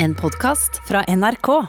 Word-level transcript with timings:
En 0.00 0.14
podkast 0.14 0.80
fra 0.88 1.04
NRK. 1.16 1.66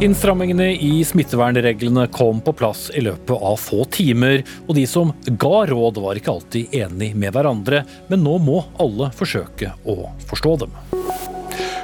Innstrammingene 0.00 0.72
i 0.76 1.04
smittevernreglene 1.04 2.06
kom 2.06 2.40
på 2.40 2.52
plass 2.52 2.90
i 2.94 3.00
løpet 3.00 3.30
av 3.30 3.56
få 3.56 3.86
timer, 3.88 4.44
og 4.66 4.76
de 4.76 4.84
som 4.86 5.14
ga 5.24 5.64
råd 5.72 6.02
var 6.04 6.20
ikke 6.20 6.36
alltid 6.36 6.76
enig 6.84 7.14
med 7.16 7.32
hverandre, 7.32 7.86
men 8.12 8.20
nå 8.20 8.36
må 8.36 8.60
alle 8.76 9.08
forsøke 9.16 9.72
å 9.88 10.12
forstå 10.28 10.56
dem. 10.66 10.76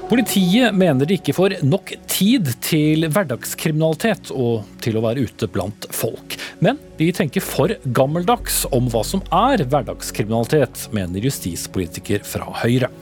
Politiet 0.09 0.77
mener 0.77 1.09
de 1.09 1.17
ikke 1.17 1.33
får 1.33 1.57
nok 1.65 1.95
tid 2.13 2.51
til 2.63 3.07
hverdagskriminalitet 3.09 4.29
og 4.37 4.67
til 4.85 4.99
å 5.01 5.03
være 5.07 5.25
ute 5.25 5.49
blant 5.49 5.89
folk. 5.97 6.37
Men 6.63 6.79
de 6.99 7.11
tenker 7.15 7.45
for 7.45 7.73
gammeldags 7.97 8.65
om 8.75 8.91
hva 8.93 9.03
som 9.07 9.25
er 9.35 9.65
hverdagskriminalitet, 9.67 10.89
mener 10.95 11.27
justispolitiker 11.27 12.25
fra 12.27 12.51
Høyre. 12.63 12.93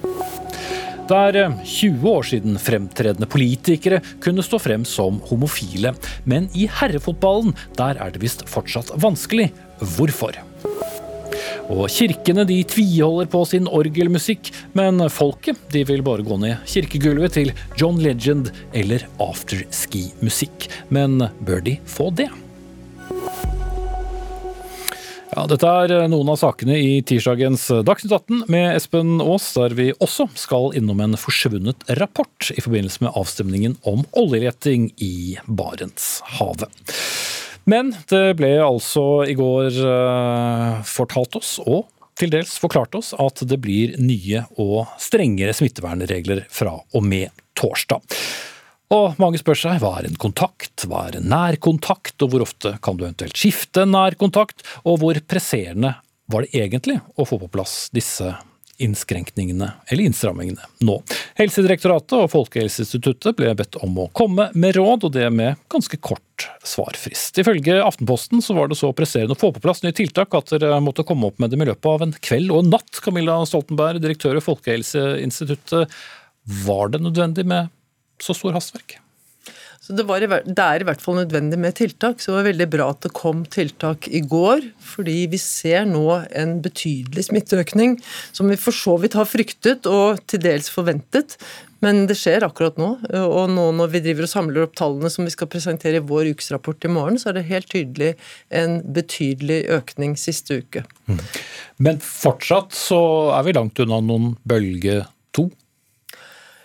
Det 1.13 1.19
er 1.19 1.57
20 1.67 2.07
år 2.09 2.25
siden 2.25 2.61
fremtredende 2.63 3.27
politikere 3.29 3.99
kunne 4.23 4.45
stå 4.47 4.61
frem 4.63 4.87
som 4.89 5.19
homofile. 5.29 5.93
Men 6.25 6.47
i 6.57 6.69
herrefotballen, 6.71 7.57
der 7.77 7.99
er 8.01 8.15
det 8.15 8.23
visst 8.23 8.47
fortsatt 8.49 8.95
vanskelig. 9.03 9.51
Hvorfor? 9.97 10.39
Og 11.73 11.87
kirkene 11.93 12.45
de 12.49 12.59
tviholder 12.69 13.29
på 13.33 13.43
sin 13.49 13.69
orgelmusikk, 13.71 14.51
men 14.79 15.03
folket 15.13 15.61
de 15.75 15.85
vil 15.89 16.05
bare 16.07 16.25
gå 16.27 16.39
ned 16.41 16.65
kirkegulvet 16.69 17.37
til 17.39 17.53
John 17.81 18.01
Legend 18.03 18.51
eller 18.73 19.05
afterski-musikk. 19.23 20.69
Men 20.95 21.21
bør 21.45 21.63
de 21.67 21.79
få 21.89 22.11
det? 22.15 22.31
Ja, 25.33 25.47
Dette 25.49 25.65
er 25.65 26.11
noen 26.13 26.29
av 26.29 26.37
sakene 26.37 26.75
i 26.77 26.99
tirsdagens 27.09 27.65
Dagsnytt 27.89 28.13
18 28.13 28.43
med 28.53 28.75
Espen 28.77 29.17
Aas, 29.25 29.47
der 29.57 29.73
vi 29.79 29.89
også 29.97 30.27
skal 30.37 30.75
innom 30.77 31.01
en 31.01 31.17
forsvunnet 31.17 31.87
rapport 31.97 32.51
i 32.53 32.61
forbindelse 32.61 33.07
med 33.07 33.17
avstemningen 33.17 33.79
om 33.89 34.05
oljeleting 34.13 34.91
i 35.01 35.39
Barentshavet. 35.49 36.69
Men 37.65 37.95
det 38.13 38.37
ble 38.43 38.53
altså 38.61 39.25
i 39.25 39.37
går 39.39 39.81
uh, 39.87 40.83
fortalt 40.85 41.41
oss, 41.41 41.57
og 41.65 41.87
til 42.19 42.33
dels 42.35 42.59
forklart 42.61 42.95
oss, 42.99 43.15
at 43.17 43.41
det 43.49 43.57
blir 43.63 43.97
nye 44.03 44.45
og 44.61 44.91
strengere 45.01 45.55
smittevernregler 45.57 46.45
fra 46.53 46.77
og 46.77 47.07
med 47.09 47.33
torsdag. 47.59 48.05
Og 48.93 49.19
mange 49.23 49.41
spør 49.41 49.57
seg 49.57 49.81
hva 49.81 49.95
er 49.99 50.11
en 50.11 50.21
kontakt, 50.21 50.85
hva 50.89 51.07
er 51.09 51.19
en 51.19 51.29
nærkontakt, 51.33 52.17
og 52.21 52.33
hvor 52.33 52.45
ofte 52.45 52.75
kan 52.85 52.99
du 52.99 53.07
eventuelt 53.07 53.39
skifte 53.39 53.87
nærkontakt, 53.89 54.65
og 54.85 55.01
hvor 55.01 55.21
presserende 55.25 55.97
var 56.33 56.45
det 56.45 56.53
egentlig 56.61 56.99
å 57.17 57.27
få 57.29 57.41
på 57.41 57.51
plass 57.53 57.87
disse 57.95 58.35
innskrenkningene 58.83 59.69
eller 59.93 60.09
innstrammingene 60.09 60.65
nå. 60.83 60.97
Helsedirektoratet 61.39 62.15
og 62.19 62.31
Folkehelseinstituttet 62.33 63.37
ble 63.39 63.53
bedt 63.57 63.77
om 63.85 63.99
å 64.03 64.09
komme 64.17 64.49
med 64.59 64.77
råd, 64.79 65.07
og 65.07 65.13
det 65.15 65.29
med 65.35 65.61
ganske 65.73 65.99
kort 66.03 66.49
svarfrist. 66.67 67.39
Ifølge 67.39 67.79
Aftenposten 67.85 68.43
så 68.43 68.57
var 68.57 68.73
det 68.73 68.81
så 68.81 68.91
presserende 68.97 69.37
å 69.37 69.41
få 69.41 69.53
på 69.55 69.63
plass 69.63 69.85
nye 69.85 69.95
tiltak 69.97 70.35
at 70.37 70.55
dere 70.57 70.81
måtte 70.83 71.07
komme 71.07 71.31
opp 71.31 71.39
med 71.43 71.53
dem 71.53 71.63
i 71.63 71.69
løpet 71.69 71.91
av 71.93 72.07
en 72.07 72.17
kveld 72.27 72.51
og 72.51 72.65
en 72.65 72.75
natt. 72.75 73.03
Camilla 73.05 73.39
Stoltenberg, 73.49 74.03
direktør 74.03 74.41
i 74.41 74.45
Folkehelseinstituttet. 74.45 76.03
Var 76.67 76.91
det 76.91 77.05
nødvendig 77.05 77.47
med 77.47 77.71
så 78.23 78.37
stor 78.37 78.55
hastverk? 78.57 79.01
Så 79.83 79.97
det, 79.99 80.05
var, 80.07 80.23
det, 80.23 80.63
er 80.63 80.83
i 80.83 80.87
hvert 80.87 81.03
fall 81.03 81.17
nødvendig 81.19 81.59
med 81.59 81.75
tiltak. 81.75 82.21
Så 82.23 82.31
det 82.31 82.37
var 82.37 82.47
veldig 82.53 82.69
bra 82.71 82.85
at 82.93 83.03
det 83.03 83.11
kom 83.19 83.43
tiltak 83.51 84.07
i 84.07 84.21
går. 84.23 84.69
Fordi 84.93 85.25
vi 85.33 85.41
ser 85.43 85.89
nå 85.91 86.05
en 86.39 86.61
betydelig 86.63 87.27
smitteøkning, 87.27 87.97
som 88.31 88.53
vi 88.53 88.61
for 88.63 88.77
så 88.77 88.95
vidt 89.03 89.19
har 89.19 89.27
fryktet 89.27 89.89
og 89.91 90.23
til 90.31 90.45
dels 90.45 90.71
forventet. 90.71 91.35
Men 91.83 92.05
det 92.07 92.15
skjer 92.21 92.47
akkurat 92.47 92.79
nå. 92.79 92.93
Og 93.11 93.51
nå 93.51 93.65
når 93.75 93.91
vi 93.97 94.05
driver 94.05 94.29
og 94.29 94.31
samler 94.31 94.69
opp 94.69 94.77
tallene 94.79 95.11
som 95.11 95.27
vi 95.27 95.35
skal 95.35 95.51
presentere 95.51 95.99
i 95.99 96.07
vår 96.13 96.31
ukesrapport 96.37 96.87
i 96.87 96.93
morgen, 96.95 97.19
så 97.19 97.33
er 97.33 97.41
det 97.41 97.49
helt 97.51 97.67
tydelig 97.75 98.13
en 98.55 98.79
betydelig 98.95 99.65
økning 99.81 100.15
siste 100.21 100.61
uke. 100.63 100.85
Mm. 101.11 101.19
Men 101.83 101.99
fortsatt 102.07 102.71
så 102.77 103.03
er 103.35 103.49
vi 103.49 103.57
langt 103.59 103.83
unna 103.83 103.99
noen 103.99 104.37
bølge? 104.47 105.01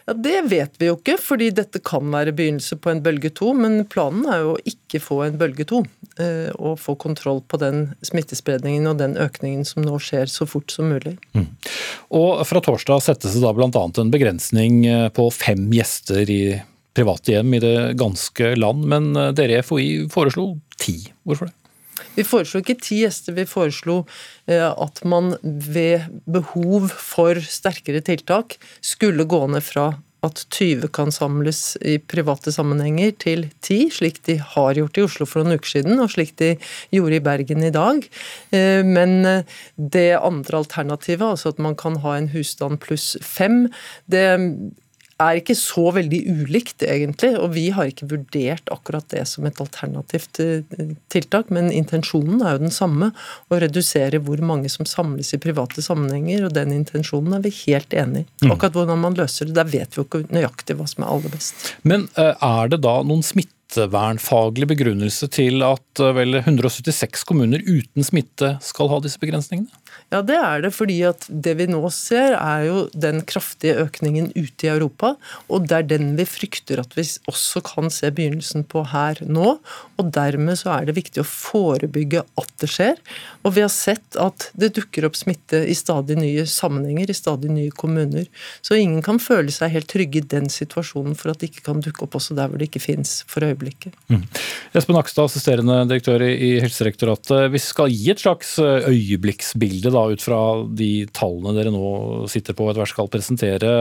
Ja, 0.07 0.13
Det 0.13 0.41
vet 0.47 0.77
vi 0.79 0.87
jo 0.87 0.95
ikke, 0.95 1.17
fordi 1.19 1.49
dette 1.51 1.81
kan 1.83 2.07
være 2.13 2.31
begynnelse 2.35 2.77
på 2.79 2.93
en 2.93 3.01
bølge 3.03 3.27
to. 3.35 3.51
Men 3.57 3.81
planen 3.91 4.23
er 4.31 4.45
jo 4.45 4.53
å 4.55 4.61
ikke 4.71 5.01
få 5.03 5.17
en 5.25 5.35
bølge 5.39 5.65
to, 5.67 5.81
eh, 6.15 6.47
og 6.55 6.79
få 6.79 6.95
kontroll 6.95 7.41
på 7.43 7.59
den 7.59 7.89
smittespredningen 8.07 8.87
og 8.87 9.01
den 9.01 9.17
økningen 9.19 9.67
som 9.67 9.83
nå 9.83 9.99
skjer 9.99 10.31
så 10.31 10.47
fort 10.47 10.71
som 10.71 10.93
mulig. 10.93 11.17
Mm. 11.35 11.49
Og 12.15 12.45
Fra 12.47 12.63
torsdag 12.63 13.03
settes 13.03 13.35
det 13.35 13.43
da 13.43 13.51
bl.a. 13.51 13.67
en 13.67 14.13
begrensning 14.13 14.85
eh, 14.87 15.09
på 15.11 15.27
fem 15.35 15.67
gjester 15.75 16.23
i 16.31 16.41
private 16.97 17.35
hjem 17.35 17.53
i 17.53 17.61
det 17.61 17.77
ganske 17.99 18.55
land, 18.55 18.87
men 18.87 19.11
eh, 19.11 19.33
dere 19.35 19.59
i 19.59 19.65
FHI 19.65 19.89
foreslo 20.13 20.53
ti. 20.79 21.01
Hvorfor 21.27 21.51
det? 21.51 21.66
Vi 22.17 22.25
foreslo 22.27 22.61
ikke 22.63 22.77
ti 22.81 23.01
gjester, 23.03 23.35
vi 23.37 23.47
foreslo 23.49 24.01
eh, 24.49 24.67
at 24.67 25.03
man 25.07 25.35
ved 25.43 26.07
behov 26.25 26.89
for 26.91 27.39
sterkere 27.41 28.03
tiltak 28.05 28.57
skulle 28.81 29.27
gå 29.29 29.45
ned 29.51 29.65
fra 29.65 29.91
at 30.25 30.41
20 30.53 30.89
kan 30.95 31.11
samles 31.13 31.77
i 31.85 31.97
private 32.01 32.51
sammenhenger 32.53 33.13
til 33.21 33.45
10, 33.61 33.91
slik 33.99 34.19
de 34.25 34.37
har 34.41 34.77
gjort 34.79 34.97
i 34.97 35.05
Oslo 35.05 35.27
for 35.29 35.45
noen 35.45 35.59
uker 35.59 35.75
siden, 35.75 35.99
og 36.01 36.11
slik 36.13 36.33
de 36.41 36.55
gjorde 36.93 37.19
i 37.19 37.23
Bergen 37.23 37.65
i 37.67 37.73
dag. 37.73 38.07
Eh, 38.55 38.81
men 38.85 39.19
eh, 39.29 39.59
det 39.77 40.09
andre 40.17 40.63
alternativet, 40.63 41.25
altså 41.27 41.53
at 41.53 41.61
man 41.63 41.77
kan 41.77 41.99
ha 42.03 42.17
en 42.17 42.31
husstand 42.33 42.81
pluss 42.83 43.13
fem, 43.23 43.67
det 44.09 44.25
er 45.21 45.39
ikke 45.39 45.55
så 45.57 45.89
veldig 45.95 46.19
ulikt, 46.29 46.83
egentlig. 46.85 47.31
Og 47.41 47.51
vi 47.55 47.67
har 47.73 47.89
ikke 47.89 48.09
vurdert 48.11 48.69
akkurat 48.73 49.07
det 49.13 49.23
som 49.29 49.47
et 49.49 49.61
alternativt 49.63 50.41
eh, 50.43 50.93
tiltak, 51.13 51.49
men 51.53 51.71
intensjonen 51.73 52.43
er 52.43 52.55
jo 52.55 52.63
den 52.67 52.73
samme. 52.73 53.11
Å 53.49 53.61
redusere 53.63 54.21
hvor 54.23 54.41
mange 54.45 54.69
som 54.73 54.87
samles 54.89 55.33
i 55.33 55.41
private 55.41 55.83
sammenhenger, 55.85 56.47
og 56.47 56.55
den 56.57 56.75
intensjonen 56.75 57.37
er 57.37 57.45
vi 57.45 57.53
helt 57.63 57.97
enig 57.97 58.25
i. 58.25 58.29
Mm. 58.45 58.53
Akkurat 58.53 58.77
hvordan 58.77 59.03
man 59.03 59.17
løser 59.17 59.49
det, 59.49 59.57
der 59.57 59.71
vet 59.71 59.95
vi 59.95 60.03
jo 60.03 60.07
ikke 60.07 60.25
nøyaktig 60.33 60.77
hva 60.77 60.89
som 60.89 61.05
er 61.05 61.13
aller 61.15 61.33
best. 61.33 61.71
Men 61.87 62.09
eh, 62.15 62.33
er 62.35 62.73
det 62.73 62.83
da 62.85 62.99
noen 63.07 63.25
smittevernfaglig 63.25 64.69
begrunnelse 64.75 65.31
til 65.33 65.65
at 65.65 66.03
eh, 66.03 66.13
vel 66.17 66.43
176 66.43 67.25
kommuner 67.27 67.65
uten 67.65 68.05
smitte 68.05 68.57
skal 68.65 68.93
ha 68.93 69.01
disse 69.01 69.21
begrensningene? 69.23 69.86
Ja, 70.07 70.21
det 70.23 70.37
er 70.39 70.61
det. 70.63 70.71
fordi 70.71 71.01
at 71.03 71.25
det 71.27 71.57
vi 71.59 71.65
nå 71.67 71.81
ser, 71.91 72.37
er 72.37 72.63
jo 72.63 72.83
den 72.95 73.19
kraftige 73.27 73.75
økningen 73.83 74.29
ute 74.37 74.67
i 74.67 74.71
Europa. 74.71 75.15
Og 75.51 75.65
det 75.67 75.75
er 75.75 75.87
den 75.89 76.13
vi 76.15 76.23
frykter 76.23 76.79
at 76.79 76.95
vi 76.95 77.03
også 77.27 77.59
kan 77.65 77.91
se 77.91 78.11
begynnelsen 78.15 78.63
på 78.71 78.85
her 78.93 79.19
nå. 79.27 79.57
Og 79.99 80.11
dermed 80.15 80.59
så 80.61 80.77
er 80.77 80.87
det 80.87 80.95
viktig 80.95 81.23
å 81.23 81.27
forebygge 81.27 82.23
at 82.23 82.53
det 82.63 82.69
skjer. 82.71 83.01
Og 83.43 83.57
vi 83.57 83.65
har 83.65 83.73
sett 83.73 84.15
at 84.21 84.47
det 84.55 84.71
dukker 84.77 85.09
opp 85.09 85.17
smitte 85.19 85.59
i 85.67 85.75
stadig 85.75 86.15
nye 86.21 86.47
sammenhenger, 86.47 87.11
i 87.11 87.17
stadig 87.17 87.51
nye 87.51 87.75
kommuner. 87.75 88.29
Så 88.63 88.79
ingen 88.79 89.03
kan 89.03 89.19
føle 89.19 89.51
seg 89.51 89.75
helt 89.75 89.91
trygge 89.91 90.21
i 90.21 90.29
den 90.35 90.47
situasjonen 90.51 91.19
for 91.19 91.33
at 91.33 91.43
det 91.43 91.51
ikke 91.51 91.67
kan 91.67 91.83
dukke 91.83 92.07
opp 92.07 92.15
også 92.21 92.37
der 92.37 92.47
hvor 92.47 92.61
det 92.61 92.69
ikke 92.71 92.85
fins 92.85 93.19
for 93.27 93.43
øyeblikket. 93.43 93.91
Mm. 94.07 94.23
Espen 94.71 95.01
Akstad, 95.01 95.27
assisterende 95.27 95.81
direktør 95.91 96.23
i 96.23 96.55
Helsedirektoratet. 96.63 97.51
Vi 97.51 97.63
skal 97.63 97.91
gi 97.91 98.11
et 98.15 98.23
slags 98.23 98.55
øyeblikksbilde 98.63 99.96
ut 100.11 100.23
fra 100.23 100.41
de 100.67 100.91
tallene 101.15 101.55
dere 101.57 101.73
nå 101.73 102.27
sitter 102.31 102.57
på 102.57 102.69
etter 102.69 102.83
hvert 102.83 102.93
skal 102.93 103.09
presentere, 103.11 103.71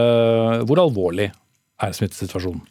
hvor 0.67 0.81
alvorlig 0.83 1.29
er 1.29 1.95
smittesituasjonen? 1.95 2.65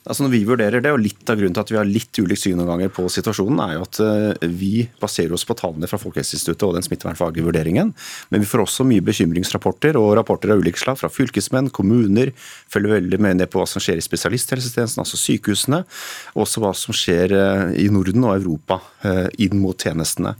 Altså 0.00 0.24
når 0.24 0.32
vi 0.32 0.38
vurderer 0.48 0.80
det, 0.80 0.90
og 0.94 1.02
Litt 1.02 1.28
av 1.28 1.36
grunnen 1.36 1.52
til 1.52 1.60
at 1.60 1.70
vi 1.70 1.76
har 1.76 1.88
litt 1.88 2.18
ulikt 2.22 2.40
syn 2.40 2.56
noen 2.56 2.70
ganger 2.70 2.92
på 2.94 3.04
situasjonen, 3.12 3.58
er 3.60 3.74
jo 3.74 3.82
at 3.84 3.98
eh, 4.00 4.46
vi 4.48 4.86
baserer 5.00 5.34
oss 5.36 5.44
på 5.48 5.56
tallene 5.58 5.88
fra 5.90 6.00
Folkehelseinstituttet 6.00 6.64
og 6.64 6.78
den 6.78 6.86
smittevernfaglige 6.86 7.44
vurderingen. 7.44 7.92
Men 8.32 8.44
vi 8.44 8.48
får 8.48 8.64
også 8.64 8.86
mye 8.88 9.04
bekymringsrapporter 9.04 9.98
og 10.00 10.14
rapporter 10.16 10.54
av 10.54 10.64
ulike 10.64 10.80
slag 10.80 10.96
fra 11.02 11.12
fylkesmenn, 11.12 11.68
kommuner. 11.76 12.32
Følger 12.72 12.96
veldig 12.96 13.20
med 13.20 13.42
ned 13.42 13.52
på 13.52 13.60
hva 13.60 13.68
som 13.68 13.84
skjer 13.84 14.00
i 14.00 14.06
spesialisthelsetjenesten, 14.06 15.04
altså 15.04 15.20
sykehusene. 15.20 15.84
Og 16.32 16.46
også 16.46 16.64
hva 16.64 16.72
som 16.80 16.96
skjer 16.96 17.36
eh, 17.36 17.66
i 17.84 17.88
Norden 17.92 18.24
og 18.24 18.38
Europa 18.38 18.80
eh, 19.04 19.26
inn 19.44 19.60
mot 19.60 19.76
tjenestene. 19.76 20.32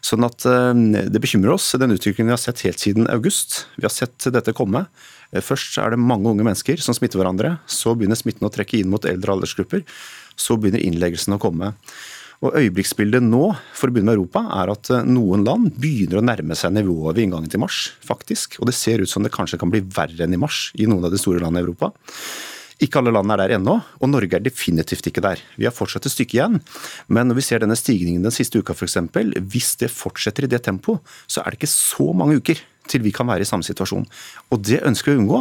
Sånn 0.00 0.24
at 0.24 0.42
Det 0.42 1.20
bekymrer 1.20 1.52
oss, 1.54 1.72
den 1.78 1.92
utviklingen 1.92 2.30
vi 2.30 2.36
har 2.36 2.40
sett 2.40 2.62
helt 2.64 2.80
siden 2.80 3.08
august. 3.12 3.66
Vi 3.76 3.84
har 3.84 3.92
sett 3.92 4.30
dette 4.32 4.54
komme. 4.56 4.86
Eh, 5.32 5.42
først 5.44 5.78
er 5.78 5.94
det 5.94 6.02
mange 6.02 6.30
unge 6.30 6.46
mennesker 6.46 6.80
som 6.82 6.96
smitter 6.96 7.20
hverandre. 7.20 7.56
Så 7.70 7.94
begynner 7.96 8.18
smitten 8.18 8.46
å 8.48 8.52
trekke 8.52 8.80
inn 8.80 8.90
mot 8.92 9.06
eldre 9.06 9.36
aldersgrupper. 9.36 9.84
Så 10.38 10.58
begynner 10.58 10.82
innleggelsene 10.82 11.38
å 11.38 11.42
komme. 11.42 11.74
Og 12.40 12.54
Øyeblikksbildet 12.56 13.20
nå 13.20 13.50
for 13.76 13.90
å 13.90 13.92
begynne 13.92 14.14
med 14.14 14.16
Europa, 14.16 14.46
er 14.62 14.72
at 14.72 14.92
eh, 14.94 15.08
noen 15.08 15.44
land 15.46 15.74
begynner 15.80 16.20
å 16.20 16.24
nærme 16.24 16.56
seg 16.58 16.74
nivået 16.76 17.16
ved 17.16 17.26
inngangen 17.26 17.52
til 17.52 17.62
mars. 17.62 17.90
faktisk. 18.06 18.58
Og 18.60 18.70
det 18.70 18.78
ser 18.78 19.02
ut 19.02 19.10
som 19.10 19.26
det 19.26 19.34
kanskje 19.34 19.60
kan 19.60 19.72
bli 19.72 19.82
verre 19.84 20.24
enn 20.24 20.34
i 20.34 20.40
mars 20.40 20.70
i 20.74 20.88
noen 20.90 21.06
av 21.06 21.14
de 21.14 21.20
store 21.20 21.42
landene 21.42 21.62
i 21.62 21.68
Europa. 21.68 21.92
Ikke 22.80 23.00
alle 23.00 23.12
land 23.12 23.32
er 23.34 23.42
der 23.42 23.56
ennå, 23.58 23.76
og 24.00 24.08
Norge 24.08 24.38
er 24.38 24.44
definitivt 24.44 25.10
ikke 25.10 25.22
der. 25.24 25.40
Vi 25.60 25.66
har 25.68 25.74
fortsatt 25.76 26.06
et 26.08 26.14
stykke 26.14 26.38
igjen. 26.38 26.60
Men 27.12 27.28
når 27.28 27.36
vi 27.40 27.44
ser 27.44 27.60
denne 27.60 27.76
stigningen 27.76 28.24
den 28.24 28.32
siste 28.32 28.60
uka 28.60 28.72
f.eks., 28.72 28.96
hvis 29.52 29.74
det 29.82 29.92
fortsetter 29.92 30.46
i 30.46 30.50
det 30.50 30.62
tempoet, 30.64 31.04
så 31.28 31.44
er 31.44 31.52
det 31.52 31.60
ikke 31.60 31.74
så 31.74 32.10
mange 32.16 32.40
uker 32.40 32.62
til 32.90 33.04
vi 33.04 33.12
kan 33.14 33.28
være 33.28 33.44
i 33.44 33.48
samme 33.48 33.66
situasjon. 33.66 34.06
Og 34.50 34.62
Det 34.66 34.80
ønsker 34.86 35.12
vi 35.12 35.18
å 35.18 35.22
unngå, 35.22 35.40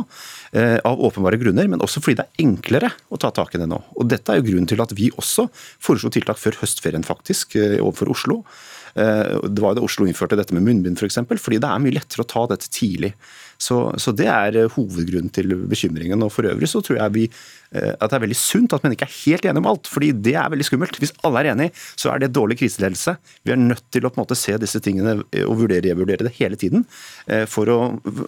eh, 0.54 0.78
av 0.86 1.00
åpenbare 1.00 1.40
grunner, 1.42 1.68
men 1.68 1.80
også 1.80 2.02
fordi 2.04 2.20
det 2.20 2.26
er 2.28 2.46
enklere 2.46 2.92
å 3.10 3.18
ta 3.18 3.32
tak 3.32 3.56
i 3.56 3.58
det 3.58 3.70
nå. 3.70 3.82
Og 3.98 4.08
Dette 4.08 4.30
er 4.30 4.42
jo 4.42 4.52
grunnen 4.52 4.68
til 4.68 4.82
at 4.82 4.92
vi 4.92 5.10
også 5.12 5.50
foreslo 5.80 6.10
tiltak 6.10 6.38
før 6.38 6.60
høstferien, 6.62 7.06
faktisk, 7.06 7.56
eh, 7.56 7.80
overfor 7.80 8.10
Oslo. 8.12 8.44
Eh, 8.96 9.40
det 9.48 9.60
var 9.60 9.74
jo 9.74 9.82
da 9.82 9.86
Oslo 9.86 10.06
innførte 10.06 10.36
dette 10.36 10.54
med 10.54 10.64
munnbind, 10.64 10.98
f.eks., 10.98 11.16
for 11.28 11.38
fordi 11.38 11.60
det 11.60 11.70
er 11.70 11.80
mye 11.80 11.98
lettere 11.98 12.26
å 12.26 12.28
ta 12.28 12.46
dette 12.48 12.70
tidlig. 12.70 13.14
Så, 13.60 13.78
så, 14.00 14.14
det 14.16 14.28
er 14.32 14.56
eh, 14.56 14.72
hovedgrunnen 14.72 15.32
til 15.36 15.52
bekymringen. 15.68 16.22
Og 16.24 16.32
for 16.32 16.48
øvrig 16.48 16.70
så 16.72 16.80
tror 16.86 17.02
jeg 17.02 17.16
vi, 17.16 17.26
eh, 17.76 17.92
at 17.92 18.08
det 18.08 18.16
er 18.16 18.24
veldig 18.24 18.38
sunt 18.40 18.76
at 18.76 18.86
man 18.86 18.96
ikke 18.96 19.08
er 19.10 19.18
helt 19.18 19.48
enige 19.50 19.64
om 19.64 19.70
alt, 19.74 19.90
fordi 19.92 20.14
det 20.16 20.36
er 20.40 20.48
veldig 20.54 20.68
skummelt. 20.68 21.00
Hvis 21.02 21.14
alle 21.28 21.44
er 21.44 21.52
enige, 21.52 21.74
så 22.00 22.14
er 22.14 22.24
det 22.24 22.32
dårlig 22.36 22.60
kriseledelse. 22.62 23.18
Vi 23.44 23.54
er 23.56 23.60
nødt 23.60 23.84
til 23.92 24.08
å 24.08 24.14
på 24.14 24.22
en 24.22 24.24
måte 24.24 24.40
se 24.40 24.56
disse 24.62 24.80
tingene 24.84 25.20
og 25.44 25.60
vurdere 25.60 25.90
revurdere 25.90 26.28
det 26.28 26.36
hele 26.38 26.58
tiden 26.60 26.84
for 27.50 27.70
å 27.72 27.78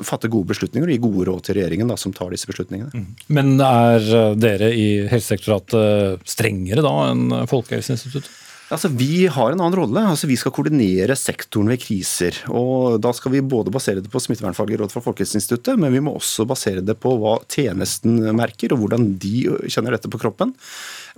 fatte 0.08 0.30
gode 0.32 0.52
beslutninger 0.52 0.88
og 0.88 0.94
gi 0.94 1.02
gode 1.04 1.26
råd 1.28 1.44
til 1.46 1.58
regjeringen 1.60 1.90
da, 1.92 1.98
som 2.00 2.14
tar 2.16 2.32
disse 2.34 2.48
beslutningene. 2.50 2.92
Mm. 2.96 3.10
Men 3.36 3.52
er 3.66 4.08
dere 4.40 4.72
i 4.76 4.88
Helsedirektoratet 5.12 6.24
strengere 6.32 6.86
da 6.86 6.94
enn 7.10 7.28
Folkehelseinstituttet? 7.52 8.32
Altså, 8.72 8.88
Vi 8.88 9.28
har 9.28 9.52
en 9.52 9.60
annen 9.60 9.76
rolle. 9.76 10.04
Altså, 10.08 10.30
Vi 10.30 10.38
skal 10.40 10.54
koordinere 10.56 11.18
sektoren 11.20 11.68
ved 11.68 11.82
kriser. 11.84 12.38
og 12.50 13.02
Da 13.02 13.12
skal 13.12 13.34
vi 13.34 13.42
både 13.42 13.72
basere 13.72 14.02
det 14.02 14.12
på 14.12 14.22
smittevernfaglig 14.24 14.80
råd 14.80 14.92
fra 14.92 15.04
Folkehelseinstituttet, 15.04 15.78
men 15.78 15.92
vi 15.92 16.00
må 16.00 16.16
også 16.16 16.48
basere 16.48 16.82
det 16.82 16.98
på 17.00 17.18
hva 17.20 17.38
tjenesten 17.52 18.32
merker, 18.36 18.72
og 18.72 18.80
hvordan 18.80 19.18
de 19.20 19.44
kjenner 19.68 19.92
dette 19.92 20.10
på 20.10 20.22
kroppen. 20.22 20.56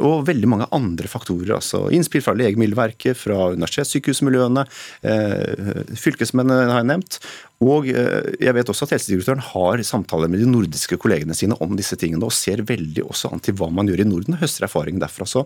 Og 0.01 0.25
veldig 0.27 0.49
mange 0.49 0.67
andre 0.73 1.07
faktorer. 1.07 1.55
altså 1.55 1.89
Innspill 1.93 2.23
fra 2.25 2.33
Legemiddelverket, 2.37 3.17
fra 3.17 3.51
universitetssykehusmiljøene, 3.53 4.65
eh, 5.03 5.83
fylkesmennene 5.99 6.71
har 6.71 6.81
jeg 6.81 6.91
nevnt. 6.91 7.19
Og 7.63 7.87
eh, 7.91 8.33
jeg 8.43 8.55
vet 8.57 8.69
også 8.71 8.87
at 8.87 8.95
Helsedirektøren 8.95 9.43
har 9.53 9.83
samtaler 9.87 10.31
med 10.31 10.41
de 10.41 10.49
nordiske 10.49 10.97
kollegene 11.01 11.35
sine 11.37 11.57
om 11.63 11.75
disse 11.77 11.97
tingene, 11.99 12.25
og 12.25 12.35
ser 12.35 12.63
veldig 12.67 13.05
også 13.05 13.31
an 13.33 13.43
til 13.43 13.55
hva 13.59 13.69
man 13.73 13.89
gjør 13.89 14.03
i 14.03 14.07
Norden, 14.07 14.37
høster 14.41 14.67
erfaring 14.67 14.99
derfra. 15.01 15.27
Så 15.29 15.45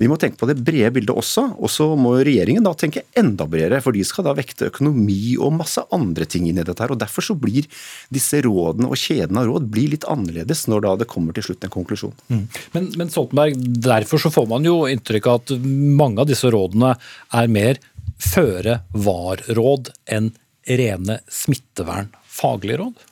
vi 0.00 0.08
må 0.10 0.18
tenke 0.20 0.40
på 0.40 0.48
det 0.48 0.58
brede 0.64 0.92
bildet 0.96 1.16
også. 1.16 1.46
Og 1.60 1.72
så 1.72 1.88
må 2.00 2.14
regjeringen 2.20 2.64
da 2.64 2.72
tenke 2.78 3.04
enda 3.18 3.46
bredere, 3.50 3.82
for 3.84 3.96
de 3.96 4.04
skal 4.06 4.26
da 4.28 4.36
vekte 4.38 4.70
økonomi 4.70 5.36
og 5.40 5.54
masse 5.58 5.84
andre 5.94 6.28
ting 6.30 6.48
inn 6.48 6.60
i 6.60 6.64
dette. 6.64 6.78
her, 6.80 6.94
og 6.94 7.00
Derfor 7.00 7.24
så 7.24 7.36
blir 7.38 7.68
disse 8.12 8.40
rådene 8.44 8.88
og 8.90 9.00
kjeden 9.00 9.40
av 9.40 9.48
råd 9.50 9.68
blir 9.72 9.92
litt 9.94 10.06
annerledes 10.08 10.66
når 10.70 10.86
da 10.86 10.96
det 11.02 11.10
kommer 11.10 11.36
til 11.36 11.48
slutt 11.48 11.66
en 11.66 11.74
konklusjon. 11.74 12.14
Mm. 12.30 12.44
Men, 12.76 12.88
men 13.00 13.12
Stoltenberg, 13.12 13.58
derfor 13.84 14.22
så 14.22 14.32
får 14.32 14.48
man 14.50 14.66
jo 14.66 14.82
inntrykk 14.90 15.28
av 15.30 15.42
at 15.42 15.54
mange 15.64 16.22
av 16.22 16.30
disse 16.30 16.50
rådene 16.52 16.94
er 17.40 17.52
mer 17.52 17.80
føre 18.20 18.80
var-råd 18.92 19.92
enn 20.12 20.32
rene 20.70 21.20
smittevernfaglige 21.32 22.82
råd? 22.82 23.06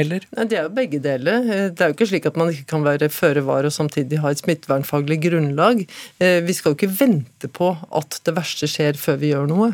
eller? 0.00 0.24
Det 0.30 0.56
er 0.56 0.66
jo 0.66 0.72
begge 0.76 1.00
deler. 1.02 1.44
Eh, 1.44 1.68
det 1.72 1.82
er 1.82 1.90
jo 1.90 1.96
ikke 1.96 2.08
slik 2.10 2.28
at 2.28 2.36
man 2.38 2.52
ikke 2.52 2.68
kan 2.74 2.84
være 2.84 3.08
føre 3.12 3.42
var 3.46 3.66
og 3.66 3.74
samtidig 3.74 4.20
ha 4.22 4.32
et 4.32 4.42
smittevernfaglig 4.42 5.18
grunnlag. 5.24 5.82
Eh, 6.20 6.38
vi 6.44 6.56
skal 6.56 6.72
jo 6.72 6.78
ikke 6.78 6.92
vente 6.98 7.50
på 7.52 7.72
at 7.72 8.20
det 8.28 8.36
verste 8.36 8.68
skjer 8.70 8.98
før 9.00 9.20
vi 9.22 9.32
gjør 9.32 9.48
noe. 9.50 9.70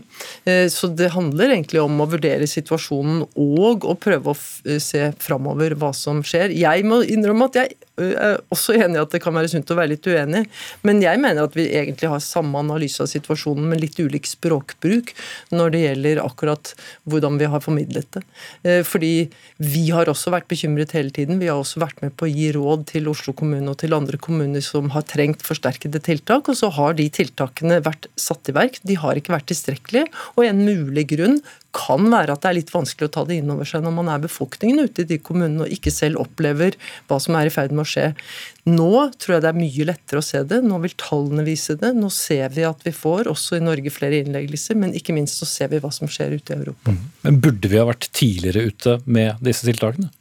Eh, 0.47 0.67
så 0.73 0.91
det 0.95 1.13
handler 1.17 1.57
egentlig 1.57 1.83
om 1.83 2.03
å 2.03 2.09
vurdere 2.11 2.49
situasjonen 2.51 3.25
og 3.35 3.87
å 3.89 3.97
prøve 3.99 4.35
å 4.35 4.79
se 4.83 5.11
framover 5.23 5.77
hva 5.79 5.93
som 5.97 6.23
skjer. 6.27 6.55
Jeg 6.55 6.87
må 6.87 7.03
innrømme 7.03 7.51
at 7.51 7.63
jeg 7.63 7.79
er 8.01 8.39
også 8.53 8.75
enig 8.79 8.97
i 8.97 9.03
at 9.03 9.13
det 9.13 9.21
kan 9.23 9.35
være 9.37 9.51
sunt 9.53 9.71
å 9.73 9.77
være 9.77 9.93
litt 9.93 10.07
uenig, 10.09 10.45
men 10.87 11.03
jeg 11.05 11.21
mener 11.21 11.45
at 11.45 11.57
vi 11.57 11.67
egentlig 11.69 12.09
har 12.09 12.23
samme 12.25 12.61
analyse 12.63 13.03
av 13.05 13.11
situasjonen 13.11 13.69
med 13.69 13.83
litt 13.83 13.99
ulik 14.01 14.29
språkbruk 14.31 15.13
når 15.53 15.75
det 15.75 15.83
gjelder 15.83 16.23
akkurat 16.25 16.73
hvordan 17.11 17.39
vi 17.41 17.51
har 17.53 17.65
formidlet 17.65 18.19
det. 18.19 18.25
Fordi 18.89 19.13
vi 19.63 19.85
har 19.93 20.11
også 20.11 20.33
vært 20.33 20.49
bekymret 20.51 20.95
hele 20.97 21.13
tiden. 21.15 21.41
Vi 21.43 21.51
har 21.51 21.61
også 21.61 21.83
vært 21.83 22.01
med 22.05 22.15
på 22.17 22.27
å 22.29 22.33
gi 22.33 22.49
råd 22.57 22.87
til 22.93 23.11
Oslo 23.13 23.35
kommune 23.37 23.69
og 23.71 23.79
til 23.83 23.97
andre 23.97 24.21
kommuner 24.21 24.65
som 24.65 24.91
har 24.95 25.07
trengt 25.09 25.45
forsterkede 25.45 26.01
tiltak, 26.05 26.49
og 26.49 26.59
så 26.59 26.73
har 26.73 26.97
de 26.99 27.09
tiltakene 27.13 27.83
vært 27.85 28.09
satt 28.21 28.49
i 28.49 28.57
verk. 28.57 28.81
De 28.89 28.97
har 28.99 29.19
ikke 29.19 29.35
vært 29.37 29.51
tilstrekkelige, 29.53 30.09
og 30.37 30.47
en 30.47 30.65
mulig 30.65 31.07
grunn 31.13 31.41
kan 31.73 32.05
være 32.13 32.35
at 32.35 32.45
det 32.45 32.51
er 32.51 32.57
litt 32.59 32.73
vanskelig 32.73 33.09
å 33.09 33.13
ta 33.15 33.25
det 33.29 33.39
inn 33.41 33.51
over 33.53 33.69
seg 33.69 33.85
når 33.85 33.95
man 33.97 34.11
er 34.13 34.23
befolkningen 34.23 34.85
ute 34.85 35.05
i 35.05 35.09
de 35.09 35.19
kommunene 35.25 35.65
og 35.65 35.73
ikke 35.73 35.93
selv 35.95 36.21
opplever 36.23 36.77
hva 37.09 37.19
som 37.23 37.37
er 37.39 37.49
i 37.49 37.55
ferd 37.55 37.73
med 37.73 37.87
å 37.87 37.89
skje. 37.89 38.07
Nå 38.69 38.91
tror 39.17 39.37
jeg 39.37 39.45
det 39.45 39.51
er 39.51 39.59
mye 39.59 39.89
lettere 39.89 40.23
å 40.23 40.27
se 40.27 40.43
det. 40.47 40.61
Nå 40.67 40.79
vil 40.85 40.97
tallene 41.01 41.47
vise 41.47 41.77
det. 41.81 41.95
Nå 41.97 42.13
ser 42.15 42.53
vi 42.55 42.67
at 42.69 42.85
vi 42.87 42.95
får 42.95 43.31
også 43.33 43.59
i 43.59 43.65
Norge 43.65 43.93
flere 43.95 44.21
innleggelser, 44.23 44.79
men 44.79 44.97
ikke 44.99 45.17
minst 45.17 45.41
så 45.41 45.49
ser 45.49 45.73
vi 45.73 45.81
hva 45.83 45.91
som 45.95 46.11
skjer 46.11 46.37
ute 46.37 46.55
i 46.55 46.61
Europa. 46.61 46.93
Mm. 46.93 47.05
Men 47.27 47.45
burde 47.47 47.73
vi 47.73 47.81
ha 47.81 47.89
vært 47.89 48.11
tidligere 48.13 48.69
ute 48.69 48.99
med 49.07 49.41
disse 49.45 49.67
tiltakene? 49.69 50.13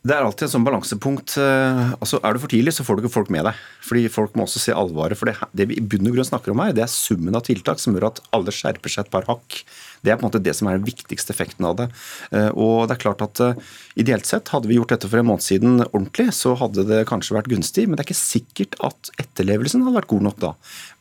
Det 0.00 0.14
er 0.16 0.24
alltid 0.24 0.46
et 0.46 0.52
sånn 0.54 0.64
balansepunkt. 0.64 1.34
Eh, 1.36 1.80
altså, 2.00 2.22
Er 2.24 2.32
du 2.32 2.40
for 2.40 2.48
tidlig, 2.48 2.72
så 2.72 2.84
får 2.86 2.96
du 2.96 3.02
ikke 3.02 3.16
folk 3.18 3.30
med 3.32 3.44
deg. 3.44 3.58
Fordi 3.84 4.08
Folk 4.08 4.34
må 4.34 4.46
også 4.46 4.62
se 4.62 4.72
alvoret. 4.72 5.18
For 5.20 5.28
det, 5.28 5.36
det 5.52 5.66
vi 5.68 5.76
i 5.76 5.84
bunn 5.84 6.08
og 6.08 6.16
grunn 6.16 6.28
snakker 6.28 6.54
om 6.54 6.62
her, 6.64 6.72
det 6.72 6.86
er 6.86 6.92
summen 6.92 7.36
av 7.36 7.44
tiltak 7.44 7.82
som 7.82 7.92
gjør 7.92 8.08
at 8.08 8.22
alle 8.32 8.54
skjerper 8.54 8.88
seg 8.88 9.04
et 9.04 9.12
par 9.12 9.28
hakk. 9.28 9.60
Det 10.04 10.12
er 10.12 10.18
på 10.18 10.24
en 10.24 10.30
måte 10.30 10.42
det 10.42 10.54
som 10.56 10.68
er 10.70 10.78
den 10.78 10.88
viktigste 10.88 11.34
effekten 11.34 11.66
av 11.68 11.76
det. 11.80 11.88
Eh, 12.32 12.50
og 12.54 12.88
det 12.88 12.96
er 12.96 13.04
klart 13.04 13.24
at 13.24 13.42
eh, 13.44 13.70
Ideelt 14.00 14.24
sett, 14.24 14.48
hadde 14.54 14.68
vi 14.70 14.76
gjort 14.78 14.92
dette 14.94 15.08
for 15.10 15.20
en 15.20 15.26
måned 15.28 15.42
siden 15.44 15.80
ordentlig, 15.82 16.30
så 16.32 16.54
hadde 16.56 16.86
det 16.88 17.02
kanskje 17.10 17.34
vært 17.34 17.50
gunstig. 17.50 17.84
Men 17.88 17.98
det 17.98 18.04
er 18.04 18.08
ikke 18.08 18.16
sikkert 18.16 18.76
at 18.86 19.10
etterlevelsen 19.20 19.82
hadde 19.84 19.98
vært 19.98 20.10
god 20.12 20.24
nok 20.28 20.38
da. 20.40 20.52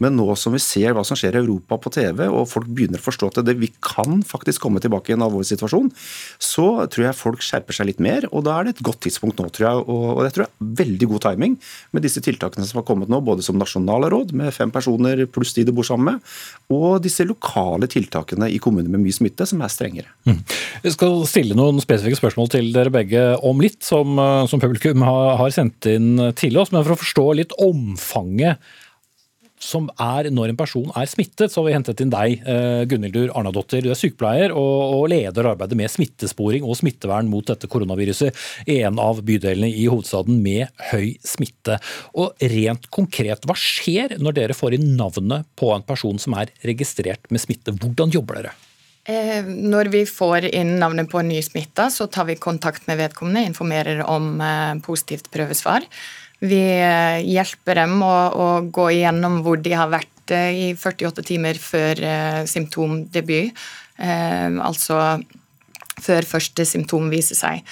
Men 0.04 0.18
nå 0.18 0.26
som 0.40 0.56
vi 0.56 0.62
ser 0.64 0.96
hva 0.98 1.04
som 1.08 1.20
skjer 1.20 1.38
i 1.38 1.42
Europa 1.44 1.78
på 1.80 1.92
TV, 1.96 2.26
og 2.28 2.50
folk 2.50 2.68
begynner 2.68 3.00
å 3.00 3.06
forstå 3.06 3.30
at 3.30 3.40
det, 3.46 3.56
vi 3.62 3.70
kan 3.86 4.24
faktisk 4.26 4.66
komme 4.66 4.82
tilbake 4.84 5.14
i 5.14 5.16
en 5.16 5.24
alvorlig 5.24 5.48
situasjon, 5.52 5.92
så 6.42 6.68
tror 6.92 7.06
jeg 7.06 7.20
folk 7.20 7.46
skjerper 7.46 7.78
seg 7.78 7.92
litt 7.92 8.02
mer. 8.04 8.28
Og 8.34 8.44
da 8.50 8.58
er 8.58 8.68
det 8.68 8.76
et 8.76 8.84
godt 8.90 9.04
tidspunkt 9.06 9.40
nå, 9.40 9.48
tror 9.54 9.70
jeg. 9.70 9.86
Og 9.86 10.24
det 10.26 10.34
tror 10.36 10.48
jeg 10.48 10.52
er 10.52 10.76
veldig 10.82 11.12
god 11.14 11.26
timing 11.30 11.56
med 11.96 12.08
disse 12.08 12.26
tiltakene 12.26 12.68
som 12.68 12.82
har 12.82 12.88
kommet 12.90 13.14
nå, 13.14 13.22
både 13.24 13.46
som 13.46 13.60
nasjonale 13.60 14.10
råd 14.12 14.34
med 14.42 14.52
fem 14.56 14.74
personer 14.74 15.24
pluss 15.30 15.54
de 15.56 15.68
du 15.70 15.72
bor 15.76 15.88
sammen 15.88 16.16
med, 16.16 16.36
og 16.74 17.00
disse 17.06 17.24
lokale 17.28 17.88
tiltakene 17.92 18.50
i 18.50 18.60
kommuner 18.90 18.98
med 18.98 19.06
mye 19.06 19.16
smitte, 19.16 19.46
som 19.46 19.62
er 19.62 19.70
strengere. 19.70 20.10
Mm. 20.26 20.42
Jeg 20.84 20.96
skal 20.96 21.26
stille 21.28 21.56
noen 21.56 21.80
spesifikke 21.82 22.20
spørsmål 22.20 22.50
til 22.50 22.74
dere 22.74 22.92
begge 22.92 23.38
om 23.44 23.60
litt, 23.62 23.84
som, 23.84 24.18
eh, 24.20 24.48
som 24.48 24.60
publikum 24.60 25.02
har, 25.04 25.38
har 25.38 25.50
sendt 25.52 25.86
inn 25.86 26.34
til 26.36 26.58
oss. 26.58 26.72
Men 26.72 26.84
for 26.84 26.96
å 26.96 27.02
forstå 27.04 27.36
litt 27.36 27.54
omfanget 27.60 28.58
som 29.60 29.90
er 30.00 30.30
når 30.32 30.54
en 30.54 30.58
person 30.60 30.88
er 30.96 31.08
smittet, 31.10 31.52
så 31.52 31.60
har 31.60 31.68
vi 31.68 31.74
hentet 31.76 32.00
inn 32.00 32.14
deg, 32.14 32.40
eh, 32.48 32.86
Gunhildur 32.88 33.34
Arnadottir. 33.36 33.84
Du 33.84 33.90
er 33.92 34.00
sykepleier 34.00 34.54
og, 34.56 34.96
og 34.96 35.10
leder 35.12 35.52
arbeidet 35.52 35.76
med 35.76 35.92
smittesporing 35.92 36.64
og 36.64 36.78
smittevern 36.80 37.28
mot 37.28 37.46
dette 37.46 37.68
koronaviruset 37.68 38.32
i 38.72 38.80
en 38.88 39.00
av 39.04 39.20
bydelene 39.28 39.68
i 39.68 39.86
hovedstaden 39.92 40.40
med 40.42 40.72
høy 40.94 41.18
smitte. 41.28 41.76
Og 42.16 42.40
rent 42.40 42.88
konkret, 42.90 43.44
hva 43.44 43.58
skjer 43.60 44.16
når 44.24 44.40
dere 44.40 44.58
får 44.58 44.80
inn 44.80 44.94
navnet 44.96 45.48
på 45.60 45.74
en 45.76 45.84
person 45.84 46.18
som 46.22 46.40
er 46.40 46.56
registrert 46.64 47.28
med 47.30 47.44
smitte? 47.44 47.76
Hvordan 47.76 48.16
jobber 48.16 48.40
dere? 48.40 48.56
Eh, 49.10 49.42
når 49.46 49.90
vi 49.90 50.04
får 50.06 50.52
inn 50.54 50.76
navnet 50.82 51.10
på 51.10 51.22
en 51.22 51.32
ny 51.32 51.40
smitta, 51.42 51.88
så 51.90 52.06
tar 52.12 52.28
vi 52.30 52.38
kontakt 52.38 52.86
med 52.90 53.00
vedkommende, 53.00 53.48
informerer 53.50 54.04
om 54.06 54.36
eh, 54.44 54.76
positivt 54.86 55.32
prøvesvar. 55.34 55.88
Vi 56.46 56.62
eh, 56.78 57.18
hjelper 57.26 57.82
dem 57.82 57.98
å, 58.06 58.14
å 58.30 58.50
gå 58.70 58.90
igjennom 59.00 59.42
hvor 59.46 59.58
de 59.64 59.74
har 59.74 59.90
vært 59.92 60.16
i 60.30 60.76
48 60.78 61.24
timer 61.26 61.58
før 61.58 61.98
symptomdebut. 62.46 63.64
altså 63.98 64.98
før 66.04 66.28
første 66.28 66.66
symptom 66.66 67.10
viser 67.12 67.40
seg. 67.40 67.64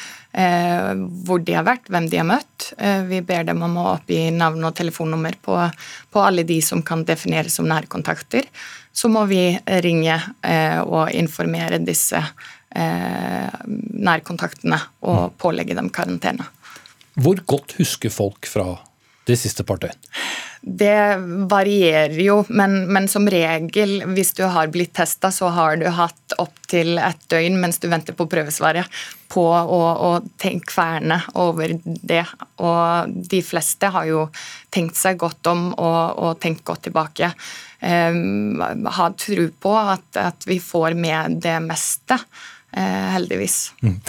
hvor 1.26 1.40
de 1.42 1.54
har 1.56 1.64
vært, 1.66 1.88
hvem 1.90 2.06
de 2.12 2.18
har 2.20 2.28
møtt. 2.28 2.74
vi 3.10 3.24
ber 3.26 3.48
dem 3.48 3.64
om 3.66 3.78
å 3.82 3.86
oppgi 3.96 4.28
navn 4.30 4.68
og 4.68 4.76
telefonnummer 4.78 5.34
på, 5.42 5.56
på 6.14 6.22
alle 6.22 6.44
de 6.46 6.60
som 6.62 6.84
kan 6.86 7.02
defineres 7.08 7.58
som 7.58 7.66
nærkontakter. 7.66 8.46
Så 8.94 9.10
må 9.10 9.24
vi 9.26 9.58
ringe 9.82 10.20
og 10.86 11.10
informere 11.10 11.82
disse 11.82 12.22
nærkontaktene 12.78 14.78
og 15.10 15.34
pålegge 15.42 15.74
dem 15.80 15.90
karantene. 15.90 16.46
Hvor 17.18 17.42
godt 17.50 17.74
husker 17.80 18.14
folk 18.14 18.46
fra 18.46 18.76
de 19.28 19.38
siste 19.40 19.66
par 19.68 19.80
døgn? 19.84 20.08
Det 20.68 20.96
varierer 21.52 22.18
jo, 22.20 22.42
men, 22.50 22.80
men, 22.92 23.06
som 23.08 23.28
regel, 23.30 24.02
hvis 24.16 24.34
du 24.36 24.42
har 24.50 24.72
blitt 24.74 24.96
testa, 24.98 25.30
så 25.32 25.52
har 25.54 25.78
du 25.80 25.86
hatt 25.94 26.36
opptil 26.42 26.98
et 27.00 27.22
døgn 27.32 27.60
mens 27.62 27.80
du 27.80 27.88
venter 27.92 28.18
på 28.18 28.28
prøvesvaret 28.28 28.90
på 29.32 29.46
å, 29.46 29.80
å 30.10 30.12
tenke 30.42 30.74
kverne 30.74 31.20
over 31.40 31.76
det. 31.86 32.24
Og 32.64 33.14
de 33.32 33.42
fleste 33.46 33.92
har 33.94 34.10
jo 34.10 34.26
tenkt 34.74 35.00
seg 35.00 35.20
godt 35.22 35.52
om 35.52 35.70
og, 35.76 36.02
og 36.18 36.42
tenkt 36.44 36.66
godt 36.68 36.88
tilbake. 36.90 37.32
Um, 37.78 38.58
har 38.98 39.14
tro 39.22 39.50
på 39.62 39.74
at, 39.78 40.08
at, 40.18 40.48
vi 40.50 40.58
får 40.64 40.98
med 40.98 41.38
det 41.44 41.60
meste. 41.62 42.18
Eh, 42.76 43.08
heldigvis. 43.16 43.58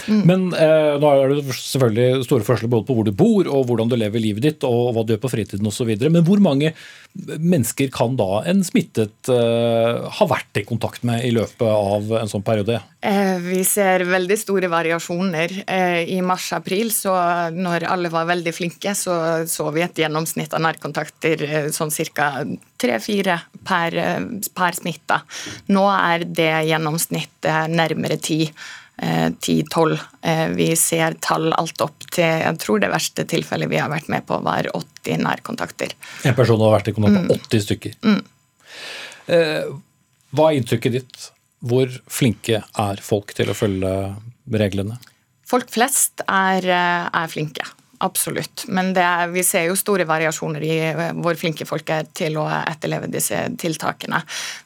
Men 0.07 0.49
eh, 0.53 0.95
nå 0.99 1.11
er 1.13 1.35
det 1.35 1.43
selvfølgelig 1.55 2.25
store 2.27 2.47
forskjeller 2.47 2.73
både 2.73 2.87
på 2.89 2.97
hvor 2.97 3.07
du 3.07 3.13
bor 3.15 3.49
og 3.49 3.67
hvordan 3.69 3.91
du 3.91 3.97
lever 3.99 4.23
livet 4.23 4.45
ditt 4.45 4.65
og 4.67 4.93
hva 4.95 5.05
du 5.05 5.13
gjør 5.15 5.23
på 5.25 5.31
fritiden 5.33 5.69
osv. 5.69 5.91
Men 6.09 6.25
hvor 6.27 6.41
mange 6.43 6.73
mennesker 7.15 7.89
kan 7.93 8.15
da 8.19 8.43
en 8.49 8.61
smittet 8.67 9.31
eh, 9.33 10.07
ha 10.19 10.29
vært 10.29 10.61
i 10.61 10.65
kontakt 10.67 11.05
med 11.07 11.25
i 11.25 11.33
løpet 11.35 11.65
av 11.65 12.13
en 12.21 12.31
sånn 12.31 12.45
periode? 12.45 12.79
Eh, 13.01 13.37
Vi 13.43 13.63
ser 13.67 14.03
veldig 14.09 14.37
store 14.39 14.69
variasjoner. 14.71 15.55
Eh, 15.65 16.01
I 16.15 16.19
mars-april, 16.25 16.91
så 16.93 17.15
når 17.55 17.87
alle 17.89 18.11
var 18.13 18.29
veldig 18.29 18.53
flinke, 18.55 18.93
så 18.95 19.17
så 19.49 19.69
vi 19.73 19.83
et 19.85 20.01
gjennomsnitt 20.03 20.53
av 20.53 20.63
nærkontakter 20.63 21.43
eh, 21.47 21.69
sånn 21.75 21.91
ca. 22.13 22.45
tre-fire 22.79 23.37
per, 23.65 23.95
eh, 23.97 24.19
per 24.55 24.77
smitta. 24.77 25.21
Nå 25.75 25.85
er 25.93 26.25
det 26.25 26.51
gjennomsnittet 26.69 27.73
nærmere 27.73 28.19
ti. 28.21 28.45
eh, 29.01 29.29
10-12. 29.29 29.99
Eh, 30.21 30.47
Vi 30.49 30.75
ser 30.75 31.13
tall 31.21 31.53
alt 31.53 31.81
opp 31.81 32.03
til 32.11 32.23
Jeg 32.23 32.57
tror 32.59 32.81
det 32.81 32.89
verste 32.91 33.23
tilfellet 33.23 33.69
vi 33.69 33.77
har 33.79 33.89
vært 33.89 34.09
med 34.09 34.25
på, 34.27 34.41
var 34.43 34.67
80 34.73 35.21
nærkontakter. 35.23 35.93
En 36.25 36.35
person 36.35 36.59
har 36.59 36.79
vært 36.79 36.89
i 36.89 36.91
kontakt 36.91 37.27
med 37.27 37.39
80 37.39 37.63
stykker. 37.67 37.93
Mm. 38.03 38.23
hva 40.33 40.49
er 40.49 40.57
inntrykket 40.59 40.91
ditt? 40.91 41.31
Hvor 41.63 41.87
flinke 42.07 42.63
er 42.63 43.01
folk 43.03 43.33
til 43.35 43.49
å 43.51 43.55
følge 43.57 44.15
reglene? 44.51 44.97
Folk 45.49 45.69
flest 45.73 46.21
er, 46.27 46.65
eh, 46.65 47.09
er 47.13 47.27
flinke. 47.27 47.65
Absolutt. 47.99 48.63
Men 48.71 48.93
er, 48.95 49.27
vi 49.33 49.41
ser 49.43 49.65
jo 49.67 49.75
store 49.75 50.05
variasjoner 50.07 50.63
i 50.63 50.75
eh, 50.87 50.99
hvor 51.19 51.35
flinke 51.35 51.65
folk 51.67 51.89
er 51.91 52.07
til 52.15 52.37
å 52.39 52.45
etterleve 52.47 53.09
disse 53.11 53.35
tiltakene. 53.59 54.21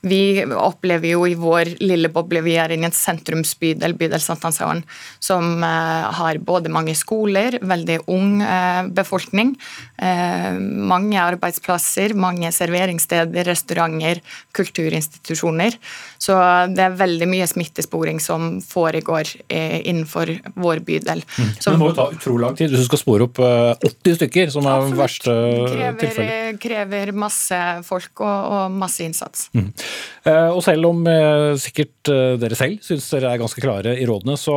Vi 0.05 0.43
opplever 0.53 1.15
jo 1.15 1.23
i 1.25 1.33
vår 1.39 1.71
lille 1.81 2.11
boble, 2.13 2.43
vi 2.45 2.53
er 2.61 2.75
inne 2.75 2.85
i 2.85 2.91
en 2.91 2.93
sentrumsbydel, 2.93 3.95
bydel 3.97 4.21
Sankthanshaugen, 4.21 4.83
som 5.17 5.65
eh, 5.65 6.05
har 6.19 6.41
både 6.45 6.69
mange 6.73 6.93
skoler, 6.99 7.57
veldig 7.61 8.03
ung 8.13 8.43
eh, 8.45 8.83
befolkning, 8.93 9.55
mange 10.03 11.19
arbeidsplasser, 11.21 12.11
mange 12.19 12.49
serveringssteder, 12.51 13.45
restauranter, 13.47 14.19
kulturinstitusjoner. 14.57 15.77
Så 16.23 16.35
det 16.71 16.79
er 16.85 16.93
veldig 16.99 17.27
mye 17.27 17.47
smittesporing 17.49 18.21
som 18.23 18.59
foregår 18.63 19.33
eh, 19.51 19.79
innenfor 19.89 20.29
vår 20.55 20.79
bydel. 20.87 21.23
Så- 21.59 21.73
Men 21.73 21.75
det 21.75 21.81
må 21.81 21.89
jo 21.89 21.95
ta 21.97 22.05
utrolig 22.15 22.45
lang 22.45 22.55
tid 22.59 22.71
hvis 22.71 22.85
du 22.85 22.87
skal 22.87 23.01
spore 23.01 23.27
opp 23.27 23.41
eh, 23.43 23.73
80 23.89 24.15
stykker, 24.21 24.51
som 24.53 24.67
er 24.69 24.77
Absolutt. 24.77 24.99
verste 25.01 25.33
krever, 25.73 25.97
tilfelle. 25.99 26.37
krever 26.63 27.11
masse 27.25 27.59
folk 27.87 28.21
og, 28.23 28.51
og 28.55 28.77
masse 28.79 29.03
innsats. 29.03 29.49
Eh, 29.53 30.49
Og 30.53 30.61
selv 30.63 30.87
om 30.93 31.01
eh, 31.11 31.55
sikkert 31.59 32.11
eh, 32.13 32.37
dere 32.39 32.55
selv 32.59 32.79
syns 32.85 33.09
dere 33.11 33.33
er 33.33 33.41
ganske 33.43 33.61
klare 33.63 33.97
i 33.99 34.05
rådene, 34.07 34.37
så 34.39 34.55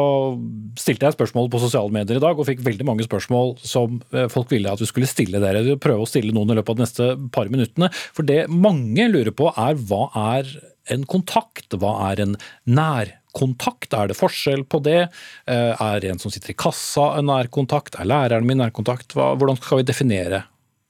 stilte 0.78 1.08
jeg 1.08 1.16
spørsmål 1.18 1.50
på 1.52 1.60
sosiale 1.64 1.90
medier 1.94 2.20
i 2.20 2.22
dag 2.22 2.38
og 2.38 2.46
fikk 2.48 2.62
veldig 2.66 2.86
mange 2.86 3.06
spørsmål 3.08 3.56
som 3.66 3.98
eh, 4.12 4.28
folk 4.32 4.50
ville 4.54 4.70
at 4.70 4.82
vi 4.82 4.88
skulle 4.90 5.10
stille 5.10 5.42
dere. 5.42 5.64
Vi 5.66 5.76
prøver 5.82 6.04
å 6.06 6.08
stille 6.10 6.34
noen 6.36 6.54
i 6.54 6.58
løpet 6.60 6.74
av 6.74 6.78
de 6.78 6.86
neste 6.86 7.10
par 7.34 7.50
minuttene. 7.52 7.90
For 8.14 8.22
det 8.28 8.44
mange 8.52 9.08
lurer 9.10 9.34
på 9.34 9.50
er 9.56 9.74
hva 9.88 10.06
er 10.36 10.54
en 10.92 11.06
kontakt? 11.08 11.72
Hva 11.76 11.92
er 12.12 12.22
en 12.24 12.36
nærkontakt? 12.66 13.94
Er 13.96 14.10
det 14.10 14.18
forskjell 14.18 14.64
på 14.64 14.82
det? 14.84 15.08
Eh, 15.46 15.72
Er 15.82 16.04
en 16.10 16.18
som 16.22 16.30
sitter 16.30 16.54
i 16.54 16.58
kassa 16.58 17.18
en 17.18 17.28
nærkontakt? 17.30 17.98
Er 18.00 18.08
læreren 18.08 18.46
min 18.46 18.58
nærkontakt? 18.62 19.14
Hvordan 19.16 19.58
skal 19.60 19.82
vi 19.82 19.88
definere 19.90 20.44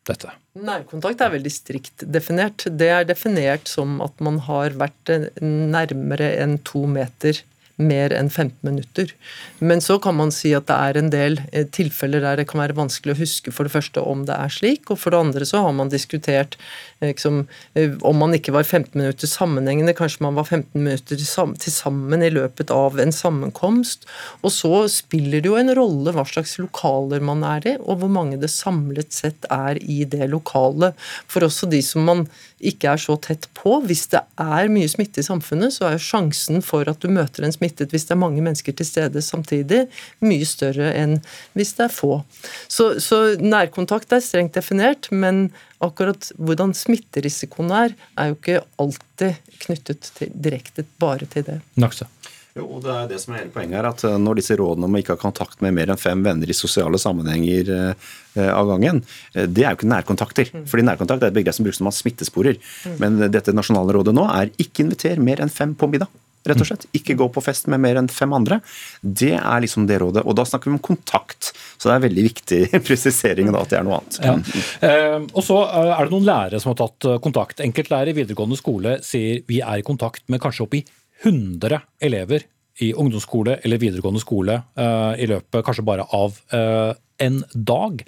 dette? 0.06 0.30
Nærkontakt 0.56 1.20
er 1.20 1.34
veldig 1.34 1.52
strikt 1.52 2.04
definert. 2.12 2.64
Det 2.70 2.88
er 2.88 3.04
definert 3.04 3.68
som 3.68 4.00
at 4.04 4.20
man 4.20 4.38
har 4.46 4.70
vært 4.78 5.12
nærmere 5.42 6.30
enn 6.40 6.58
to 6.64 6.86
meter 6.86 7.42
mer 7.76 8.12
enn 8.16 8.30
15 8.30 8.56
minutter. 8.64 9.10
Men 9.58 9.82
så 9.84 9.98
kan 10.02 10.16
man 10.16 10.32
si 10.34 10.52
at 10.56 10.68
det 10.70 10.76
er 10.76 10.98
en 10.98 11.10
del 11.12 11.38
eh, 11.52 11.66
tilfeller 11.68 12.24
der 12.24 12.40
det 12.40 12.46
kan 12.50 12.62
være 12.62 12.76
vanskelig 12.78 13.14
å 13.14 13.20
huske 13.20 13.52
for 13.52 13.68
det 13.68 13.74
første 13.74 14.00
om 14.00 14.24
det 14.28 14.36
er 14.36 14.52
slik, 14.52 14.90
og 14.90 15.00
for 15.02 15.12
det 15.12 15.20
andre 15.20 15.48
så 15.48 15.60
har 15.66 15.74
man 15.76 15.92
diskutert 15.92 16.56
liksom, 17.04 17.42
om 18.00 18.16
man 18.16 18.34
ikke 18.36 18.54
var 18.56 18.64
15 18.64 18.96
minutter 18.96 19.28
sammenhengende, 19.28 19.94
kanskje 19.96 20.24
man 20.24 20.38
var 20.38 20.48
15 20.48 20.80
minutter 20.80 21.20
til 21.20 21.72
sammen 21.72 22.24
i 22.24 22.32
løpet 22.32 22.72
av 22.72 22.96
en 23.00 23.12
sammenkomst. 23.12 24.08
Og 24.42 24.52
så 24.54 24.86
spiller 24.92 25.44
det 25.44 25.50
jo 25.50 25.58
en 25.60 25.74
rolle 25.76 26.14
hva 26.16 26.24
slags 26.28 26.56
lokaler 26.62 27.24
man 27.24 27.44
er 27.46 27.72
i, 27.74 27.76
og 27.82 28.00
hvor 28.00 28.12
mange 28.12 28.40
det 28.40 28.52
samlet 28.52 29.12
sett 29.14 29.48
er 29.52 29.80
i 29.82 30.04
det 30.08 30.30
lokalet. 30.32 30.96
For 31.28 31.44
også 31.44 31.68
de 31.70 31.82
som 31.84 32.06
man 32.08 32.26
ikke 32.56 32.94
er 32.94 33.00
så 33.00 33.16
tett 33.20 33.48
på. 33.56 33.76
Hvis 33.84 34.06
det 34.12 34.22
er 34.40 34.70
mye 34.72 34.88
smitte 34.88 35.20
i 35.20 35.26
samfunnet, 35.26 35.74
så 35.74 35.88
er 35.88 35.96
jo 35.96 36.06
sjansen 36.06 36.62
for 36.64 36.88
at 36.88 37.02
du 37.02 37.10
møter 37.12 37.44
en 37.44 37.54
smittet 37.66 37.92
hvis 37.94 38.06
det 38.06 38.14
er 38.14 38.22
mange 38.22 38.42
mennesker 38.44 38.76
til 38.76 38.86
stede 38.86 39.22
samtidig, 39.22 39.86
mye 40.24 40.46
større 40.46 40.92
enn 40.94 41.18
hvis 41.56 41.74
det 41.76 41.88
er 41.88 41.94
få. 41.94 42.22
Så, 42.68 42.96
så 43.02 43.36
nærkontakt 43.40 44.12
er 44.12 44.24
strengt 44.24 44.56
definert, 44.56 45.10
men 45.10 45.50
akkurat 45.84 46.30
hvordan 46.38 46.74
smitterisikoen 46.74 47.72
er, 47.74 47.96
er 48.16 48.30
jo 48.30 48.38
ikke 48.38 48.62
alltid 48.80 49.56
knyttet 49.66 50.12
til, 50.16 50.32
direkte 50.32 50.86
bare 51.00 51.28
til 51.30 51.46
det. 51.46 51.60
Naksa. 51.76 52.08
Jo, 52.56 52.64
og 52.72 52.84
det 52.86 52.92
er 52.92 53.08
det 53.10 53.18
som 53.20 53.34
er 53.34 53.42
hele 53.42 53.52
poenget 53.52 53.76
her, 53.76 53.86
at 53.90 54.02
eh, 54.08 54.16
Når 54.16 54.38
disse 54.38 54.56
rådene 54.56 54.88
om 54.88 54.94
å 54.96 55.00
ikke 55.02 55.12
ha 55.12 55.20
kontakt 55.20 55.60
med 55.60 55.74
mer 55.76 55.90
enn 55.92 56.00
fem 56.00 56.22
venner 56.24 56.48
i 56.48 56.56
sosiale 56.56 56.96
sammenhenger 56.96 57.72
eh, 57.74 58.06
eh, 58.38 58.48
av 58.48 58.70
gangen, 58.70 59.02
det 59.34 59.64
er 59.64 59.74
jo 59.74 59.76
ikke 59.76 59.90
nærkontakter. 59.92 60.52
Fordi 60.70 60.86
Nærkontakt 60.86 61.26
er 61.26 61.34
et 61.34 61.36
begrep 61.36 61.56
som 61.56 61.66
brukes 61.66 61.82
når 61.82 61.90
man 61.90 61.98
smittesporer. 61.98 62.60
Men 63.02 63.20
dette 63.28 63.52
nasjonale 63.52 63.98
rådet 63.98 64.16
nå 64.16 64.24
er 64.32 64.54
ikke 64.62 64.86
inviter 64.86 65.20
mer 65.20 65.44
enn 65.44 65.52
fem 65.52 65.76
på 65.76 65.90
middag. 65.92 66.08
Rett 66.46 66.62
og 66.62 66.68
slett. 66.68 66.86
Ikke 66.96 67.16
gå 67.18 67.28
på 67.32 67.42
fest 67.44 67.68
med 67.72 67.82
mer 67.82 67.98
enn 68.00 68.08
fem 68.12 68.32
andre. 68.36 68.60
Det 69.00 69.34
er 69.36 69.62
liksom 69.64 69.86
det 69.88 69.98
rådet. 70.02 70.24
Og 70.26 70.36
da 70.38 70.46
snakker 70.46 70.70
vi 70.70 70.76
om 70.76 70.82
kontakt. 70.82 71.52
Så 71.76 71.90
det 71.90 71.96
er 71.96 72.04
veldig 72.06 72.26
viktig 72.28 72.60
presisering 72.88 73.50
da, 73.52 73.62
at 73.62 73.72
det 73.72 73.80
er 73.80 73.86
noe 73.86 74.00
annet. 74.00 74.18
Ja. 74.22 74.36
Eh, 74.88 75.18
og 75.32 75.42
så 75.46 75.60
eh, 75.66 75.92
er 75.96 76.06
det 76.06 76.14
noen 76.14 76.28
lærere 76.28 76.60
som 76.62 76.72
har 76.72 76.80
tatt 76.82 77.08
eh, 77.08 77.20
kontakt. 77.22 77.62
Enkeltlærere 77.64 78.14
i 78.14 78.18
videregående 78.20 78.58
skole 78.60 78.98
sier 79.06 79.42
vi 79.50 79.62
er 79.62 79.82
i 79.82 79.86
kontakt 79.86 80.26
med 80.32 80.42
kanskje 80.42 80.66
oppi 80.66 80.82
100 81.24 81.80
elever 82.06 82.44
i 82.84 82.90
ungdomsskole 82.92 83.56
eller 83.64 83.80
videregående 83.80 84.20
skole 84.20 84.60
eh, 84.76 85.12
i 85.24 85.28
løpet 85.30 85.64
kanskje 85.64 85.86
bare 85.86 86.06
av 86.14 86.36
en 86.52 87.40
dag. 87.54 88.04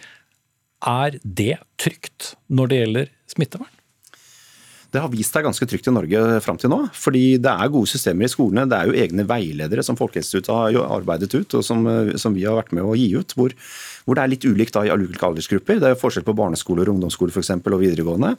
Er 0.88 1.18
det 1.24 1.56
trygt 1.80 2.34
når 2.52 2.70
det 2.70 2.80
gjelder 2.82 3.10
smittevern? 3.32 3.77
Det 4.88 5.02
har 5.04 5.10
vist 5.12 5.34
seg 5.36 5.44
ganske 5.44 5.66
trygt 5.68 5.90
i 5.90 5.92
Norge 5.92 6.20
fram 6.40 6.56
til 6.60 6.72
nå. 6.72 6.78
fordi 6.96 7.36
det 7.44 7.52
er 7.52 7.72
gode 7.72 7.90
systemer 7.90 8.24
i 8.24 8.32
skolene. 8.32 8.64
Det 8.70 8.78
er 8.78 8.88
jo 8.88 8.96
egne 9.04 9.26
veiledere 9.28 9.84
som 9.84 9.98
Folkehelseinstituttet 10.00 10.54
har 10.54 10.94
arbeidet 10.96 11.34
ut, 11.34 11.58
og 11.58 11.64
som, 11.66 11.84
som 12.16 12.36
vi 12.36 12.46
har 12.48 12.56
vært 12.56 12.72
med 12.72 12.88
å 12.88 12.96
gi 12.96 13.10
ut. 13.18 13.34
hvor 13.36 13.52
hvor 14.08 14.16
det 14.16 14.24
er 14.24 14.32
litt 14.32 14.46
ulikt 14.48 14.72
da 14.72 14.86
i 14.86 14.92
ulike 14.94 15.26
aldersgrupper. 15.28 15.78
Det 15.78 15.90
er 15.90 15.92
jo 15.92 16.00
forskjell 16.00 16.24
på 16.24 16.34
barneskoler, 16.38 16.88
ungdomsskoler 16.88 17.34
for 17.34 17.44
eksempel, 17.44 17.76
og 17.76 17.84
videregående. 17.84 18.32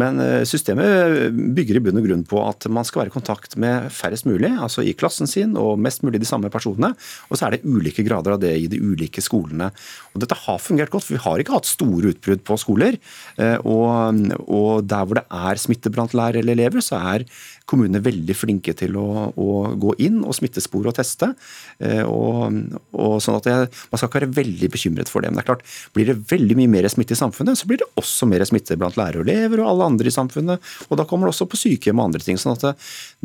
Men 0.00 0.20
eh, 0.24 0.42
systemet 0.48 1.30
bygger 1.56 1.76
i 1.76 1.84
bunn 1.84 2.00
og 2.00 2.08
grunn 2.08 2.26
på 2.30 2.40
at 2.46 2.66
man 2.72 2.88
skal 2.88 3.04
være 3.04 3.12
i 3.12 3.16
kontakt 3.18 3.58
med 3.60 3.90
færrest 3.92 4.26
mulig, 4.28 4.50
altså 4.56 4.82
i 4.82 4.96
klassen 4.96 5.28
sin, 5.30 5.52
og 5.60 5.76
mest 5.78 6.04
mulig 6.06 6.22
de 6.22 6.28
samme 6.28 6.48
personene. 6.52 6.94
Og 7.28 7.36
så 7.36 7.46
er 7.46 7.58
det 7.58 7.68
ulike 7.68 8.06
grader 8.06 8.38
av 8.38 8.42
det 8.42 8.54
i 8.56 8.66
de 8.72 8.80
ulike 8.80 9.22
skolene. 9.22 9.70
Og 10.14 10.24
Dette 10.24 10.38
har 10.46 10.62
fungert 10.62 10.90
godt, 10.90 11.06
for 11.06 11.18
vi 11.18 11.24
har 11.28 11.44
ikke 11.44 11.58
hatt 11.58 11.68
store 11.68 12.14
utbrudd 12.14 12.46
på 12.48 12.58
skoler. 12.64 12.98
Eh, 13.36 13.58
Og, 13.60 14.20
og 14.48 14.86
der 14.88 15.04
hvor 15.06 15.20
det 15.20 15.26
er 15.28 15.60
smitte 15.60 15.92
blant 15.92 16.14
lærere 16.16 16.40
eller 16.40 16.56
elever, 16.56 16.82
så 16.84 16.98
er 17.12 17.26
kommunene 17.70 18.02
veldig 18.02 18.34
flinke 18.36 18.74
til 18.76 18.98
å, 18.98 19.30
å 19.30 19.50
gå 19.80 19.94
inn 20.02 20.20
og 20.24 20.34
smittespore 20.36 20.90
og 20.90 20.98
teste. 20.98 21.32
Eh, 21.78 22.02
Og, 22.10 22.50
og 22.96 23.16
sånn 23.22 23.36
at 23.38 23.46
jeg, 23.46 23.68
Man 23.90 24.00
skal 24.00 24.08
ikke 24.08 24.20
være 24.20 24.34
veldig 24.40 24.68
bekymret 24.72 25.10
for 25.12 25.22
det. 25.22 25.30
Men 25.30 25.38
det 25.38 25.44
er 25.44 25.48
klart, 25.52 25.64
blir 25.94 26.08
det 26.08 26.16
veldig 26.30 26.56
mye 26.58 26.70
mer 26.72 26.88
smitte 26.90 27.14
i 27.14 27.18
samfunnet, 27.20 27.58
så 27.60 27.68
blir 27.70 27.80
det 27.82 27.88
også 28.00 28.26
mer 28.30 28.42
smitte 28.48 28.76
blant 28.80 28.98
lærere 28.98 29.22
og 29.22 29.28
elever 29.28 29.62
og 29.62 29.70
alle 29.70 29.88
andre 29.92 30.10
i 30.10 30.14
samfunnet. 30.14 30.70
Og 30.88 30.98
da 30.98 31.06
kommer 31.08 31.28
det 31.28 31.34
også 31.34 31.46
på 31.50 31.60
sykehjem 31.60 32.00
og 32.00 32.08
andre 32.08 32.22
ting. 32.24 32.38
sånn 32.40 32.56
at 32.56 32.64
det, 32.64 32.72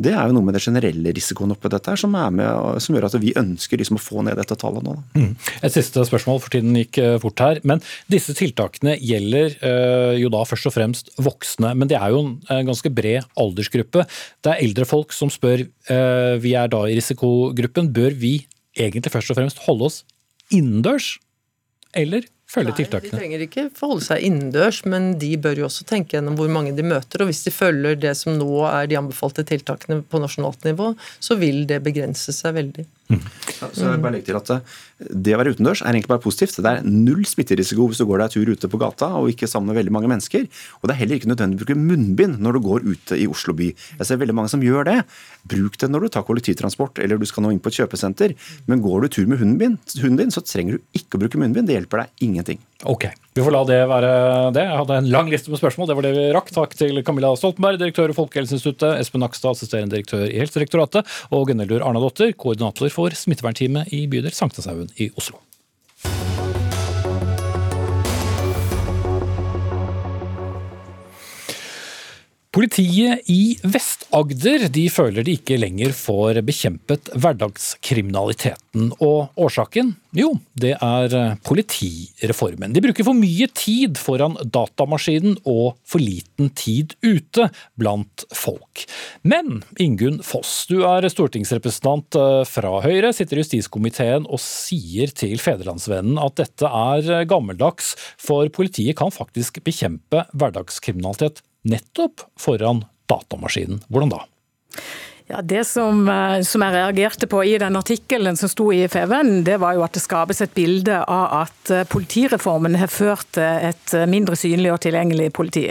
det 0.06 0.12
er 0.14 0.28
jo 0.28 0.36
noe 0.36 0.46
med 0.46 0.56
den 0.56 0.64
generelle 0.66 1.14
risikoen 1.16 1.54
oppi 1.54 1.72
dette 1.72 1.92
her 1.92 2.00
som, 2.00 2.14
med, 2.14 2.80
som 2.84 2.96
gjør 2.96 3.08
at 3.08 3.18
vi 3.22 3.34
ønsker 3.36 3.80
liksom 3.80 3.98
å 3.98 4.02
få 4.02 4.24
ned 4.26 4.38
dette 4.38 4.58
tallet 4.60 4.86
nå. 4.86 4.96
Mm. 5.16 5.32
Et 5.66 5.74
siste 5.74 6.04
spørsmål, 6.08 6.40
for 6.44 6.54
tiden 6.54 6.76
gikk 6.78 7.00
eh, 7.02 7.16
fort 7.22 7.42
her. 7.42 7.60
Men 7.66 7.82
disse 8.12 8.36
tiltakene 8.36 8.96
gjelder 9.00 9.56
eh, 9.58 10.14
jo 10.20 10.30
da 10.32 10.44
først 10.48 10.70
og 10.70 10.76
fremst 10.76 11.12
voksne. 11.18 11.74
Men 11.78 11.90
det 11.90 11.98
er 11.98 12.14
jo 12.14 12.22
en 12.52 12.70
ganske 12.70 12.92
bred 12.94 13.26
aldersgruppe. 13.40 14.06
Det 14.46 14.52
er 14.52 14.62
eldre 14.62 14.86
folk 14.86 15.10
som 15.10 15.30
spør, 15.32 15.64
uh, 15.90 16.36
vi 16.38 16.54
er 16.54 16.70
da 16.70 16.84
i 16.86 16.94
risikogruppen, 16.94 17.90
bør 17.90 18.14
vi 18.14 18.36
egentlig 18.78 19.10
først 19.10 19.32
og 19.32 19.40
fremst 19.40 19.62
holde 19.66 19.88
oss 19.88 20.02
innendørs? 20.54 21.16
Eller 21.96 22.28
følge 22.46 22.74
Nei, 22.76 22.84
de 23.02 23.10
trenger 23.10 23.42
ikke 23.42 23.64
forholde 23.74 24.04
seg 24.06 24.22
innendørs, 24.28 24.84
men 24.86 25.16
de 25.18 25.32
bør 25.42 25.62
jo 25.62 25.66
også 25.66 25.86
tenke 25.88 26.14
gjennom 26.14 26.36
hvor 26.38 26.50
mange 26.52 26.76
de 26.76 26.84
møter. 26.86 27.24
Og 27.24 27.32
hvis 27.32 27.42
de 27.46 27.54
følger 27.54 27.98
det 27.98 28.12
som 28.20 28.36
nå 28.38 28.50
er 28.68 28.86
de 28.90 29.00
anbefalte 29.00 29.42
tiltakene 29.48 30.04
på 30.06 30.20
nasjonalt 30.22 30.62
nivå, 30.68 30.92
så 31.18 31.38
vil 31.40 31.64
det 31.66 31.82
begrense 31.86 32.34
seg 32.36 32.54
veldig. 32.60 32.86
Så 33.06 33.86
jeg 33.86 34.00
bare 34.02 34.16
legger 34.16 34.26
til 34.32 34.38
at 34.38 34.50
eh, 34.56 35.10
Det 35.24 35.34
å 35.36 35.38
være 35.38 35.52
utendørs 35.54 35.82
er 35.84 35.92
egentlig 35.92 36.10
bare 36.10 36.24
positivt. 36.24 36.58
Det 36.62 36.72
er 36.72 36.86
null 36.86 37.22
smitterisiko 37.28 37.86
hvis 37.88 38.00
du 38.02 38.06
går 38.08 38.24
deg 38.24 38.34
tur 38.34 38.50
ute 38.50 38.70
på 38.72 38.80
gata 38.80 39.12
og 39.20 39.30
ikke 39.30 39.48
sammen 39.50 39.70
med 39.70 39.78
veldig 39.80 39.94
mange 39.94 40.10
mennesker. 40.10 40.46
Og 40.80 40.88
det 40.88 40.96
er 40.96 41.00
heller 41.02 41.20
ikke 41.20 41.30
nødvendig 41.30 41.60
å 41.60 41.62
bruke 41.62 41.78
munnbind 41.78 42.40
når 42.42 42.58
du 42.58 42.62
går 42.66 42.88
ute 42.88 43.20
i 43.20 43.28
Oslo 43.30 43.54
by. 43.56 43.70
Jeg 44.00 44.08
ser 44.08 44.20
veldig 44.22 44.36
mange 44.36 44.52
som 44.52 44.64
gjør 44.64 44.88
det. 44.90 44.96
Bruk 45.46 45.78
det 45.80 45.90
når 45.92 46.06
du 46.06 46.14
tar 46.16 46.26
kollektivtransport 46.26 47.00
eller 47.04 47.20
du 47.20 47.28
skal 47.28 47.46
nå 47.46 47.54
inn 47.54 47.62
på 47.62 47.72
et 47.72 47.80
kjøpesenter. 47.82 48.34
Men 48.66 48.82
går 48.84 49.06
du 49.06 49.12
tur 49.18 49.30
med 49.30 49.40
hunden 49.42 49.60
din, 49.62 49.78
hunden 50.02 50.24
din 50.24 50.34
så 50.34 50.44
trenger 50.44 50.76
du 50.76 50.98
ikke 50.98 51.20
å 51.20 51.24
bruke 51.24 51.40
munnbind. 51.40 51.70
Det 51.70 51.78
hjelper 51.78 52.04
deg 52.04 52.26
ingenting. 52.26 52.60
Ok, 52.90 53.08
vi 53.36 53.44
får 53.44 53.52
la 53.52 53.62
det 53.68 53.80
være 53.90 54.10
det. 54.56 54.62
Jeg 54.64 54.78
hadde 54.80 54.96
en 54.96 55.10
lang 55.12 55.26
liste 55.28 55.52
med 55.52 55.60
spørsmål. 55.60 55.90
Det 55.90 55.96
var 55.98 56.06
det 56.06 56.12
vi 56.16 56.28
rakk. 56.32 56.48
Takk 56.56 56.72
til 56.78 57.02
Camilla 57.04 57.34
Stoltenberg, 57.36 57.76
direktør 57.82 58.14
i 58.14 58.16
Folkehelseinstituttet, 58.16 59.02
Espen 59.02 59.20
Nakstad, 59.20 59.52
assisterende 59.52 59.92
direktør 59.92 60.24
i 60.24 60.38
Helsedirektoratet, 60.40 61.04
og 61.28 61.50
Gunnhildur 61.50 61.84
Arnadottir, 61.84 62.32
koordinator 62.32 62.88
for 62.94 63.12
smittevernteamet 63.12 63.92
i 63.92 64.06
bydel 64.08 64.32
Sankthanshaugen 64.32 64.88
i 64.96 65.10
Oslo. 65.20 65.42
Politiet 72.56 73.28
i 73.28 73.58
Vest-Agder 73.68 74.62
de 74.72 74.86
føler 74.88 75.26
de 75.26 75.34
ikke 75.36 75.58
lenger 75.60 75.90
får 75.92 76.38
bekjempet 76.48 77.10
hverdagskriminaliteten. 77.12 78.94
Og 79.04 79.34
årsaken? 79.36 79.90
Jo, 80.16 80.30
det 80.56 80.70
er 80.80 81.36
politireformen. 81.44 82.72
De 82.72 82.80
bruker 82.80 83.04
for 83.04 83.18
mye 83.18 83.50
tid 83.52 84.00
foran 84.00 84.38
datamaskinen 84.40 85.34
og 85.44 85.76
for 85.84 86.00
liten 86.00 86.48
tid 86.56 86.94
ute 87.04 87.50
blant 87.76 88.24
folk. 88.32 88.86
Men 89.20 89.60
Ingunn 89.76 90.22
Foss, 90.24 90.62
du 90.70 90.78
er 90.88 91.04
stortingsrepresentant 91.12 92.16
eh, 92.16 92.40
fra 92.48 92.70
Høyre, 92.86 93.10
sitter 93.12 93.36
i 93.36 93.44
justiskomiteen 93.44 94.24
og 94.24 94.40
sier 94.40 95.12
til 95.12 95.36
Federlandsvennen 95.44 96.16
at 96.24 96.40
dette 96.40 96.72
er 96.72 97.28
gammeldags, 97.28 97.92
for 98.16 98.48
politiet 98.48 98.96
kan 98.96 99.12
faktisk 99.12 99.60
bekjempe 99.66 100.24
hverdagskriminalitet 100.32 101.44
nettopp 101.66 102.26
foran 102.40 102.84
datamaskinen. 103.10 103.82
Hvordan 103.90 104.14
da? 104.14 104.24
Ja, 105.28 105.42
Det 105.42 105.64
som, 105.64 106.08
eh, 106.08 106.40
som, 106.42 106.62
jeg 106.62 106.72
reagerte 106.72 107.26
på 107.26 107.40
i 107.44 107.56
den 107.58 107.74
artikkelen 107.76 108.36
som 108.38 108.48
sto 108.48 108.68
i 108.72 108.84
FVN, 108.86 109.42
det 109.42 109.56
var 109.58 109.74
jo 109.74 109.82
at 109.82 109.96
det 109.96 110.04
skapes 110.04 110.38
et 110.40 110.52
bilde 110.54 111.00
av 111.02 111.24
at 111.40 111.70
eh, 111.74 111.82
politireformen 111.82 112.76
har 112.78 112.86
ført 112.86 113.26
til 113.34 113.42
et 113.42 113.94
eh, 113.94 114.06
mindre 114.06 114.36
synlig 114.38 114.70
og 114.70 114.78
tilgjengelig 114.84 115.32
politi. 115.34 115.64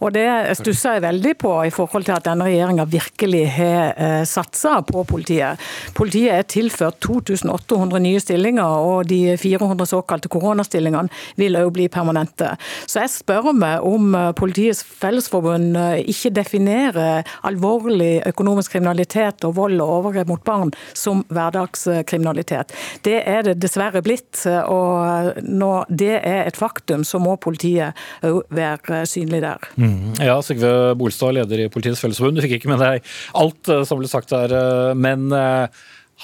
Og 0.00 0.10
Det 0.16 0.26
stusser 0.58 0.96
jeg 0.96 1.04
veldig 1.04 1.34
på 1.38 1.52
i 1.68 1.70
forhold 1.70 2.08
til 2.08 2.16
at 2.16 2.24
denne 2.26 2.48
regjeringa 2.48 2.86
virkelig 2.90 3.44
har 3.54 4.24
satsa 4.26 4.80
på 4.86 5.04
politiet. 5.04 5.60
Politiet 5.94 6.32
er 6.32 6.42
tilført 6.48 6.98
2800 7.04 8.00
nye 8.02 8.20
stillinger, 8.20 8.64
og 8.64 9.06
de 9.06 9.36
400 9.38 9.86
såkalte 9.86 10.30
koronastillingene 10.32 11.12
vil 11.36 11.58
òg 11.60 11.70
bli 11.76 11.88
permanente. 11.92 12.54
Så 12.86 13.04
jeg 13.04 13.12
spør 13.12 13.52
meg 13.52 13.84
om 13.84 14.16
Politiets 14.38 14.82
Fellesforbund 14.82 15.76
ikke 16.08 16.32
definerer 16.34 17.26
alvorlig 17.46 18.22
økonomisk 18.26 18.72
kriminalitet 18.72 18.95
kriminalitet 18.96 19.44
og 19.44 19.54
vold 19.56 19.80
og 19.80 19.92
overgrep 20.00 20.28
mot 20.30 20.44
barn 20.44 20.72
som 20.94 21.24
hverdagskriminalitet. 21.28 22.72
Det 23.04 23.22
er 23.26 23.42
det 23.44 23.58
dessverre 23.60 24.02
blitt. 24.02 24.46
og 24.46 25.36
Når 25.42 25.86
det 25.88 26.20
er 26.22 26.46
et 26.46 26.56
faktum, 26.56 27.04
så 27.04 27.18
må 27.18 27.36
politiet 27.36 27.94
òg 28.22 28.44
være 28.50 29.04
synlig 29.06 29.42
der. 29.42 29.58
Mm. 29.76 30.16
Ja, 30.20 30.40
Sigve 30.42 30.94
Bolstad, 30.96 31.34
leder 31.36 31.66
i 31.66 31.68
Politiets 31.68 32.00
Fellesforbund. 32.00 32.36
Du 32.36 32.42
fikk 32.44 32.58
ikke 32.60 32.72
med 32.72 32.80
deg 32.80 33.04
alt 33.34 33.68
eh, 33.68 33.84
som 33.84 34.00
ble 34.00 34.08
sagt 34.08 34.32
her, 34.32 34.52
eh, 34.52 34.94
men 34.96 35.30
eh, 35.32 35.68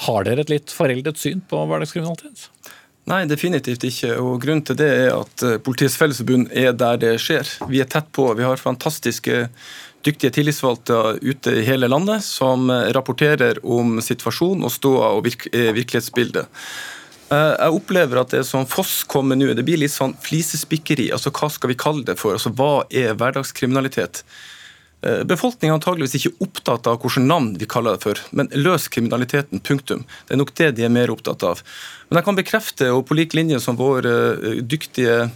har 0.06 0.24
dere 0.24 0.40
et 0.40 0.52
litt 0.52 0.72
foreldet 0.72 1.20
syn 1.20 1.42
på 1.48 1.66
hverdagskriminalitet? 1.68 2.48
Nei, 3.10 3.24
definitivt 3.26 3.82
ikke. 3.82 4.12
og 4.22 4.36
Grunnen 4.44 4.62
til 4.66 4.78
det 4.78 4.88
er 4.88 5.08
at 5.16 5.42
Politiets 5.66 5.96
Fellesforbund 5.98 6.52
er 6.54 6.70
der 6.78 7.00
det 7.02 7.16
skjer. 7.20 7.48
Vi 7.66 7.80
er 7.82 7.88
tett 7.90 8.12
på. 8.14 8.28
Vi 8.38 8.46
har 8.46 8.60
fantastiske 8.62 9.48
dyktige 10.06 10.32
tillitsvalgte 10.34 10.98
ute 11.22 11.54
i 11.60 11.66
hele 11.66 11.88
landet 11.90 12.24
som 12.26 12.70
eh, 12.70 12.90
rapporterer 12.94 13.60
om 13.62 14.00
situasjonen 14.02 14.66
og 14.66 14.74
ståa 14.74 15.12
og 15.16 15.24
virk 15.26 15.46
eh, 15.52 15.70
virkelighetsbildet. 15.76 16.62
Eh, 17.32 17.52
jeg 17.54 17.76
opplever 17.78 18.22
at 18.22 18.34
det 18.34 18.42
som 18.48 18.66
Foss 18.68 19.02
kommer 19.08 19.38
nå, 19.38 19.52
det 19.54 19.66
blir 19.66 19.80
litt 19.80 19.94
sånn 19.94 20.16
flisespikkeri. 20.22 21.10
altså 21.14 21.32
Hva 21.34 21.50
skal 21.52 21.72
vi 21.72 21.78
kalle 21.78 22.06
det 22.08 22.18
for? 22.20 22.36
altså 22.36 22.52
Hva 22.56 22.84
er 22.90 23.14
hverdagskriminalitet? 23.18 24.24
Befolkningen 25.02 25.72
er 25.72 25.80
antageligvis 25.80 26.14
ikke 26.20 26.46
opptatt 26.46 26.86
av 26.86 27.00
hvilket 27.02 27.24
navn 27.26 27.48
vi 27.58 27.66
kaller 27.66 27.96
det 27.96 28.04
for, 28.04 28.20
men 28.30 28.50
løs 28.54 28.86
kriminaliteten, 28.92 29.58
punktum. 29.66 30.04
Det 30.28 30.36
er 30.36 30.38
nok 30.38 30.54
det 30.60 30.68
de 30.78 30.86
er 30.86 30.94
mer 30.94 31.10
opptatt 31.10 31.42
av. 31.46 31.64
Men 32.08 32.20
jeg 32.20 32.28
kan 32.28 32.38
bekrefte, 32.38 32.92
og 32.94 33.08
på 33.08 33.18
lik 33.18 33.34
linje 33.34 33.58
som 33.64 33.80
vår 33.80 34.06
dyktige 34.62 35.26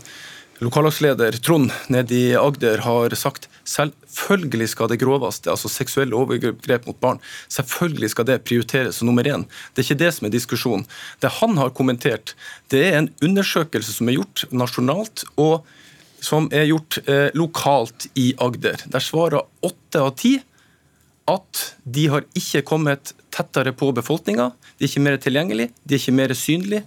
lokallagsleder 0.63 1.37
Trond 1.45 1.73
nede 1.93 2.15
i 2.15 2.37
Agder 2.39 2.81
har 2.87 3.15
sagt 3.19 3.49
selvfølgelig 3.67 4.71
skal 4.73 4.89
det 4.89 5.01
groveste, 5.03 5.51
altså 5.53 5.69
seksuelle 5.69 6.17
overgrep 6.17 6.87
mot 6.89 6.99
barn, 7.03 7.21
selvfølgelig 7.53 8.13
skal 8.15 8.29
det 8.29 8.39
prioriteres 8.47 9.01
som 9.01 9.11
nummer 9.11 9.27
én. 9.27 9.45
Det 9.75 9.83
er 9.83 9.89
ikke 9.91 10.05
det 10.05 10.13
som 10.17 10.29
er 10.29 10.35
diskusjonen. 10.35 10.87
Det 11.21 11.35
han 11.41 11.59
har 11.61 11.75
kommentert, 11.77 12.37
det 12.73 12.85
er 12.87 13.01
en 13.01 13.11
undersøkelse 13.25 13.99
som 13.99 14.09
er 14.09 14.21
gjort 14.21 14.47
nasjonalt, 14.55 15.27
og 15.37 15.67
som 16.27 16.51
er 16.55 16.69
gjort 16.71 17.01
eh, 17.07 17.29
lokalt 17.39 18.09
i 18.19 18.33
Agder. 18.43 18.83
Der 18.91 19.05
svarer 19.05 19.47
åtte 19.67 20.03
av 20.03 20.15
ti 20.19 20.37
at 21.27 21.67
de 21.83 22.07
har 22.13 22.27
ikke 22.39 22.63
kommet 22.67 23.13
tettere 23.35 23.75
på 23.75 23.91
befolkninga. 23.95 24.53
De 24.79 24.87
er 24.87 24.91
ikke 24.91 25.05
mer 25.07 25.21
tilgjengelig, 25.23 25.71
de 25.83 25.97
er 25.97 26.03
ikke 26.03 26.19
mer 26.21 26.35
synlige. 26.39 26.87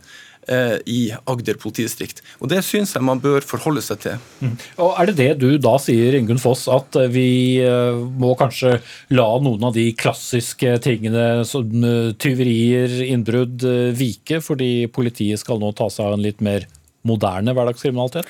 Eh, 0.49 0.77
i 0.89 0.99
Agder 1.29 1.59
politidistrikt. 1.61 2.23
Og 2.41 2.49
Det 2.49 2.63
syns 2.65 2.95
jeg 2.95 3.05
man 3.05 3.19
bør 3.21 3.43
forholde 3.45 3.83
seg 3.85 3.99
til. 4.01 4.15
Mm. 4.41 4.55
Og 4.81 4.95
Er 4.97 5.05
det 5.05 5.15
det 5.19 5.33
du 5.43 5.57
da 5.61 5.75
sier, 5.77 6.15
Ingunn 6.17 6.41
Foss, 6.41 6.63
at 6.71 6.95
vi 7.13 7.59
eh, 7.61 7.93
må 7.93 8.33
kanskje 8.39 8.79
la 9.13 9.27
noen 9.43 9.67
av 9.67 9.75
de 9.75 9.91
klassiske 9.93 10.79
tingene 10.81 11.43
som 11.45 11.69
eh, 11.83 12.15
tyverier, 12.17 12.89
innbrudd, 13.11 13.61
vike, 13.99 14.39
fordi 14.41 14.87
politiet 14.87 15.43
skal 15.43 15.61
nå 15.61 15.69
ta 15.77 15.91
seg 15.91 16.07
av 16.07 16.17
en 16.17 16.25
litt 16.25 16.41
mer 16.41 16.65
moderne 17.05 17.53
hverdagskriminalitet? 17.53 18.25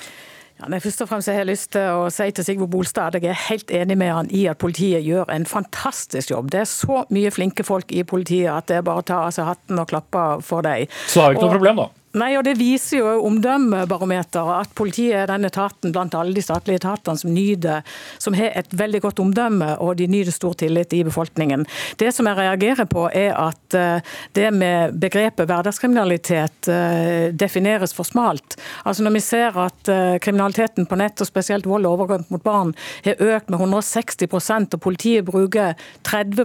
Ja, 0.60 0.68
men 0.68 0.82
først 0.84 1.00
og 1.00 1.08
fremst 1.08 1.30
har 1.30 1.38
jeg 1.40 1.48
lyst 1.48 1.70
til 1.72 1.86
å 1.88 2.08
si 2.12 2.26
til 2.36 2.44
Sigve 2.44 2.66
Bolstad 2.68 3.16
at 3.16 3.24
jeg 3.24 3.32
er 3.32 3.44
helt 3.46 3.70
enig 3.72 3.96
med 3.96 4.12
han 4.12 4.28
i 4.34 4.42
at 4.50 4.60
politiet 4.60 5.06
gjør 5.06 5.30
en 5.32 5.46
fantastisk 5.48 6.34
jobb. 6.34 6.50
Det 6.52 6.60
er 6.60 6.68
så 6.68 7.04
mye 7.08 7.32
flinke 7.32 7.64
folk 7.64 7.94
i 7.96 8.04
politiet 8.04 8.50
at 8.52 8.68
det 8.68 8.76
er 8.80 8.84
bare 8.84 9.00
å 9.00 9.06
ta 9.08 9.22
av 9.24 9.32
seg 9.32 9.48
hatten 9.48 9.80
og 9.80 9.88
klappe 9.88 10.26
for 10.44 10.66
dem. 10.66 10.90
Så 11.08 11.24
har 11.24 11.32
vi 11.32 11.40
ikke 11.40 11.48
noe 11.48 11.56
problem, 11.56 11.80
da? 11.80 11.88
Nei, 12.18 12.32
og 12.34 12.42
Det 12.42 12.56
viser 12.58 13.04
jo 13.04 13.10
omdømmebarometeret 13.28 14.64
at 14.64 14.72
politiet 14.74 15.14
er 15.14 15.28
den 15.30 15.46
etaten 15.46 15.92
blant 15.94 16.14
alle 16.18 16.34
de 16.34 16.42
statlige 16.42 16.80
etatene 16.80 17.20
som 17.20 17.30
nyder, 17.30 17.84
som 18.18 18.34
har 18.34 18.50
et 18.58 18.72
veldig 18.74 19.00
godt 19.04 19.20
omdømme 19.22 19.76
og 19.78 19.94
de 20.00 20.08
nyter 20.10 20.34
stor 20.34 20.56
tillit 20.58 20.90
i 20.96 21.04
befolkningen. 21.06 21.62
Det 22.02 22.10
som 22.14 22.26
jeg 22.26 22.38
reagerer 22.40 22.88
på 22.90 23.04
er 23.14 23.36
at 23.38 23.76
eh, 23.78 24.02
det 24.34 24.48
med 24.50 24.96
begrepet 24.98 25.46
hverdagskriminalitet 25.46 26.70
eh, 26.74 27.28
defineres 27.30 27.94
for 27.94 28.08
smalt. 28.08 28.58
Altså 28.82 29.06
Når 29.06 29.14
vi 29.14 29.22
ser 29.22 29.60
at 29.62 29.92
eh, 29.92 30.18
kriminaliteten 30.18 30.90
på 30.90 30.98
nett, 30.98 31.22
og 31.22 31.30
spesielt 31.30 31.70
vold 31.70 31.86
og 31.86 31.94
overgrep 32.00 32.34
mot 32.34 32.42
barn, 32.42 32.74
har 33.06 33.22
økt 33.22 33.54
med 33.54 33.62
160% 33.62 34.74
og 34.74 34.82
politiet 34.82 35.30
bruker 35.30 35.78
30, 36.10 36.42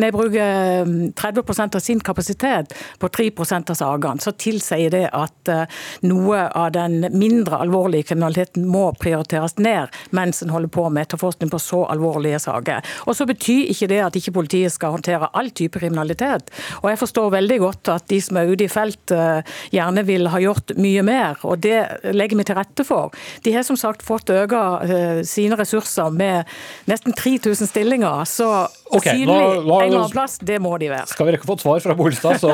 nei, 0.00 0.10
bruker 0.16 1.12
30 1.12 1.44
mm, 1.44 1.68
av 1.68 1.80
sin 1.84 2.00
kapasitet 2.00 2.72
på 2.98 3.12
3% 3.12 3.76
av 3.76 3.80
sakene, 3.84 4.24
så 4.24 4.32
tilsier 4.32 4.77
sier 4.78 4.94
det 4.94 5.06
at 5.16 5.50
eh, 5.52 5.66
noe 6.06 6.46
av 6.56 6.72
den 6.76 7.06
mindre 7.16 7.60
alvorlige 7.62 8.10
kriminaliteten 8.12 8.66
må 8.68 8.88
prioriteres 8.98 9.56
ned 9.58 9.92
mens 10.14 10.42
en 10.42 10.52
holder 10.54 10.72
på 10.72 10.86
med 10.90 11.06
etterforskning 11.08 11.50
på 11.52 11.60
så 11.62 11.84
alvorlige 11.90 12.40
saker. 12.42 12.84
Og 13.06 13.16
så 13.18 13.26
betyr 13.28 13.72
ikke 13.72 13.90
det 13.90 14.00
at 14.04 14.18
ikke 14.18 14.36
politiet 14.38 14.74
skal 14.74 14.94
håndtere 14.96 15.30
all 15.36 15.50
type 15.50 15.80
kriminalitet. 15.80 16.52
Og 16.82 16.90
jeg 16.92 17.00
forstår 17.00 17.34
veldig 17.34 17.58
godt 17.64 17.92
at 17.96 18.08
de 18.10 18.20
som 18.22 18.38
er 18.38 18.52
ute 18.52 18.66
i 18.66 18.72
felt 18.72 19.14
eh, 19.14 19.42
gjerne 19.74 20.04
vil 20.08 20.30
ha 20.30 20.42
gjort 20.42 20.74
mye 20.78 21.04
mer, 21.06 21.38
og 21.48 21.62
det 21.64 21.78
legger 22.14 22.38
vi 22.38 22.48
til 22.48 22.58
rette 22.58 22.86
for. 22.86 23.14
De 23.44 23.54
har 23.54 23.66
som 23.66 23.78
sagt 23.78 24.04
fått 24.06 24.30
øke 24.32 24.62
eh, 24.86 25.22
sine 25.28 25.58
ressurser 25.58 26.12
med 26.14 26.48
nesten 26.90 27.16
3000 27.16 27.70
stillinger. 27.70 28.24
så 28.28 28.68
okay, 28.90 29.18
synlig 29.18 29.34
en 29.34 29.62
eller 29.62 29.86
annen 29.88 30.12
plass, 30.12 30.38
det 30.40 30.58
må 30.62 30.76
de 30.80 30.90
være. 30.92 31.08
Skal 31.10 31.28
vi 31.28 31.34
rekke 31.36 31.46
å 31.46 31.50
få 31.52 31.58
et 31.58 31.64
svar 31.64 31.84
fra 31.84 31.96
Bolstad, 31.98 32.40
så 32.42 32.52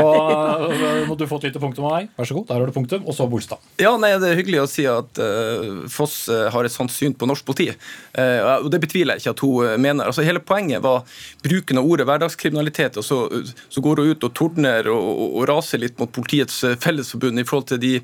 må 1.09 1.17
du 1.19 1.27
få 1.29 1.41
et 1.43 1.51
lite 1.51 1.63
punktum 1.63 1.89
av 1.89 1.99
meg. 1.99 2.14
Vær 2.15 2.29
så 2.29 2.37
god, 2.37 2.45
der 2.47 2.61
har 2.61 2.71
du 2.71 2.75
punktum. 2.75 3.07
Og 3.11 3.17
så 3.17 3.27
Bolstad. 3.27 3.63
Ja, 3.83 3.97
nei, 3.99 4.13
Det 4.23 4.29
er 4.31 4.39
hyggelig 4.39 4.61
å 4.63 4.69
si 4.71 4.85
at 4.87 5.19
uh, 5.19 5.83
Foss 5.91 6.29
uh, 6.31 6.47
har 6.55 6.67
et 6.67 6.75
sånt 6.75 6.93
syn 6.95 7.17
på 7.19 7.27
norsk 7.27 7.47
politi. 7.47 7.73
Uh, 8.15 8.63
og 8.63 8.69
Det 8.71 8.79
betviler 8.85 9.19
jeg 9.19 9.25
ikke 9.25 9.35
at 9.35 9.43
hun 9.43 9.83
mener. 9.83 10.07
Altså, 10.07 10.23
Hele 10.27 10.43
poenget 10.43 10.85
var 10.85 11.03
bruken 11.43 11.83
av 11.83 11.91
ordet 11.91 12.07
hverdagskriminalitet. 12.07 13.01
og 13.03 13.07
Så, 13.07 13.19
så 13.67 13.83
går 13.83 14.03
hun 14.03 14.15
ut 14.15 14.29
og 14.29 14.35
tordner 14.39 14.91
og, 14.93 15.03
og, 15.03 15.27
og, 15.41 15.49
raser 15.51 15.83
litt 15.83 15.99
mot 15.99 16.13
Politiets 16.15 16.63
Fellesforbund 16.85 17.43
i 17.43 17.47
forhold 17.49 17.69
til 17.73 17.83
de 17.83 17.95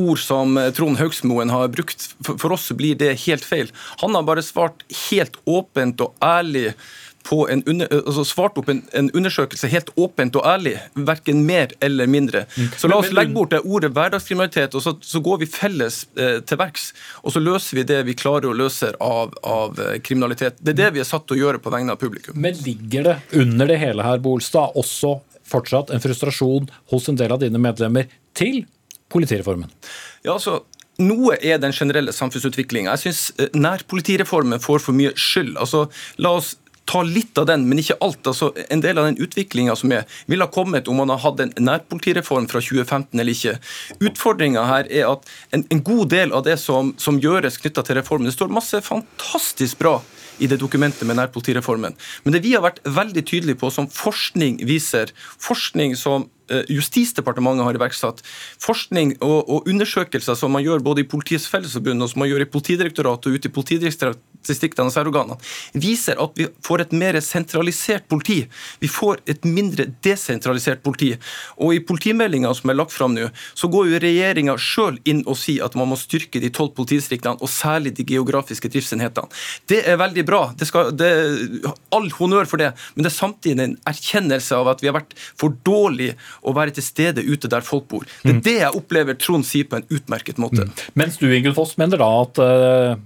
ord 0.00 0.20
som 0.22 0.56
Trond 0.72 0.96
Haugsmoen 0.96 1.52
har 1.52 1.68
brukt. 1.76 2.08
For, 2.24 2.40
for 2.40 2.56
oss 2.56 2.70
blir 2.72 2.96
det 2.96 3.18
helt 3.26 3.44
feil. 3.44 3.68
Han 4.00 4.16
har 4.16 4.24
bare 4.24 4.44
svart 4.44 4.80
helt 5.10 5.36
åpent 5.44 6.00
og 6.00 6.16
ærlig 6.24 6.70
på 7.22 7.48
en 7.50 7.62
under, 7.66 7.88
altså 8.02 8.24
svart 8.26 8.58
opp 8.58 8.68
en, 8.72 8.82
en, 8.92 9.10
undersøkelse 9.16 9.70
helt 9.72 9.90
åpent 9.96 10.36
og 10.38 10.46
ærlig. 10.48 10.74
Verken 10.94 11.44
mer 11.46 11.72
eller 11.80 12.10
mindre. 12.10 12.44
Mm. 12.56 12.70
Så 12.78 12.90
la 12.90 12.98
oss 13.02 13.12
legge 13.14 13.34
bort 13.36 13.52
det 13.54 13.62
ordet 13.64 13.92
hverdagskriminalitet, 13.96 14.76
og 14.78 14.84
så, 14.84 14.94
så 15.00 15.22
går 15.24 15.42
vi 15.42 15.50
felles 15.50 16.02
eh, 16.16 16.38
til 16.46 16.60
verks. 16.60 16.90
Og 17.22 17.34
så 17.34 17.42
løser 17.42 17.80
vi 17.80 17.86
det 17.88 18.00
vi 18.08 18.16
klarer 18.18 18.50
å 18.50 18.56
løse 18.56 18.92
av, 19.02 19.34
av 19.46 19.80
eh, 19.80 19.98
kriminalitet. 20.04 20.60
Det 20.60 20.74
er 20.74 20.80
det 20.84 20.92
vi 20.98 21.04
er 21.04 21.08
satt 21.08 21.28
til 21.28 21.38
å 21.38 21.42
gjøre 21.46 21.62
på 21.62 21.72
vegne 21.74 21.94
av 21.94 22.00
publikum. 22.02 22.38
Men 22.42 22.58
ligger 22.66 23.08
det 23.10 23.18
under 23.44 23.70
det 23.70 23.78
hele 23.82 24.06
her, 24.06 24.22
Bolstad, 24.22 24.76
også 24.78 25.18
fortsatt 25.48 25.90
en 25.92 26.02
frustrasjon 26.02 26.68
hos 26.92 27.08
en 27.10 27.18
del 27.18 27.34
av 27.34 27.42
dine 27.42 27.60
medlemmer 27.60 28.10
til 28.38 28.64
politireformen? 29.12 29.70
Ja, 30.24 30.36
altså, 30.36 30.62
noe 31.02 31.36
er 31.40 31.60
den 31.62 31.74
generelle 31.76 32.12
samfunnsutviklinga. 32.14 32.92
Jeg 32.96 33.06
syns 33.06 33.22
eh, 33.40 33.52
nærpolitireformen 33.56 34.62
får 34.62 34.84
for 34.86 34.96
mye 34.96 35.14
skyld. 35.18 35.56
Altså, 35.60 35.86
la 36.22 36.36
oss 36.38 36.54
ta 36.84 37.02
litt 37.06 37.38
av 37.38 37.46
den, 37.50 37.66
men 37.68 37.80
ikke 37.82 37.98
alt. 38.04 38.26
Altså, 38.26 38.50
en 38.70 38.82
del 38.84 38.98
av 38.98 39.08
den 39.08 39.20
utviklinga 39.22 39.76
som 39.78 39.92
er, 39.94 40.06
ville 40.30 40.46
ha 40.46 40.52
kommet 40.52 40.88
om 40.90 40.98
man 41.02 41.12
har 41.14 41.22
hatt 41.22 41.42
en 41.44 41.54
nærpolitireform 41.58 42.48
fra 42.50 42.62
2015 42.62 43.20
eller 43.20 43.32
ikke. 43.36 43.56
Utfordringa 44.02 44.64
her 44.68 44.90
er 44.90 45.10
at 45.12 45.30
en, 45.52 45.66
en, 45.70 45.82
god 45.82 46.10
del 46.12 46.34
av 46.36 46.44
det 46.46 46.58
som, 46.62 46.92
som 46.98 47.20
gjøres 47.22 47.60
knytta 47.62 47.84
til 47.86 47.98
reformen, 48.00 48.28
det 48.28 48.36
står 48.36 48.52
masse 48.52 48.82
fantastisk 48.86 49.80
bra 49.82 49.98
i 50.42 50.48
det 50.48 50.58
dokumentet 50.62 51.06
med 51.06 51.18
nærpolitireformen. 51.20 51.94
Men 52.24 52.34
det 52.34 52.42
vi 52.44 52.54
har 52.56 52.64
vært 52.64 52.80
veldig 52.86 53.24
tydelige 53.28 53.60
på, 53.60 53.70
som 53.70 53.90
forskning 53.92 54.62
viser, 54.66 55.12
forskning 55.42 55.96
som 55.98 56.30
Eh, 56.52 56.64
Justisdepartementet 56.68 57.64
har 57.64 57.78
iverksatt. 57.78 58.20
Forskning 58.62 59.16
og, 59.20 59.48
og, 59.48 59.68
undersøkelser 59.70 60.36
som 60.38 60.52
man 60.52 60.64
gjør 60.64 60.84
både 60.84 61.04
i 61.04 61.08
Politiets 61.08 61.48
Fellesforbund 61.50 62.04
og 62.04 62.12
som 62.12 62.22
man 62.22 62.30
gjør 62.30 62.44
i 62.44 62.50
Politidirektoratet 62.50 63.30
og 63.30 63.38
ute 63.38 63.48
i 63.48 63.54
politidistriktene 64.42 64.90
og 64.90 64.94
særorganene, 64.94 65.38
viser 65.78 66.18
at 66.22 66.36
vi 66.38 66.48
får 66.64 66.86
et 66.86 66.94
mer 66.96 67.18
sentralisert 67.22 68.08
politi. 68.10 68.42
Vi 68.82 68.90
får 68.90 69.22
et 69.30 69.44
mindre 69.46 69.86
desentralisert 70.04 70.82
politi. 70.82 71.12
Og 71.62 71.74
I 71.76 71.82
politimeldinga 71.86 72.52
som 72.54 72.70
er 72.70 72.78
lagt 72.78 72.94
fram 72.94 73.14
nå, 73.14 73.28
så 73.54 73.70
går 73.72 73.92
jo 73.92 74.02
regjeringa 74.02 74.56
sjøl 74.60 74.98
inn 75.08 75.22
og 75.26 75.38
sier 75.38 75.66
at 75.66 75.76
man 75.78 75.90
må 75.92 75.98
styrke 76.00 76.42
de 76.42 76.50
tolv 76.52 76.74
politidistriktene, 76.76 77.38
og 77.42 77.50
særlig 77.50 77.94
de 77.96 78.06
geografiske 78.06 78.70
driftsenhetene. 78.72 79.30
Det 79.68 79.82
er 79.88 80.00
veldig 80.00 80.24
bra. 80.26 80.42
Det 80.58 80.68
skal, 80.68 80.92
det, 80.96 81.10
all 81.94 82.10
honnør 82.18 82.48
for 82.50 82.62
det, 82.62 82.72
men 82.94 83.06
det 83.06 83.12
er 83.12 83.16
samtidig 83.16 83.66
en 83.66 83.76
erkjennelse 83.88 84.58
av 84.58 84.72
at 84.74 84.82
vi 84.82 84.90
har 84.90 84.98
vært 84.98 85.14
for 85.38 85.54
dårlige 85.66 86.16
å 86.42 86.54
være 86.56 86.74
til 86.76 86.86
stede 86.86 87.24
ute 87.24 87.50
der 87.50 87.64
folk 87.66 87.88
bor. 87.90 88.06
Det 88.22 88.30
er 88.30 88.38
mm. 88.38 88.44
det 88.46 88.56
jeg 88.58 88.78
opplever 88.78 89.18
Trond 89.20 89.46
sier 89.46 89.68
på 89.68 89.78
en 89.78 89.86
utmerket 89.92 90.40
måte. 90.42 90.66
Mm. 90.66 90.74
Mens 90.98 91.18
du 91.20 91.28
Ingunn 91.28 91.56
Foss, 91.56 91.76
mener 91.80 92.00
da 92.00 92.08
at 92.22 92.40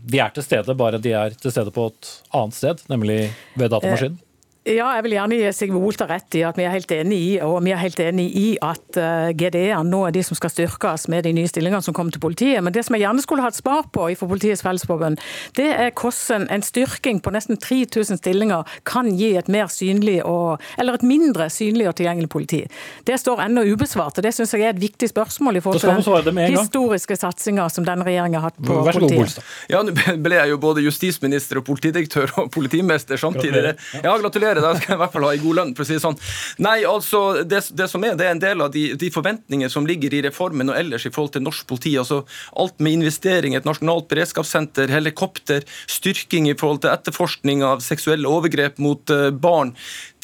de 0.07 0.21
er 0.23 0.33
til 0.35 0.47
stede, 0.47 0.77
bare 0.79 1.01
de 1.03 1.13
er 1.17 1.26
til 1.35 1.51
stede 1.51 1.71
på 1.75 1.87
et 1.87 2.13
annet 2.35 2.55
sted, 2.55 2.85
nemlig 2.93 3.33
ved 3.57 3.69
datamaskinen? 3.73 4.21
Ja, 4.67 4.89
jeg 4.97 5.05
vil 5.07 5.15
gjerne 5.15 5.37
gi 5.39 5.51
Sigve 5.55 5.79
Holter 5.79 6.09
rett 6.11 6.35
i 6.35 6.41
at 6.43 6.57
vi 6.59 6.65
er 6.67 6.73
helt 6.75 6.91
enig 6.91 7.17
i 7.23 7.35
og 7.45 7.61
vi 7.63 7.71
er 7.71 7.79
helt 7.79 8.01
enig 8.03 8.25
i 8.35 8.47
at 8.65 8.99
eh, 8.99 9.29
GDE-ene 9.39 9.87
nå 9.87 10.01
er 10.09 10.15
de 10.17 10.25
som 10.27 10.35
skal 10.39 10.51
styrkes 10.51 11.07
med 11.13 11.23
de 11.23 11.31
nye 11.37 11.47
stillingene 11.47 11.85
som 11.87 11.95
kommer 11.95 12.11
til 12.15 12.23
politiet. 12.25 12.59
Men 12.67 12.75
det 12.75 12.83
som 12.87 12.97
jeg 12.97 13.05
gjerne 13.05 13.23
skulle 13.23 13.45
hatt 13.45 13.55
svar 13.55 13.87
på 13.95 14.09
for 14.19 14.31
Politiets 14.31 14.65
Fellesforbund, 14.67 15.21
det 15.59 15.69
er 15.71 15.93
hvordan 15.95 16.49
en 16.51 16.65
styrking 16.67 17.21
på 17.23 17.31
nesten 17.35 17.61
3000 17.63 18.19
stillinger 18.19 18.67
kan 18.89 19.13
gi 19.15 19.33
et 19.39 19.51
mer 19.53 19.71
synlig 19.71 20.19
og, 20.27 20.63
eller 20.81 20.99
et 20.99 21.07
mindre 21.07 21.47
synlig 21.53 21.87
og 21.91 21.97
tilgjengelig 22.01 22.31
politi. 22.33 22.65
Det 23.07 23.21
står 23.23 23.45
ennå 23.47 23.63
ubesvart, 23.71 24.19
og 24.19 24.27
det 24.27 24.35
syns 24.35 24.57
jeg 24.57 24.67
er 24.67 24.75
et 24.75 24.83
viktig 24.83 25.11
spørsmål 25.13 25.61
i 25.61 25.63
forhold 25.63 25.85
til 25.85 26.33
den 26.33 26.43
historiske 26.57 27.19
satsinga 27.21 27.69
som 27.71 27.87
denne 27.87 28.07
regjeringa 28.07 28.43
har 28.43 28.51
hatt 28.51 28.59
på 28.59 28.83
politiet. 28.83 29.39
Ja, 29.71 29.85
nå 29.87 29.95
ble 29.95 30.41
jeg 30.41 30.55
jo 30.57 30.61
både 30.63 30.83
justisminister 30.87 31.63
og 31.63 31.69
politidirektør 31.71 32.35
og 32.43 32.51
politimester 32.55 33.21
samtidig. 33.21 33.77
Ja, 34.03 34.19
gratulerer 34.19 34.56
gjøre. 34.57 34.67
Da 34.67 34.81
skal 34.81 34.93
jeg 34.93 34.99
i 34.99 35.03
hvert 35.03 35.15
fall 35.15 35.27
ha 35.27 35.33
en 35.37 35.45
god 35.45 35.59
lønn, 35.61 35.75
for 35.77 35.85
å 35.85 35.89
si 35.89 35.97
det 35.97 36.05
sånn. 36.05 36.19
Nei, 36.67 36.77
altså, 36.89 37.23
det, 37.45 37.63
det, 37.77 37.89
som 37.93 38.05
er, 38.07 38.17
det 38.19 38.29
er 38.29 38.35
en 38.35 38.43
del 38.43 38.65
av 38.65 38.73
de, 38.75 38.87
de 38.99 39.13
forventninger 39.13 39.73
som 39.73 39.87
ligger 39.89 40.17
i 40.17 40.23
reformen 40.27 40.73
og 40.73 40.79
ellers 40.79 41.07
i 41.07 41.13
forhold 41.15 41.37
til 41.37 41.47
norsk 41.47 41.69
politi. 41.71 41.97
altså 42.01 42.23
Alt 42.57 42.81
med 42.83 42.99
investering, 42.99 43.57
et 43.57 43.69
nasjonalt 43.69 44.09
beredskapssenter, 44.13 44.93
helikopter, 44.93 45.67
styrking 45.91 46.51
i 46.51 46.57
forhold 46.59 46.85
til 46.85 46.95
etterforskning 46.95 47.65
av 47.67 47.85
seksuelle 47.85 48.31
overgrep 48.31 48.81
mot 48.83 49.15
uh, 49.15 49.31
barn 49.31 49.75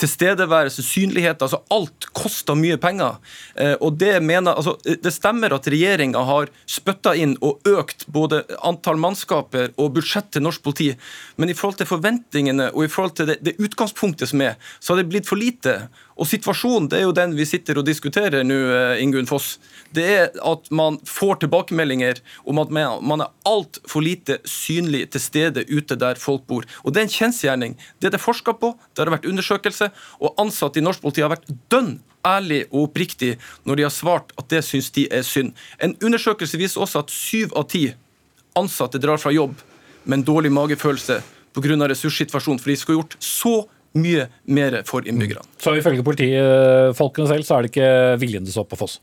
tilstedeværelse, 0.02 0.82
synlighet. 0.84 1.42
altså 1.42 1.62
Alt 1.72 2.08
koster 2.12 2.58
mye 2.58 2.78
penger. 2.80 3.18
Eh, 3.56 3.74
og 3.80 3.98
Det 4.02 4.22
mener, 4.22 4.54
altså 4.54 4.76
det 4.84 5.12
stemmer 5.14 5.54
at 5.54 5.68
regjeringa 5.68 6.22
har 6.26 6.50
spytta 6.66 7.14
inn 7.14 7.36
og 7.40 7.60
økt 7.68 8.06
både 8.12 8.42
antall 8.66 8.98
mannskaper 8.98 9.72
og 9.76 9.92
budsjett 9.96 10.32
til 10.32 10.42
norsk 10.42 10.62
politi, 10.62 10.92
men 11.36 11.50
i 11.50 11.54
forhold 11.54 11.78
til 11.78 11.90
forventningene 11.90 12.70
og 12.72 12.84
i 12.84 12.90
forhold 12.90 13.16
til 13.16 13.30
det, 13.30 13.38
det 13.44 13.58
utgangspunktet 13.62 14.32
som 14.32 14.42
er, 14.42 14.56
så 14.80 14.92
har 14.92 15.02
det 15.02 15.10
blitt 15.12 15.28
for 15.30 15.40
lite. 15.40 15.88
Og 16.22 16.28
Situasjonen 16.30 16.86
det 16.86 17.00
er 17.00 17.08
jo 17.08 17.14
den 17.16 17.32
vi 17.34 17.44
sitter 17.48 17.80
og 17.80 17.86
diskuterer 17.88 18.44
nå, 18.46 18.54
eh, 18.70 19.02
Ingunn 19.02 19.26
Foss. 19.26 19.56
Det 19.90 20.04
er 20.06 20.28
at 20.38 20.68
man 20.70 21.00
får 21.08 21.40
tilbakemeldinger 21.42 22.20
om 22.46 22.60
at 22.62 22.70
man 22.70 23.24
er 23.24 23.32
altfor 23.48 24.04
lite 24.06 24.38
synlig 24.46 25.08
til 25.10 25.20
stede 25.20 25.64
ute 25.66 25.98
der 25.98 26.14
folk 26.14 26.46
bor. 26.46 26.62
Og 26.84 26.92
Det 26.92 27.00
er 27.00 27.08
en 27.08 27.16
kjensgjerning. 27.18 27.76
Det 27.98 28.06
er 28.06 28.14
det 28.14 28.22
forska 28.22 28.54
på, 28.54 28.76
det 28.94 29.02
har 29.02 29.10
vært 29.10 29.26
undersøkelse, 29.26 29.90
og 30.20 30.34
ansatte 30.38 30.78
i 30.78 30.82
norsk 30.82 31.02
politi 31.02 31.22
har 31.22 31.34
vært 31.34 31.50
dønn 31.68 31.98
ærlig 32.24 32.66
og 32.70 32.86
oppriktig 32.86 33.36
når 33.66 33.76
de 33.76 33.82
har 33.82 33.90
svart 33.90 34.30
at 34.38 34.48
det 34.48 34.62
syns 34.62 34.92
de 34.94 35.08
er 35.10 35.26
synd. 35.26 35.52
En 35.82 35.96
undersøkelse 35.98 36.58
viser 36.58 36.80
også 36.80 37.02
at 37.02 37.10
syv 37.10 37.50
av 37.56 37.66
ti 37.66 37.88
ansatte 38.54 39.00
drar 39.02 39.18
fra 39.18 39.34
jobb 39.34 39.58
med 40.04 40.20
en 40.20 40.24
dårlig 40.24 40.52
magefølelse 40.52 41.22
pga. 41.52 41.88
ressurssituasjonen, 41.88 42.60
for 42.60 42.70
de 42.70 42.76
skulle 42.76 43.02
gjort 43.02 43.16
så 43.18 43.66
mye 43.66 43.81
mer 43.94 44.82
for 44.88 45.06
innbyggerne. 45.08 45.44
Så 45.60 45.76
ifølge 45.78 46.04
politifolkene 46.06 47.28
selv 47.30 47.46
så 47.46 47.56
er 47.56 47.66
det 47.66 47.72
ikke 47.72 47.90
viljen 48.22 48.46
det 48.46 48.54
står 48.54 48.68
på 48.70 48.78
Foss? 48.80 49.00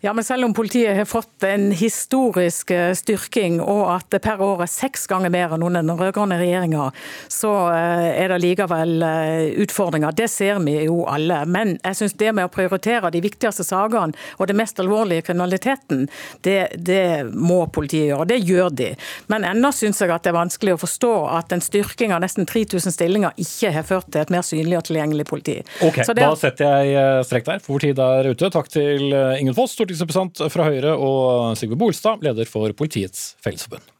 Ja, 0.00 0.12
men 0.12 0.24
Selv 0.24 0.44
om 0.44 0.54
politiet 0.54 0.96
har 0.96 1.04
fått 1.04 1.42
en 1.44 1.72
historisk 1.76 2.70
eh, 2.70 2.92
styrking, 2.96 3.58
og 3.60 3.82
at 3.92 4.06
det 4.14 4.22
per 4.24 4.40
år 4.40 4.62
er 4.64 4.70
seks 4.70 5.02
ganger 5.10 5.32
mer 5.32 5.52
enn 5.52 5.64
under 5.66 5.82
den 5.82 5.98
rød-grønne 5.98 6.38
regjeringa, 6.40 6.86
så 7.28 7.50
eh, 7.74 8.06
er 8.22 8.32
det 8.32 8.38
likevel 8.40 9.02
eh, 9.04 9.50
utfordringer. 9.60 10.14
Det 10.16 10.30
ser 10.32 10.62
vi 10.64 10.78
jo 10.86 11.02
alle. 11.10 11.42
Men 11.44 11.74
jeg 11.82 11.98
syns 11.98 12.16
det 12.20 12.32
med 12.36 12.48
å 12.48 12.52
prioritere 12.52 13.10
de 13.12 13.20
viktigste 13.24 13.66
sakene 13.66 14.16
og 14.38 14.48
det 14.48 14.56
mest 14.56 14.80
alvorlige 14.80 15.26
kriminaliteten, 15.26 16.06
det, 16.46 16.78
det 16.78 17.26
må 17.34 17.66
politiet 17.68 18.12
gjøre. 18.12 18.28
Det 18.30 18.40
gjør 18.40 18.72
de. 18.80 18.88
Men 19.28 19.44
ennå 19.50 19.72
syns 19.76 20.00
jeg 20.00 20.14
at 20.14 20.24
det 20.24 20.32
er 20.32 20.38
vanskelig 20.38 20.78
å 20.78 20.80
forstå 20.80 21.12
at 21.34 21.52
en 21.52 21.64
styrking 21.64 22.14
av 22.16 22.22
nesten 22.24 22.48
3000 22.48 22.96
stillinger 22.96 23.36
ikke 23.42 23.74
har 23.74 23.88
ført 23.88 24.08
til 24.08 24.22
et 24.22 24.32
mer 24.32 24.46
synlig 24.46 24.78
og 24.80 24.86
tilgjengelig 24.88 25.28
politi. 25.28 25.58
Ok, 25.84 26.00
det... 26.06 26.16
Da 26.22 26.32
setter 26.38 26.88
jeg 26.88 27.28
strekk 27.28 27.50
der, 27.52 27.60
for 27.66 27.76
vår 27.76 27.86
tid 27.88 28.04
er 28.06 28.32
ute. 28.32 28.52
Takk 28.54 28.72
til 28.72 29.10
Ingen 29.10 29.56
Foss 29.56 29.76
stortingsrepresentant 29.90 30.52
fra 30.52 30.66
Høyre, 30.68 30.94
og 30.96 31.56
Sigve 31.58 31.78
Bolstad, 31.78 32.22
leder 32.24 32.48
for 32.48 32.72
Politiets 32.76 33.34
Fellesforbund. 33.42 33.99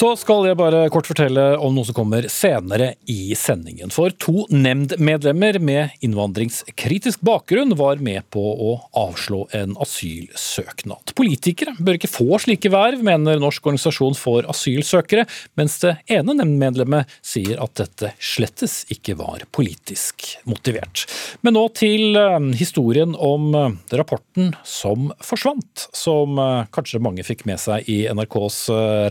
Så 0.00 0.14
skal 0.16 0.46
jeg 0.48 0.56
bare 0.56 0.86
kort 0.88 1.04
fortelle 1.10 1.42
om 1.60 1.74
noe 1.76 1.84
som 1.84 1.92
kommer 1.92 2.24
senere 2.32 2.94
i 3.12 3.34
sendingen. 3.36 3.90
For 3.92 4.08
to 4.16 4.46
nemndmedlemmer 4.48 5.58
med 5.60 5.98
innvandringskritisk 6.00 7.20
bakgrunn 7.26 7.74
var 7.76 8.00
med 8.00 8.24
på 8.32 8.40
å 8.40 8.70
avslå 8.96 9.42
en 9.58 9.74
asylsøknad. 9.84 11.12
Politikere 11.18 11.74
bør 11.76 11.98
ikke 11.98 12.08
få 12.14 12.38
slike 12.40 12.70
verv, 12.72 13.02
mener 13.04 13.42
Norsk 13.42 13.68
organisasjon 13.68 14.16
for 14.16 14.48
asylsøkere, 14.48 15.26
mens 15.60 15.76
det 15.84 15.92
ene 16.16 16.38
nemndmedlemmet 16.38 17.12
sier 17.20 17.60
at 17.60 17.76
dette 17.82 18.14
slettes 18.16 18.86
ikke 18.96 19.18
var 19.20 19.44
politisk 19.52 20.30
motivert. 20.48 21.04
Men 21.44 21.58
nå 21.58 21.66
til 21.76 22.16
eh, 22.16 22.38
historien 22.56 23.12
om 23.20 23.52
eh, 23.52 23.76
rapporten 24.00 24.54
som 24.64 25.12
forsvant, 25.20 25.90
som 25.92 26.40
eh, 26.40 26.64
kanskje 26.72 27.04
mange 27.04 27.28
fikk 27.28 27.44
med 27.50 27.60
seg 27.60 27.84
i 27.92 28.00
NRKs 28.08 28.62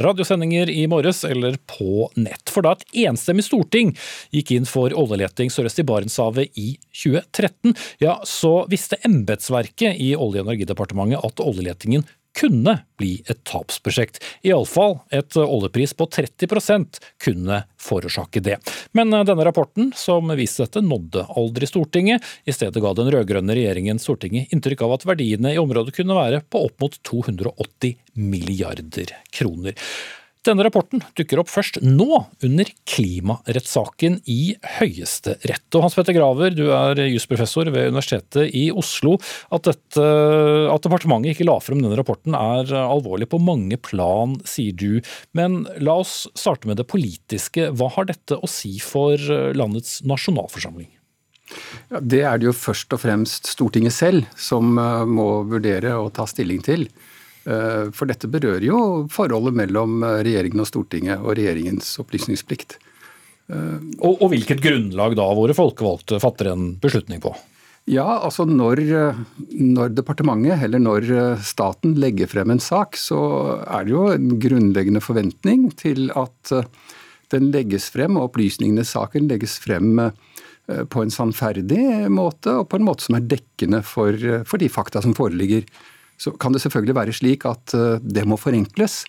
radiosendinger 0.02 0.74
i 0.79 0.79
morges, 0.88 1.24
eller 1.28 1.58
på 1.68 2.08
nett. 2.16 2.50
For 2.50 2.66
da 2.66 2.76
et 2.76 2.86
enstemmig 3.08 3.46
storting 3.48 3.96
gikk 4.36 4.54
inn 4.56 4.70
for 4.70 4.94
oljeleting 4.96 5.52
sørøst 5.54 5.82
i 5.82 5.88
Barentshavet 5.90 6.60
i 6.60 6.70
2013, 7.04 7.76
ja, 8.04 8.20
så 8.24 8.64
visste 8.72 9.02
embetsverket 9.08 10.00
i 10.00 10.14
Olje- 10.16 10.44
og 10.44 10.48
energidepartementet 10.48 11.26
at 11.26 11.44
oljeletingen 11.44 12.06
kunne 12.40 12.78
bli 12.98 13.24
et 13.28 13.42
tapsprosjekt. 13.48 14.22
Iallfall 14.46 15.00
et 15.12 15.36
oljepris 15.40 15.94
på 15.98 16.08
30% 16.08 17.00
kunne 17.24 17.64
forårsake 17.80 18.44
det. 18.44 18.60
Men 18.92 19.12
denne 19.12 19.46
rapporten 19.48 19.92
som 19.98 20.32
viste 20.38 20.68
dette, 20.68 20.84
nådde 20.86 21.26
aldri 21.40 21.68
Stortinget. 21.70 22.24
I 22.46 22.56
stedet 22.56 22.84
ga 22.84 22.94
den 22.96 23.12
rød-grønne 23.12 23.56
regjeringen 23.58 24.00
Stortinget 24.02 24.54
inntrykk 24.56 24.86
av 24.86 24.98
at 24.98 25.08
verdiene 25.10 25.56
i 25.56 25.62
området 25.62 25.96
kunne 25.98 26.18
være 26.18 26.44
på 26.48 26.64
opp 26.70 26.80
mot 26.84 26.96
280 27.10 27.98
milliarder 28.20 29.16
kroner. 29.34 29.76
Denne 30.48 30.64
rapporten 30.64 31.02
dukker 31.20 31.42
opp 31.42 31.50
først 31.52 31.82
nå, 31.84 32.22
under 32.48 32.70
klimarettssaken 32.88 34.22
i 34.32 34.54
Høyesterett. 34.78 35.66
Og 35.76 35.84
Hans 35.84 35.98
Petter 35.98 36.16
Graver, 36.16 36.54
du 36.56 36.70
er 36.72 37.02
jusprofessor 37.10 37.68
ved 37.74 37.90
Universitetet 37.92 38.56
i 38.56 38.70
Oslo. 38.72 39.18
At, 39.52 39.68
dette, 39.68 40.06
at 40.72 40.86
departementet 40.86 41.36
ikke 41.36 41.48
la 41.50 41.58
frem 41.60 41.84
denne 41.84 42.00
rapporten 42.00 42.38
er 42.40 42.72
alvorlig 42.86 43.28
på 43.34 43.42
mange 43.44 43.76
plan, 43.84 44.38
sier 44.48 44.78
du. 44.80 45.04
Men 45.36 45.66
la 45.84 45.98
oss 46.06 46.24
starte 46.40 46.72
med 46.72 46.80
det 46.80 46.88
politiske. 46.88 47.68
Hva 47.76 47.92
har 47.98 48.08
dette 48.08 48.40
å 48.40 48.48
si 48.48 48.78
for 48.80 49.20
landets 49.60 50.00
nasjonalforsamling? 50.08 50.88
Ja, 51.90 52.00
det 52.00 52.24
er 52.24 52.40
det 52.40 52.48
jo 52.48 52.56
først 52.56 52.94
og 52.96 53.02
fremst 53.04 53.50
Stortinget 53.50 53.96
selv 53.96 54.28
som 54.40 54.78
eh, 54.78 55.06
må 55.10 55.42
vurdere 55.50 55.96
og 56.00 56.14
ta 56.16 56.28
stilling 56.30 56.62
til. 56.66 56.88
Eh, 57.48 57.90
for 57.96 58.10
dette 58.10 58.28
berører 58.32 58.66
jo 58.66 58.80
forholdet 59.12 59.56
mellom 59.62 60.04
eh, 60.04 60.22
regjeringen 60.28 60.64
og 60.64 60.68
Stortinget 60.68 61.22
og 61.24 61.38
regjeringens 61.40 61.94
opplysningsplikt. 62.02 62.76
Eh, 63.50 63.78
og, 64.02 64.20
og 64.20 64.28
hvilket 64.34 64.64
grunnlag 64.64 65.16
da 65.20 65.30
våre 65.38 65.56
folkevalgte 65.58 66.20
fatter 66.22 66.52
en 66.52 66.74
beslutning 66.82 67.24
på? 67.24 67.34
Ja, 67.90 68.20
altså 68.20 68.44
når, 68.46 68.84
når, 69.56 69.96
departementet 69.98 70.62
eller 70.68 70.82
når 70.84 71.08
staten 71.42 71.96
legger 71.98 72.30
frem 72.30 72.52
en 72.54 72.62
sak, 72.62 73.00
så 73.00 73.18
er 73.64 73.88
det 73.88 73.96
jo 73.96 74.04
en 74.12 74.36
grunnleggende 74.38 75.02
forventning 75.02 75.72
til 75.80 76.12
at 76.14 76.52
den 77.34 77.48
legges 77.56 77.88
frem, 77.90 78.20
og 78.20 78.28
opplysningene 78.28 78.86
i 78.86 78.90
saken 78.90 79.32
legges 79.32 79.58
frem 79.64 80.04
på 80.68 81.02
en 81.02 81.14
sannferdig 81.14 82.12
måte, 82.14 82.60
og 82.60 82.68
på 82.70 82.78
en 82.78 82.86
måte 82.86 83.08
som 83.08 83.18
er 83.18 83.26
dekkende 83.32 83.82
for, 83.82 84.14
for 84.46 84.62
de 84.62 84.70
fakta 84.70 85.02
som 85.02 85.18
foreligger. 85.18 85.66
Så 86.20 86.32
kan 86.36 86.54
det 86.54 86.62
selvfølgelig 86.66 86.98
være 86.98 87.16
slik 87.16 87.46
at 87.48 87.74
eh, 87.78 88.00
det 88.04 88.26
må 88.28 88.38
forenkles. 88.40 89.04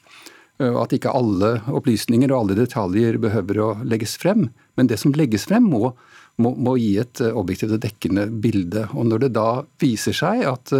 Eh, 0.61 0.75
at 0.83 0.95
ikke 0.95 1.13
alle 1.15 1.57
opplysninger 1.67 2.31
og 2.31 2.45
alle 2.45 2.59
detaljer 2.63 3.19
behøver 3.23 3.63
å 3.65 3.71
legges 3.83 4.15
frem. 4.21 4.47
Men 4.79 4.91
det 4.91 5.01
som 5.03 5.15
legges 5.19 5.49
frem, 5.51 5.67
må, 5.73 5.91
må, 6.39 6.55
må 6.55 6.77
gi 6.79 6.95
et 7.03 7.23
eh, 7.25 7.35
objektivt 7.35 7.75
og 7.77 7.83
dekkende 7.83 8.29
bilde. 8.31 8.87
Og 8.95 9.11
når 9.11 9.27
det 9.27 9.33
da 9.41 9.49
viser 9.83 10.17
seg 10.17 10.47
at 10.51 10.77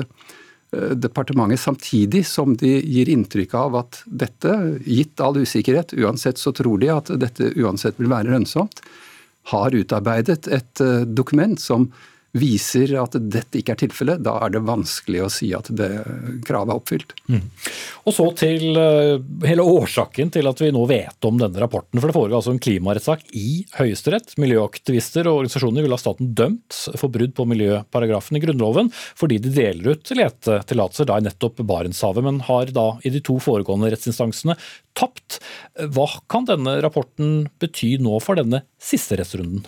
departementet 0.71 1.59
samtidig 1.59 2.21
som 2.31 2.53
de 2.55 2.77
gir 2.79 3.09
inntrykk 3.11 3.57
av 3.59 3.75
at 3.81 3.97
dette, 4.07 4.53
gitt 4.87 5.19
all 5.19 5.41
usikkerhet, 5.43 5.97
uansett 5.99 6.39
så 6.39 6.53
tror 6.55 6.79
de 6.79 6.93
at 6.95 7.11
dette 7.19 7.49
uansett 7.59 7.99
vil 7.99 8.07
være 8.13 8.31
lønnsomt, 8.31 8.79
har 9.51 9.75
utarbeidet 9.75 10.47
et 10.47 10.83
dokument 11.11 11.59
som 11.59 11.89
viser 12.37 12.93
at 13.01 13.17
dette 13.19 13.59
ikke 13.59 13.75
er 13.75 13.81
tilfellet, 13.83 14.23
da 14.23 14.37
er 14.45 14.53
det 14.55 14.63
vanskelig 14.67 15.25
å 15.25 15.31
si 15.33 15.51
at 15.57 15.71
det 15.75 15.89
kravet 16.47 16.73
er 16.73 16.79
oppfylt. 16.79 17.15
Mm. 17.31 17.43
Og 18.07 18.15
så 18.15 18.27
til 18.39 18.79
uh, 18.79 19.19
hele 19.47 19.65
årsaken 19.67 20.31
til 20.35 20.51
at 20.51 20.63
vi 20.63 20.71
nå 20.75 20.85
vet 20.91 21.27
om 21.27 21.41
denne 21.41 21.63
rapporten. 21.63 21.99
For 21.99 22.11
det 22.11 22.17
foregår 22.17 22.39
altså 22.39 22.55
en 22.55 22.63
klimarettssak 22.63 23.27
i 23.39 23.65
Høyesterett. 23.79 24.37
Miljøaktivister 24.41 25.27
og 25.27 25.43
organisasjoner 25.43 25.87
vil 25.87 25.97
ha 25.97 26.01
staten 26.01 26.31
dømt 26.39 26.79
for 27.01 27.13
brudd 27.13 27.35
på 27.37 27.49
miljøparagrafen 27.51 28.39
i 28.39 28.45
Grunnloven 28.45 28.93
fordi 29.19 29.41
de 29.43 29.53
deler 29.55 29.97
ut 29.97 30.15
letetillatelser 30.15 31.11
i 31.11 31.27
nettopp 31.27 31.61
Barentshavet, 31.67 32.25
men 32.25 32.41
har 32.47 32.71
da 32.75 32.87
i 33.05 33.13
de 33.13 33.23
to 33.25 33.37
foregående 33.43 33.91
rettsinstansene 33.93 34.57
tapt. 34.99 35.41
Hva 35.95 36.07
kan 36.31 36.47
denne 36.49 36.79
rapporten 36.85 37.49
bety 37.61 37.97
nå 38.03 38.21
for 38.25 38.39
denne 38.39 38.65
siste 38.81 39.19
rettsrunden? 39.21 39.67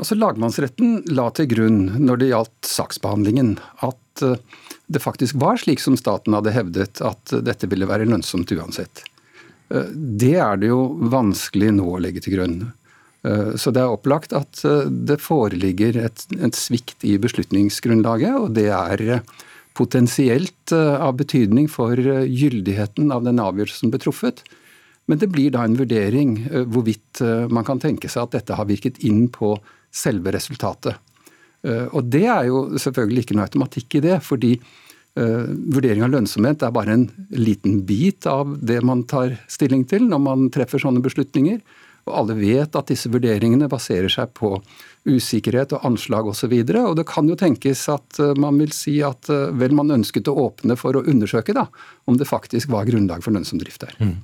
Altså 0.00 0.16
Lagmannsretten 0.16 1.02
la 1.12 1.26
til 1.36 1.50
grunn 1.50 1.80
når 2.00 2.22
det 2.22 2.30
gjaldt 2.30 2.68
saksbehandlingen, 2.70 3.54
at 3.84 4.24
eh, 4.24 4.40
det 4.88 5.02
faktisk 5.04 5.36
var 5.42 5.60
slik 5.60 5.82
som 5.82 5.96
staten 6.00 6.32
hadde 6.32 6.54
hevdet, 6.54 7.02
at 7.04 7.34
dette 7.44 7.68
ville 7.68 7.88
være 7.88 8.08
lønnsomt 8.08 8.48
uansett. 8.56 9.02
Eh, 9.68 9.90
det 9.92 10.38
er 10.40 10.60
det 10.62 10.70
jo 10.70 10.80
vanskelig 11.12 11.74
nå 11.76 11.84
å 11.92 12.00
legge 12.00 12.22
til 12.24 12.38
grunn. 12.38 12.54
Eh, 13.28 13.50
så 13.60 13.74
det 13.76 13.82
er 13.82 13.92
opplagt 13.92 14.32
at 14.36 14.62
det 14.88 15.18
foreligger 15.20 15.98
et, 16.06 16.24
et 16.40 16.56
svikt 16.56 17.04
i 17.04 17.18
beslutningsgrunnlaget, 17.20 18.38
og 18.40 18.54
det 18.56 18.70
er 18.72 19.20
potensielt 19.76 20.72
av 20.74 21.12
betydning 21.16 21.68
for 21.70 21.94
gyldigheten 21.94 23.12
av 23.14 23.22
den 23.24 23.38
avgjørelsen 23.40 23.86
som 23.86 23.92
ble 23.92 24.00
truffet. 24.02 24.40
Men 25.08 25.20
det 25.20 25.28
blir 25.32 25.52
da 25.54 25.62
en 25.64 25.76
vurdering 25.78 26.32
hvorvidt 26.72 27.22
man 27.54 27.64
kan 27.64 27.80
tenke 27.80 28.10
seg 28.10 28.26
at 28.26 28.34
dette 28.34 28.58
har 28.58 28.68
virket 28.68 28.98
inn 29.06 29.28
på 29.32 29.54
selve 29.90 30.32
resultatet. 30.34 30.96
Eh, 31.66 31.86
og 31.92 32.06
Det 32.10 32.24
er 32.24 32.46
jo 32.48 32.64
selvfølgelig 32.78 33.26
ikke 33.26 33.36
noe 33.38 33.48
automatikk 33.48 33.98
i 33.98 34.04
det, 34.06 34.16
fordi 34.24 34.54
uh, 35.18 35.44
vurdering 35.74 36.04
av 36.06 36.12
lønnsomhet 36.14 36.62
er 36.62 36.72
bare 36.74 36.94
en 36.96 37.06
liten 37.34 37.80
bit 37.86 38.26
av 38.30 38.56
det 38.62 38.80
man 38.86 39.04
tar 39.10 39.36
stilling 39.50 39.84
til 39.90 40.06
når 40.08 40.22
man 40.24 40.48
treffer 40.54 40.82
sånne 40.82 41.02
beslutninger. 41.04 41.60
Og 42.08 42.14
alle 42.22 42.36
vet 42.38 42.76
at 42.78 42.92
disse 42.92 43.10
vurderingene 43.12 43.68
baserer 43.70 44.12
seg 44.12 44.32
på 44.36 44.56
usikkerhet 45.08 45.72
og 45.76 45.86
anslag 45.88 46.28
osv. 46.28 46.52
Og, 46.52 46.68
så 46.68 46.82
og 46.84 46.96
det 46.98 47.06
kan 47.08 47.28
jo 47.28 47.38
tenkes 47.40 47.86
at 47.92 48.20
uh, 48.20 48.34
man 48.40 48.58
vil 48.60 48.72
si 48.76 48.98
at 49.04 49.30
uh, 49.32 49.48
vel 49.56 49.72
man 49.76 49.94
ønsket 49.96 50.28
å 50.28 50.36
åpne 50.46 50.76
for 50.80 50.98
å 50.98 51.04
undersøke 51.08 51.56
da, 51.56 51.66
om 52.10 52.20
det 52.20 52.28
faktisk 52.28 52.72
var 52.72 52.88
grunnlag 52.88 53.24
for 53.24 53.32
lønnsom 53.32 53.62
drift 53.62 53.86
der. 53.86 53.96
Mm. 54.00 54.18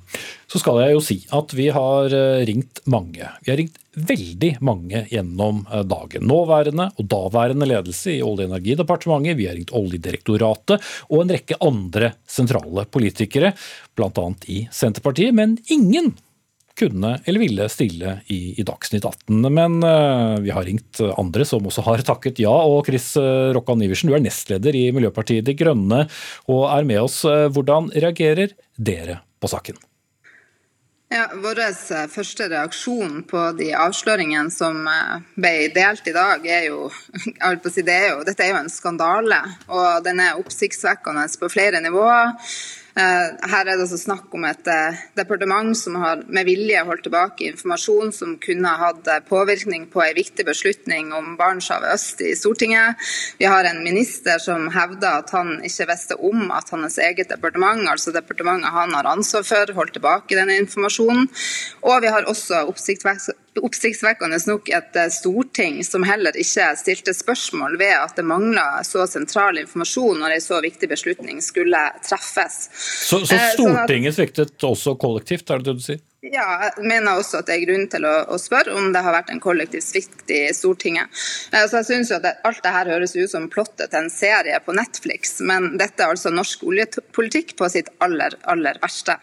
Så 0.47 0.61
skal 0.61 0.83
jeg 0.83 0.93
jo 0.93 1.03
si 1.03 1.19
at 1.33 1.53
vi 1.57 1.71
har 1.73 2.13
ringt 2.47 2.83
mange. 2.85 3.25
Vi 3.43 3.51
har 3.51 3.59
ringt 3.59 3.81
veldig 3.97 4.57
mange 4.65 5.05
gjennom 5.11 5.63
eh, 5.71 5.83
dagen. 5.87 6.27
Nåværende 6.29 6.89
og 6.95 7.09
daværende 7.09 7.67
ledelse 7.69 8.13
i 8.13 8.21
Olje- 8.21 8.45
og 8.45 8.51
energidepartementet, 8.51 9.37
vi 9.39 9.47
har 9.49 9.57
ringt 9.57 9.73
Oljedirektoratet 9.75 10.91
og 11.09 11.23
en 11.23 11.33
rekke 11.33 11.57
andre 11.65 12.13
sentrale 12.29 12.85
politikere, 12.91 13.53
bl.a. 13.97 14.27
i 14.53 14.63
Senterpartiet, 14.73 15.33
men 15.35 15.57
ingen 15.73 16.13
kunne 16.77 17.15
eller 17.25 17.41
ville 17.41 17.67
stille 17.71 18.19
i, 18.33 18.53
i 18.59 18.65
Dagsnytt 18.67 19.05
18. 19.05 19.49
Men 19.53 19.79
uh, 19.83 20.37
vi 20.43 20.53
har 20.53 20.67
ringt 20.67 21.01
andre 21.17 21.47
som 21.47 21.65
også 21.67 21.85
har 21.87 22.05
takket 22.07 22.41
ja. 22.43 22.53
Og 22.53 22.85
Chris 22.87 23.11
uh, 23.19 23.51
Rokkan 23.57 23.83
Iversen, 23.85 24.11
du 24.11 24.17
er 24.17 24.23
nestleder 24.23 24.77
i 24.77 24.87
Miljøpartiet 24.95 25.47
De 25.47 25.57
Grønne 25.57 26.05
og 26.47 26.63
er 26.71 26.87
med 26.87 27.03
oss. 27.03 27.23
Uh, 27.27 27.47
hvordan 27.53 27.91
reagerer 27.97 28.55
dere 28.77 29.21
på 29.41 29.51
saken? 29.51 29.77
Ja, 31.09 31.29
Vår 31.39 31.59
eh, 31.59 32.07
første 32.11 32.49
reaksjon 32.51 33.21
på 33.29 33.43
de 33.55 33.69
avsløringene 33.79 34.51
som 34.51 34.81
eh, 34.91 35.21
ble 35.39 35.69
delt 35.71 36.09
i 36.09 36.13
dag, 36.15 36.43
er 36.43 36.65
jo, 36.67 36.89
det 37.77 37.93
er 37.93 38.09
jo 38.09 38.25
Dette 38.27 38.43
er 38.43 38.51
jo 38.51 38.59
en 38.59 38.71
skandale, 38.71 39.39
og 39.71 40.03
den 40.03 40.19
er 40.19 40.41
oppsiktsvekkende 40.41 41.23
på 41.39 41.51
flere 41.53 41.79
nivåer. 41.83 42.35
Eh, 42.97 43.25
her 43.51 43.61
er 43.61 43.75
det 43.75 43.83
altså 43.83 43.97
snakk 44.01 44.31
om 44.33 44.45
et 44.49 44.67
eh, 44.73 45.01
departement 45.19 45.75
som 45.77 45.99
har 46.01 46.23
med 46.33 46.47
vilje 46.47 46.81
holdt 46.87 47.03
tilbake 47.05 47.45
informasjon 47.45 48.09
som 48.15 48.31
kunne 48.41 48.71
hatt 48.79 49.05
eh, 49.13 49.19
påvirkning 49.27 49.85
på 49.93 50.01
en 50.01 50.17
viktig 50.17 50.45
beslutning 50.47 51.11
om 51.13 51.35
Barentshavet 51.37 51.93
øst 51.93 52.23
i 52.25 52.33
Stortinget. 52.39 52.97
Vi 53.37 53.45
har 53.45 53.69
en 53.69 53.83
minister 53.85 54.41
som 54.41 54.65
hevder 54.73 55.21
at 55.21 55.29
han 55.35 55.59
ikke 55.67 55.89
visste 55.91 56.17
om 56.17 56.49
at 56.49 56.73
hans 56.73 56.97
eget 56.97 57.29
departement, 57.29 57.85
altså 57.85 58.15
departementet 58.15 58.73
han 58.73 58.97
har 58.97 59.11
ansvar 59.13 59.45
for, 59.45 59.77
holdt 59.77 59.93
tilbake 59.99 60.39
denne 60.39 60.57
informasjonen. 60.63 61.29
Og 61.85 62.01
vi 62.01 62.15
har 62.15 62.25
også 62.25 62.65
oppsiktsvekkende 62.71 63.37
oppsiktsvekkende 63.65 64.39
nok 64.47 64.69
et 64.73 64.99
eh, 64.99 65.09
storting 65.13 65.79
som 65.85 66.05
heller 66.07 66.35
ikke 66.39 66.69
stilte 66.79 67.13
spørsmål 67.15 67.77
ved 67.79 67.93
at 67.95 68.17
det 68.19 68.25
mangla 68.27 68.83
så 68.87 69.07
sentral 69.09 69.59
informasjon 69.61 70.21
når 70.21 70.37
en 70.37 70.43
så 70.43 70.61
viktig 70.63 70.89
beslutning 70.91 71.41
skulle 71.43 71.81
treffes. 72.05 72.67
Så, 72.73 73.23
så 73.25 73.37
eh, 73.37 73.49
Stortinget 73.55 74.17
sviktet 74.17 74.67
også 74.67 74.97
kollektivt, 75.01 75.49
er 75.49 75.63
det 75.63 75.71
det 75.71 75.77
du 75.79 75.85
sier? 75.89 76.03
Ja, 76.27 76.45
jeg 76.65 76.87
mener 76.87 77.19
også 77.19 77.39
at 77.39 77.47
det 77.47 77.55
er 77.55 77.63
grunn 77.63 77.85
til 77.91 78.03
å, 78.07 78.13
å 78.33 78.37
spørre 78.41 78.73
om 78.75 78.89
det 78.91 79.03
har 79.05 79.15
vært 79.15 79.29
en 79.31 79.39
kollektiv 79.43 79.83
svikt 79.85 80.31
i 80.33 80.41
Stortinget. 80.55 81.07
Altså, 81.55 81.79
jeg 81.79 81.87
synes 81.87 82.11
jo 82.11 82.17
at 82.17 82.25
det, 82.25 82.33
Alt 82.47 82.59
det 82.63 82.71
her 82.73 82.89
høres 82.91 83.13
ut 83.15 83.31
som 83.31 83.47
plottet 83.51 83.91
til 83.91 83.99
en 83.99 84.11
serie 84.11 84.57
på 84.63 84.75
Netflix, 84.75 85.37
men 85.47 85.77
dette 85.79 86.03
er 86.03 86.11
altså 86.11 86.31
norsk 86.33 86.63
oljepolitikk 86.67 87.53
på 87.59 87.69
sitt 87.71 87.89
aller, 88.03 88.35
aller 88.49 88.79
verste. 88.81 89.15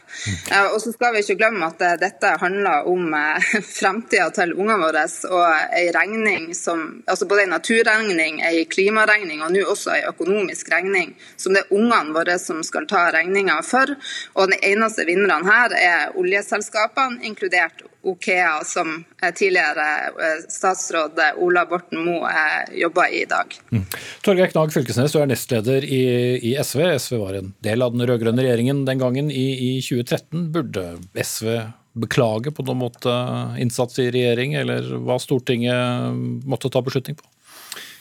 Og 0.73 0.79
så 0.83 0.93
skal 0.95 1.15
vi 1.15 1.23
ikke 1.25 1.39
glemme 1.43 1.69
at 1.69 1.83
eh, 1.85 1.97
dette 2.01 2.33
handler 2.41 2.89
om 2.91 3.13
fremtida 3.79 4.31
til 4.35 4.55
ungene 4.57 4.81
våre 4.81 5.05
og 5.29 5.77
ei 5.77 5.89
regning 5.95 6.51
som 6.57 7.03
altså 7.11 7.29
Både 7.29 7.45
ei 7.45 7.51
naturregning, 7.51 8.41
ei 8.45 8.65
klimaregning 8.69 9.43
og 9.45 9.53
nå 9.55 9.65
også 9.73 9.95
ei 9.95 10.03
økonomisk 10.09 10.69
regning 10.73 11.15
som 11.41 11.55
det 11.57 11.65
er 11.65 11.73
ungene 11.75 12.15
våre 12.15 12.37
som 12.41 12.61
skal 12.67 12.89
ta 12.89 13.07
regninga 13.15 13.57
for. 13.67 13.93
Og 14.37 14.53
den 14.53 14.61
eneste 14.73 15.07
vinnerne 15.09 15.49
her 15.49 15.75
er 15.79 16.19
oljeselskapene 16.21 16.94
selskapene, 16.95 17.25
inkludert 17.25 17.83
Okea, 18.03 18.65
som 18.65 19.05
tidligere 19.35 20.07
eh, 20.09 20.49
statsråd 20.49 21.13
Ola 21.39 21.67
Borten 21.67 22.05
Moe 22.05 22.31
jobber 22.73 23.09
i 23.13 23.23
i 23.23 23.27
dag. 23.27 23.47
Mm. 23.73 23.85
Torgeir 24.23 24.51
Knag 24.51 24.73
Fylkesnes, 24.73 25.13
du 25.13 25.21
er 25.21 25.27
nestleder 25.27 25.85
i, 25.85 26.39
i, 26.43 26.57
SV. 26.61 26.99
SV 26.99 27.17
var 27.19 27.35
en 27.35 27.55
del 27.65 27.83
av 27.83 27.95
den 27.95 28.07
rød-grønne 28.07 28.43
regjeringen 28.43 28.85
den 28.85 28.99
gangen 28.99 29.31
i, 29.31 29.79
i 29.79 29.81
2013. 29.81 30.51
Burde 30.53 30.99
SV 31.15 31.71
beklage 31.95 32.51
på 32.51 32.65
noen 32.67 32.83
måte 32.83 33.15
innsats 33.63 33.99
i 34.03 34.11
regjering, 34.11 34.55
eller 34.59 34.97
hva 35.07 35.17
Stortinget 35.23 36.45
måtte 36.45 36.69
ta 36.69 36.83
beslutning 36.83 37.17
på? 37.17 37.25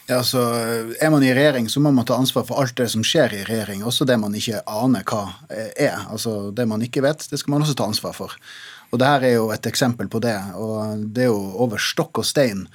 Ja, 0.09 0.19
så 0.23 0.41
Er 0.99 1.09
man 1.09 1.23
i 1.23 1.31
regjering, 1.31 1.69
så 1.69 1.79
må 1.79 1.91
man 1.91 2.05
ta 2.05 2.17
ansvar 2.19 2.43
for 2.43 2.59
alt 2.59 2.75
det 2.75 2.89
som 2.91 3.03
skjer 3.07 3.37
i 3.37 3.43
regjering, 3.47 3.85
også 3.87 4.05
det 4.05 4.17
man 4.19 4.35
ikke 4.35 4.59
aner 4.67 5.05
hva 5.07 5.23
er. 5.49 6.09
Altså 6.11 6.51
Det 6.51 6.67
man 6.67 6.83
ikke 6.83 7.05
vet, 7.05 7.23
det 7.31 7.39
skal 7.39 7.55
man 7.55 7.63
også 7.63 7.77
ta 7.77 7.87
ansvar 7.87 8.17
for. 8.17 8.35
Og 8.93 8.99
det 9.01 9.09
her 9.09 9.23
er 9.25 9.37
jo 9.39 9.47
et 9.53 9.65
eksempel 9.65 10.09
på 10.11 10.21
det. 10.21 10.37
Og 10.53 11.07
det 11.15 11.25
er 11.25 11.31
jo 11.31 11.39
over 11.65 11.81
stokk 11.81 12.21
og 12.21 12.27
stein. 12.29 12.67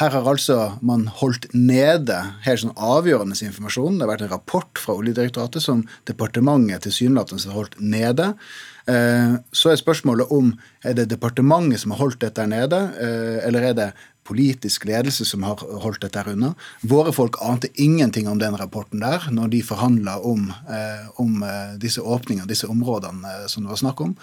Her 0.00 0.12
har 0.12 0.26
altså 0.28 0.56
man 0.84 1.06
holdt 1.20 1.46
nede 1.56 2.16
helt 2.44 2.62
sånn 2.62 2.74
avgjørende 2.76 3.36
informasjon. 3.46 3.96
Det 3.96 4.04
har 4.04 4.10
vært 4.10 4.24
en 4.26 4.32
rapport 4.32 4.80
fra 4.80 4.96
Oljedirektoratet 4.96 5.64
som 5.64 5.84
departementet 6.08 6.84
tilsynelatende 6.84 7.48
har 7.48 7.56
holdt 7.56 7.78
nede. 7.80 8.26
Eh, 8.88 9.38
så 9.56 9.72
er 9.72 9.80
spørsmålet 9.80 10.32
om 10.32 10.52
er 10.84 10.98
det 10.98 11.08
departementet 11.14 11.80
som 11.82 11.94
har 11.94 12.02
holdt 12.04 12.20
dette 12.24 12.44
nede, 12.48 12.82
eh, 13.00 13.38
eller 13.48 13.70
er 13.70 13.78
det 13.78 13.88
politisk 14.26 14.86
ledelse 14.88 15.26
som 15.28 15.46
har 15.46 15.62
holdt 15.82 16.02
dette 16.04 16.20
her 16.20 16.32
unna. 16.34 16.52
Våre 16.82 17.14
folk 17.14 17.38
ante 17.44 17.70
ingenting 17.82 18.28
om 18.28 18.40
den 18.42 18.58
rapporten 18.58 19.04
der 19.04 19.28
når 19.32 19.52
de 19.54 19.62
forhandla 19.66 20.18
om, 20.26 20.50
eh, 20.70 21.06
om, 21.22 21.44
disse 21.80 22.02
åpningene, 22.02 22.48
disse 22.50 22.68
områdene 22.70 23.46
som 23.48 23.64
det 23.64 23.74
var 23.74 23.80
snakk 23.80 24.00
om. 24.00 24.16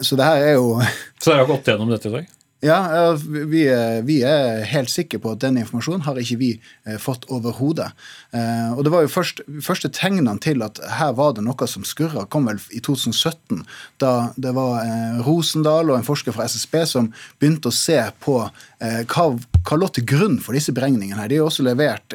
så 0.00 0.16
det 0.16 0.24
her 0.24 0.42
er 0.46 0.54
jo 0.56 0.80
Så 1.20 1.30
dere 1.30 1.44
har 1.44 1.50
gått 1.50 1.68
gjennom 1.68 1.90
dette 1.92 2.08
i 2.08 2.12
dag? 2.12 2.37
Ja, 2.60 3.12
vi, 3.22 3.60
vi, 4.02 4.16
er 4.26 4.64
helt 4.66 4.90
sikre 4.90 5.20
på 5.22 5.30
at 5.30 5.42
den 5.44 5.60
informasjonen 5.60 6.02
har 6.02 6.18
ikke 6.18 6.38
vi 6.40 6.48
eh, 6.58 6.96
fått 6.98 7.28
overhodet. 7.30 7.92
Eh, 8.34 8.72
og 8.74 8.82
det 8.82 8.90
var 8.90 9.04
jo 9.04 9.12
først, 9.12 9.44
første 9.62 9.90
tegnene 9.94 10.34
til 10.42 10.64
at 10.66 10.80
her 10.98 11.12
var 11.14 11.36
det 11.36 11.44
noe 11.46 11.68
som 11.70 11.86
skurra, 11.86 12.24
kom 12.26 12.50
vel 12.50 12.58
i 12.74 12.82
2017. 12.82 13.62
Da 14.02 14.32
det 14.34 14.56
var 14.58 14.80
eh, 14.82 15.20
Rosendal 15.22 15.92
og 15.92 16.00
en 16.00 16.08
forsker 16.08 16.34
fra 16.34 16.48
SSB 16.50 16.74
som 16.90 17.12
begynte 17.38 17.70
å 17.70 17.78
se 17.78 18.00
på 18.24 18.40
hva, 18.78 19.24
hva 19.66 19.76
lå 19.78 19.88
til 19.94 20.06
grunn 20.06 20.36
for 20.42 20.54
disse 20.54 20.74
beregningene. 20.74 21.18
her. 21.18 21.30
De 21.30 21.38
har 21.38 21.46
også 21.46 21.64
levert 21.66 22.14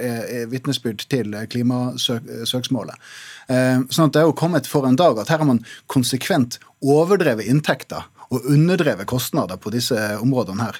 vitnesbyrd 0.52 1.04
til 1.12 1.36
klimasøksmålet. 1.52 3.12
Sånn 3.52 4.08
at 4.08 4.16
det 4.16 4.22
er 4.22 4.30
jo 4.30 4.38
kommet 4.40 4.70
for 4.72 4.88
en 4.88 4.96
dag 4.96 5.20
at 5.20 5.32
her 5.32 5.44
har 5.44 5.50
man 5.50 5.60
konsekvent 5.92 6.62
overdrevet 6.80 7.52
inntekter 7.52 8.08
og 8.34 8.48
underdrevet 8.50 9.10
kostnader 9.10 9.60
på 9.62 9.74
disse 9.74 9.98
områdene 10.20 10.68
her. 10.68 10.80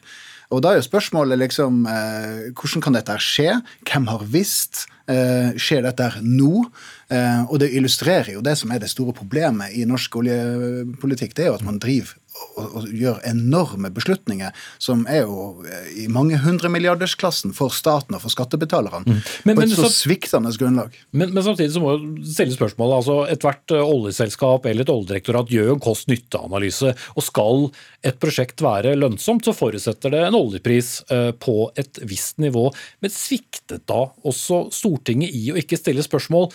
Og 0.54 0.62
da 0.62 0.74
er 0.74 0.82
jo 0.82 0.86
spørsmålet 0.86 1.40
liksom 1.42 1.86
eh, 1.90 2.50
hvordan 2.54 2.84
kan 2.84 2.98
dette 2.98 3.16
skje? 3.22 3.56
Hvem 3.90 4.10
har 4.12 4.26
visst? 4.30 4.86
Eh, 5.10 5.56
skjer 5.60 5.84
dette 5.84 6.10
nå? 6.24 6.66
Eh, 7.12 7.42
og 7.48 7.58
det 7.64 7.72
illustrerer 7.76 8.36
jo 8.36 8.44
det 8.46 8.56
som 8.60 8.72
er 8.72 8.84
det 8.84 8.92
store 8.92 9.16
problemet 9.18 9.74
i 9.76 9.88
norsk 9.90 10.20
oljepolitikk. 10.22 11.34
Det 11.36 11.48
er 11.48 11.52
jo 11.52 11.58
at 11.58 11.66
man 11.66 11.82
driver 11.82 12.14
og, 12.58 12.88
gjør 12.90 13.20
enorme 13.30 13.90
beslutninger 13.94 14.54
som 14.82 15.06
er 15.10 15.24
jo 15.24 15.64
eh, 15.68 15.90
i 16.04 16.08
mange 16.12 16.38
hundremilliardersklassen 16.44 17.54
for 17.56 17.74
staten 17.74 18.18
og 18.18 18.24
for 18.24 18.34
skattebetalerne. 18.34 19.04
Mm. 19.06 19.22
Men, 19.48 19.58
på 19.58 19.66
et 19.66 19.76
så 19.78 19.90
sviktende 19.94 20.54
grunnlag. 20.58 20.98
Men, 21.12 21.34
men, 21.34 21.44
samtidig 21.46 21.76
så 21.76 21.84
må 21.84 21.96
jo 21.96 22.12
stille 22.28 22.56
spørsmålet. 22.56 22.98
altså 23.02 23.18
Ethvert 23.34 23.76
eh, 23.76 23.94
oljeselskap 23.96 24.68
eller 24.70 24.86
et 24.86 24.94
oljedirektorat 24.94 25.54
gjør 25.54 25.74
en 25.76 25.84
kost-nytte-analyse. 25.84 26.94
og 27.16 27.28
Skal 27.28 27.66
et 28.06 28.20
prosjekt 28.22 28.64
være 28.64 28.96
lønnsomt, 29.00 29.46
så 29.46 29.56
forutsetter 29.56 30.14
det 30.14 30.26
en 30.28 30.40
oljepris 30.40 30.96
eh, 31.14 31.32
på 31.38 31.58
et 31.80 32.02
visst 32.10 32.42
nivå. 32.44 32.70
Men 33.04 33.14
sviktet 33.14 33.88
da 33.90 34.06
også 34.26 34.68
Stortinget 34.74 35.34
i 35.36 35.50
å 35.54 35.60
ikke 35.60 35.80
stille 35.80 36.06
spørsmål 36.06 36.50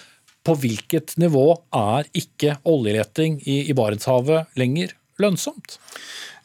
på 0.47 0.55
hvilket 0.63 1.17
nivå 1.21 1.51
er 1.75 2.07
ikke 2.17 2.57
oljeleting 2.69 3.41
i, 3.45 3.61
i 3.69 3.77
Barentshavet 3.77 4.59
lenger 4.59 4.95
lønnsomt? 5.23 5.79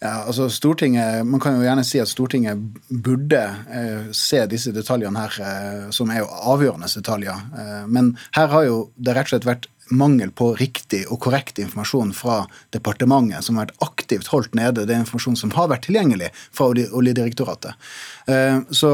Ja, 0.03 0.25
altså 0.27 0.49
Stortinget, 0.51 1.25
Man 1.25 1.39
kan 1.39 1.55
jo 1.55 1.63
gjerne 1.63 1.83
si 1.87 1.99
at 2.01 2.11
Stortinget 2.11 2.59
burde 2.89 3.43
eh, 3.71 4.09
se 4.11 4.41
disse 4.51 4.73
detaljene 4.75 5.19
her, 5.19 5.37
eh, 5.39 5.85
som 5.95 6.11
er 6.11 6.23
jo 6.23 6.31
avgjørende 6.53 6.89
detaljer. 6.91 7.45
Eh, 7.55 7.85
men 7.87 8.17
her 8.35 8.51
har 8.51 8.65
jo 8.67 8.79
det 8.97 9.15
rett 9.15 9.29
og 9.29 9.35
slett 9.35 9.47
vært 9.47 9.69
mangel 9.91 10.31
på 10.31 10.53
riktig 10.59 11.03
og 11.11 11.19
korrekt 11.25 11.59
informasjon 11.59 12.13
fra 12.15 12.43
departementet, 12.75 13.43
som 13.45 13.57
har 13.57 13.67
vært 13.67 13.85
aktivt 13.85 14.31
holdt 14.33 14.55
nede. 14.57 14.85
Det 14.87 14.95
informasjon 14.95 15.37
som 15.39 15.53
har 15.57 15.69
vært 15.71 15.87
tilgjengelig 15.87 16.29
fra 16.53 16.69
Oljedirektoratet. 16.71 17.79
Eh, 18.27 18.59
så, 18.71 18.91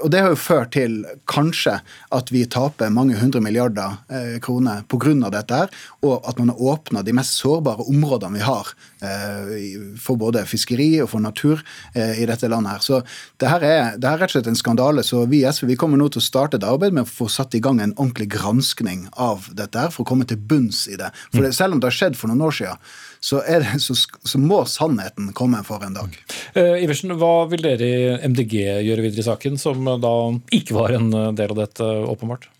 og 0.00 0.12
det 0.12 0.22
har 0.22 0.32
jo 0.32 0.40
ført 0.40 0.72
til 0.76 1.02
kanskje 1.30 1.78
at 2.14 2.32
vi 2.32 2.44
taper 2.50 2.92
mange 2.94 3.18
hundre 3.20 3.42
milliarder 3.44 3.98
eh, 4.08 4.38
kroner 4.42 4.84
pga. 4.88 5.12
dette, 5.32 5.54
her, 5.54 5.68
og 6.02 6.22
at 6.28 6.38
man 6.38 6.52
har 6.52 6.60
åpna 6.72 7.02
de 7.02 7.12
mest 7.12 7.36
sårbare 7.40 7.84
områdene 7.90 8.38
vi 8.38 8.44
har 8.46 8.68
eh, 9.02 9.96
for 10.00 10.16
både 10.16 10.44
fiskeri 10.46 11.02
og 11.02 11.10
for 11.10 11.20
natur 11.20 11.60
i 11.94 12.24
dette 12.26 12.48
landet. 12.48 12.72
her. 12.72 12.80
Så 12.80 13.02
det 13.40 13.50
her 13.50 13.62
er, 13.62 13.96
det 13.98 14.08
her 14.08 14.16
er 14.16 14.22
rett 14.22 14.30
og 14.30 14.36
slett 14.36 14.50
en 14.52 14.58
skandale. 14.58 15.02
Så 15.02 15.24
vi 15.26 15.42
i 15.42 15.50
SV 15.50 15.72
vi 15.72 15.76
kommer 15.76 15.98
nå 15.98 16.08
til 16.12 16.22
å 16.22 16.24
starte 16.24 16.58
et 16.58 16.66
arbeid 16.66 16.94
med 16.94 17.06
å 17.06 17.10
få 17.10 17.28
satt 17.32 17.54
i 17.54 17.60
gang 17.62 17.80
en 17.80 17.94
ordentlig 17.96 18.28
granskning 18.34 19.06
av 19.12 19.48
dette 19.56 19.78
her, 19.78 19.92
for 19.92 20.04
å 20.04 20.08
komme 20.08 20.21
til 20.30 20.40
bunns 20.50 20.84
i 20.90 20.98
det. 21.00 21.10
For 21.32 21.44
det, 21.44 21.52
selv 21.56 21.76
om 21.76 21.82
det 21.82 21.90
har 21.90 21.98
skjedd 21.98 22.18
for 22.18 22.32
noen 22.32 22.46
år 22.48 22.56
siden, 22.60 22.94
så, 23.22 23.42
det, 23.46 23.76
så, 23.82 23.94
så, 23.96 24.40
må 24.42 24.62
sannheten 24.66 25.30
komme 25.38 25.60
for 25.66 25.84
en 25.86 25.94
dag. 25.98 26.16
Uh, 26.56 26.78
Iversen, 26.82 27.14
hva 27.20 27.46
vil 27.50 27.62
dere 27.64 27.86
i 27.86 28.32
MDG 28.32 28.56
gjøre 28.88 29.04
videre 29.04 29.22
i 29.22 29.28
saken, 29.28 29.60
som 29.62 29.86
da 30.02 30.16
ikke 30.54 30.78
var 30.78 30.96
en 30.96 31.12
del 31.38 31.54
av 31.54 31.62
dette, 31.62 31.92
åpenbart? 32.16 32.50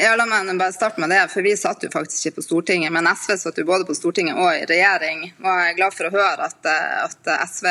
Ja, 0.00 0.14
La 0.16 0.24
meg 0.24 0.48
bare 0.56 0.72
starte 0.72 1.00
med 1.00 1.10
det, 1.12 1.26
for 1.28 1.44
Vi 1.44 1.50
satt 1.60 1.82
jo 1.84 1.90
faktisk 1.92 2.30
ikke 2.30 2.38
på 2.38 2.42
Stortinget, 2.46 2.88
men 2.92 3.04
SV 3.04 3.34
satt 3.36 3.58
jo 3.60 3.66
både 3.68 3.84
på 3.84 3.92
Stortinget 3.92 4.38
og 4.40 4.48
i 4.48 4.62
regjering. 4.64 5.26
Og 5.42 5.48
jeg 5.50 5.72
er 5.74 5.76
glad 5.76 5.92
for 5.92 6.08
å 6.08 6.12
høre 6.14 6.46
at, 6.46 6.68
at, 7.04 7.28
SV 7.44 7.66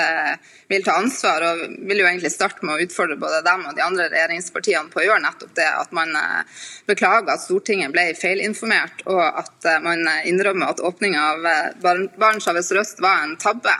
vil 0.69 0.85
ta 0.85 0.99
ansvar, 1.01 1.41
og 1.47 1.63
vil 1.89 2.03
jo 2.03 2.05
egentlig 2.05 2.29
starte 2.29 2.61
med 2.61 2.75
å 2.75 2.85
utfordre 2.85 3.17
både 3.17 3.39
dem 3.47 3.63
og 3.65 3.73
de 3.73 3.81
andre 3.81 4.05
regjeringspartiene 4.13 4.93
på 4.93 5.01
å 5.01 5.05
gjøre 5.07 5.23
nettopp 5.23 5.55
det. 5.57 5.65
At 5.79 5.95
man 5.97 6.13
eh, 6.19 6.59
beklager 6.91 7.33
at 7.33 7.41
Stortinget 7.47 7.95
ble 7.95 8.05
feilinformert, 8.19 9.01
og 9.09 9.23
at 9.25 9.65
eh, 9.65 9.81
man 9.87 10.05
innrømmer 10.29 10.75
at 10.75 10.85
åpninga 10.85 11.25
av 11.31 11.49
eh, 11.49 11.65
Barentshavet 11.81 12.69
sørøst 12.69 13.01
var 13.01 13.25
en 13.25 13.35
tabbe. 13.41 13.73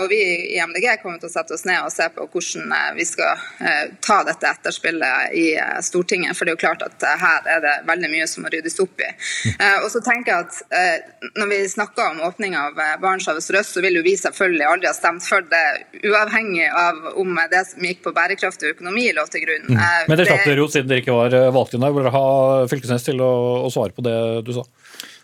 Og 0.00 0.06
Vi 0.08 0.22
i 0.54 0.58
MDG 0.64 1.02
kommer 1.02 1.20
til 1.20 1.28
å 1.28 1.34
sette 1.34 1.52
oss 1.52 1.66
ned 1.68 1.84
og 1.84 1.92
se 1.92 2.06
på 2.14 2.24
hvordan 2.24 2.72
vi 2.96 3.04
skal 3.04 3.44
ta 4.00 4.22
dette 4.24 4.48
etterspillet 4.48 5.34
i 5.36 5.46
Stortinget. 5.84 6.32
For 6.38 6.48
det 6.48 6.54
er 6.54 6.56
jo 6.56 6.62
klart 6.64 6.86
at 6.86 7.04
her 7.20 7.49
er 7.50 7.62
det 7.64 7.74
veldig 7.88 8.10
mye 8.12 8.26
som 8.30 8.44
må 8.44 8.50
ryddes 8.52 8.78
opp 8.82 9.02
i. 9.02 9.10
Eh, 9.50 9.78
og 9.84 9.88
så 9.92 10.02
tenker 10.04 10.32
jeg 10.32 10.46
at 10.46 10.58
eh, 10.76 11.28
Når 11.38 11.48
vi 11.50 11.58
snakker 11.68 12.14
om 12.14 12.22
åpning 12.26 12.56
av 12.58 12.78
eh, 12.80 12.96
Barentshavet 13.02 13.44
sørøst, 13.44 13.76
så 13.76 13.84
vil 13.84 13.98
jo 13.98 14.04
vi 14.06 14.16
selvfølgelig 14.20 14.66
aldri 14.66 14.88
ha 14.90 14.94
stemt 14.96 15.24
for 15.26 15.44
det, 15.50 15.64
uavhengig 16.06 16.68
av 16.68 17.12
om 17.20 17.38
det 17.50 17.62
som 17.68 17.84
gikk 17.84 18.02
på 18.04 18.14
bærekraftig 18.16 18.74
økonomi 18.74 19.08
lå 19.16 19.24
til 19.32 19.44
grunn. 19.46 19.68
Mm. 19.70 19.80
Men 20.08 20.20
det 20.20 20.28
slapp 20.28 20.46
dere 20.46 20.64
jo 20.64 20.68
siden 20.72 20.90
dere 20.90 21.04
ikke 21.04 21.16
var 21.16 21.36
valgt 21.54 21.76
inn 21.76 21.84
der. 21.84 21.94
Vil 21.94 22.06
dere 22.06 22.14
ha 22.14 22.68
Fylkesnes 22.70 23.06
til 23.06 23.22
å, 23.24 23.32
å 23.66 23.72
svare 23.72 23.94
på 23.96 24.04
det 24.06 24.16
du 24.46 24.54
sa? 24.56 24.64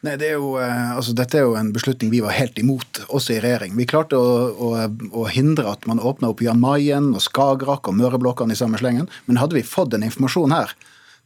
Nei, 0.06 0.14
det 0.20 0.28
er 0.28 0.36
jo, 0.36 0.52
altså, 0.60 1.14
Dette 1.16 1.40
er 1.40 1.46
jo 1.48 1.56
en 1.58 1.72
beslutning 1.74 2.12
vi 2.12 2.22
var 2.22 2.36
helt 2.36 2.58
imot, 2.60 3.00
også 3.08 3.36
i 3.36 3.40
regjering. 3.42 3.74
Vi 3.78 3.88
klarte 3.88 4.18
å, 4.20 4.50
å, 4.52 4.68
å 5.16 5.24
hindre 5.32 5.72
at 5.72 5.88
man 5.88 6.02
åpna 6.02 6.30
opp 6.30 6.44
Jan 6.44 6.60
Mayen 6.62 7.10
og 7.16 7.24
Skagerrak 7.24 7.88
og 7.90 7.96
Møreblokkene 7.98 8.54
i 8.54 8.60
samme 8.60 8.78
slengen. 8.80 9.08
Men 9.26 9.40
hadde 9.40 9.58
vi 9.58 9.64
fått 9.66 9.94
den 9.94 10.06
informasjonen 10.06 10.54
her, 10.56 10.76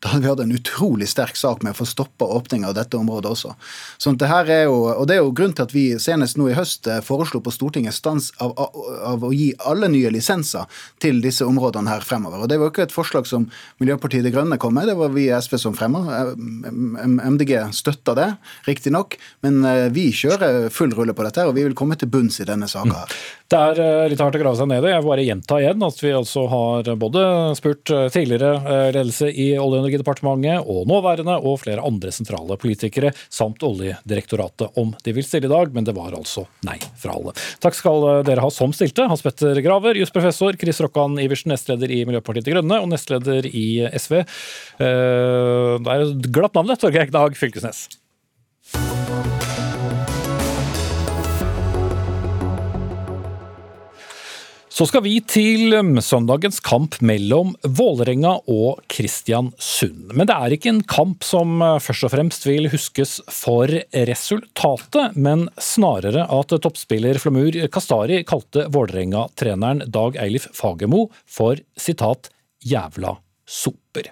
da 0.01 0.09
hadde 0.09 0.25
vi 0.25 0.29
hatt 0.31 0.41
en 0.41 0.53
utrolig 0.57 1.09
sterk 1.11 1.37
sak 1.37 1.61
med 1.63 1.75
å 1.75 1.77
få 1.83 1.85
stoppa 1.85 2.25
åpninga 2.25 2.71
av 2.71 2.77
dette 2.79 2.97
området 2.97 3.35
også. 3.35 3.53
Sånn 4.01 4.17
det 4.21 4.31
her 4.31 4.49
er 4.49 4.63
jo, 4.65 4.79
og 4.89 5.05
det 5.09 5.19
er 5.19 5.21
jo 5.21 5.33
grunnen 5.37 5.53
til 5.59 5.67
at 5.67 5.75
vi 5.75 5.83
senest 6.01 6.39
nå 6.41 6.47
i 6.49 6.55
høst 6.57 6.89
eh, 6.89 7.03
foreslo 7.05 7.43
på 7.45 7.53
Stortinget 7.53 7.93
stans 7.93 8.31
av, 8.41 8.55
av, 8.57 9.27
å 9.29 9.33
gi 9.37 9.51
alle 9.69 9.91
nye 9.93 10.13
lisenser 10.15 10.65
til 11.05 11.21
disse 11.21 11.45
områdene 11.45 11.93
her 11.93 12.07
fremover. 12.07 12.41
Og 12.41 12.49
Det 12.49 12.57
var 12.57 12.71
jo 12.71 12.73
ikke 12.73 12.87
et 12.89 12.97
forslag 12.97 13.29
som 13.29 13.45
Miljøpartiet 13.83 14.25
De 14.25 14.33
Grønne 14.33 14.57
kom 14.61 14.73
med, 14.79 14.89
det 14.89 14.97
var 14.97 15.13
vi 15.13 15.27
i 15.29 15.35
SV 15.37 15.59
som 15.61 15.77
fremma. 15.77 16.01
MDG 17.21 17.53
støtta 17.77 18.17
det, 18.17 18.31
riktignok, 18.71 19.19
men 19.45 19.61
eh, 19.69 19.91
vi 19.93 20.09
kjører 20.17 20.73
full 20.73 20.97
rulle 20.97 21.13
på 21.17 21.29
dette, 21.29 21.45
og 21.45 21.59
vi 21.59 21.67
vil 21.69 21.77
komme 21.77 22.01
til 22.01 22.09
bunns 22.09 22.41
i 22.41 22.49
denne 22.49 22.71
saka. 22.73 23.05
her. 23.05 23.21
Det 23.53 23.61
er 23.69 23.85
eh, 23.85 24.09
litt 24.15 24.25
hardt 24.25 24.41
å 24.41 24.43
grave 24.47 24.57
seg 24.57 24.73
ned 24.73 24.81
i. 24.81 24.95
Jeg 24.95 25.05
vil 25.05 25.13
bare 25.13 25.29
gjenta 25.29 25.61
igjen 25.61 25.89
at 25.91 26.01
vi 26.01 26.17
altså 26.17 26.49
har 26.49 26.93
både 27.05 27.29
spurt 27.61 27.85
tidligere 28.17 28.57
ledelse 28.97 29.29
i 29.29 29.53
Olje- 29.61 29.85
og 29.85 29.90
energidepartementet 29.91 30.67
og 30.71 30.87
nåværende 30.89 31.37
og 31.45 31.61
flere 31.65 31.85
andre 31.87 32.13
sentrale 32.15 32.57
politikere, 32.61 33.13
samt 33.29 33.63
Oljedirektoratet 33.67 34.79
om 34.81 34.95
de 35.05 35.15
vil 35.17 35.27
stille 35.27 35.51
i 35.51 35.53
dag, 35.53 35.73
men 35.75 35.87
det 35.87 35.95
var 35.97 36.15
altså 36.17 36.47
nei 36.67 36.79
fra 37.01 37.15
alle. 37.17 37.35
Takk 37.63 37.77
skal 37.77 38.25
dere 38.27 38.45
ha 38.45 38.51
som 38.55 38.75
stilte. 38.77 39.09
Hans 39.11 39.25
Petter 39.25 39.61
Graver, 39.65 39.99
jusprofessor, 40.01 40.59
Chris 40.61 40.81
Rokkan 40.83 41.19
Iversen, 41.21 41.53
nestleder 41.55 41.91
i 41.91 42.03
Miljøpartiet 42.09 42.47
De 42.47 42.57
Grønne 42.57 42.81
og 42.83 42.91
nestleder 42.93 43.49
i 43.51 43.83
SV. 43.99 44.21
Eh, 44.21 45.73
det 45.81 45.97
er 45.97 46.07
et 46.07 46.31
glatt 46.31 46.57
navn, 46.57 46.77
Torgeir 46.81 47.11
Knag 47.11 47.39
Fylkesnes. 47.39 47.89
Så 54.81 54.87
skal 54.89 55.03
vi 55.05 55.19
til 55.29 55.75
um, 55.77 55.99
søndagens 56.01 56.57
kamp 56.65 56.95
mellom 57.05 57.51
Vålerenga 57.77 58.31
og 58.49 58.79
Kristiansund. 58.89 60.15
Men 60.17 60.25
det 60.31 60.33
er 60.33 60.55
ikke 60.57 60.71
en 60.73 60.81
kamp 60.89 61.27
som 61.27 61.61
uh, 61.61 61.75
først 61.85 62.07
og 62.09 62.13
fremst 62.15 62.47
vil 62.49 62.71
huskes 62.73 63.19
for 63.29 63.69
resultatet, 64.09 65.19
men 65.21 65.51
snarere 65.61 66.25
at 66.25 66.57
toppspiller 66.65 67.21
Flamur 67.21 67.61
Kastari 67.69 68.23
kalte 68.25 68.71
Vålerenga-treneren 68.73 69.85
Dag 69.93 70.17
Eilif 70.25 70.49
Fagermo 70.57 71.11
for 71.29 71.61
sitat 71.77 72.33
'jævla 72.65 73.19
sop'. 73.45 74.09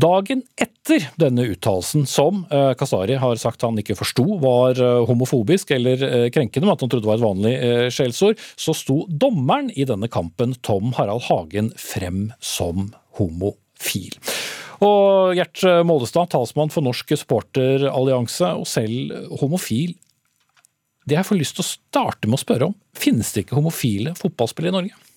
Dagen 0.00 0.40
etter 0.56 1.04
denne 1.20 1.44
uttalelsen, 1.52 2.06
som 2.08 2.46
eh, 2.50 2.72
Kasari 2.78 3.18
har 3.20 3.36
sagt 3.40 3.64
han 3.66 3.76
ikke 3.80 3.96
forsto 3.98 4.24
var 4.40 4.78
eh, 4.80 5.02
homofobisk 5.08 5.74
eller 5.76 6.04
eh, 6.06 6.28
krenkende, 6.32 6.66
men 6.66 6.74
at 6.74 6.84
han 6.84 6.92
trodde 6.92 7.08
var 7.10 7.20
et 7.20 7.26
vanlig 7.26 7.52
skjellsord, 7.92 8.40
så 8.56 8.74
sto 8.76 9.02
dommeren 9.08 9.68
i 9.76 9.86
denne 9.88 10.08
kampen, 10.12 10.56
Tom 10.64 10.94
Harald 10.96 11.26
Hagen, 11.28 11.72
frem 11.76 12.30
som 12.40 12.90
homofil. 13.18 14.16
Og 14.82 15.36
Gjert 15.36 15.62
Målestad, 15.86 16.32
talsmann 16.32 16.72
for 16.72 16.82
Norsk 16.82 17.12
supporterallianse, 17.20 18.48
og 18.58 18.66
selv 18.66 19.12
homofil. 19.42 19.94
Det 21.06 21.18
jeg 21.18 21.28
får 21.28 21.38
lyst 21.38 21.58
til 21.58 21.64
å 21.64 21.70
starte 21.70 22.30
med 22.30 22.40
å 22.40 22.42
spørre 22.42 22.70
om, 22.70 22.76
finnes 22.96 23.30
det 23.34 23.44
ikke 23.44 23.58
homofile 23.58 24.16
fotballspillere 24.18 24.72
i 24.72 24.78
Norge? 24.80 25.11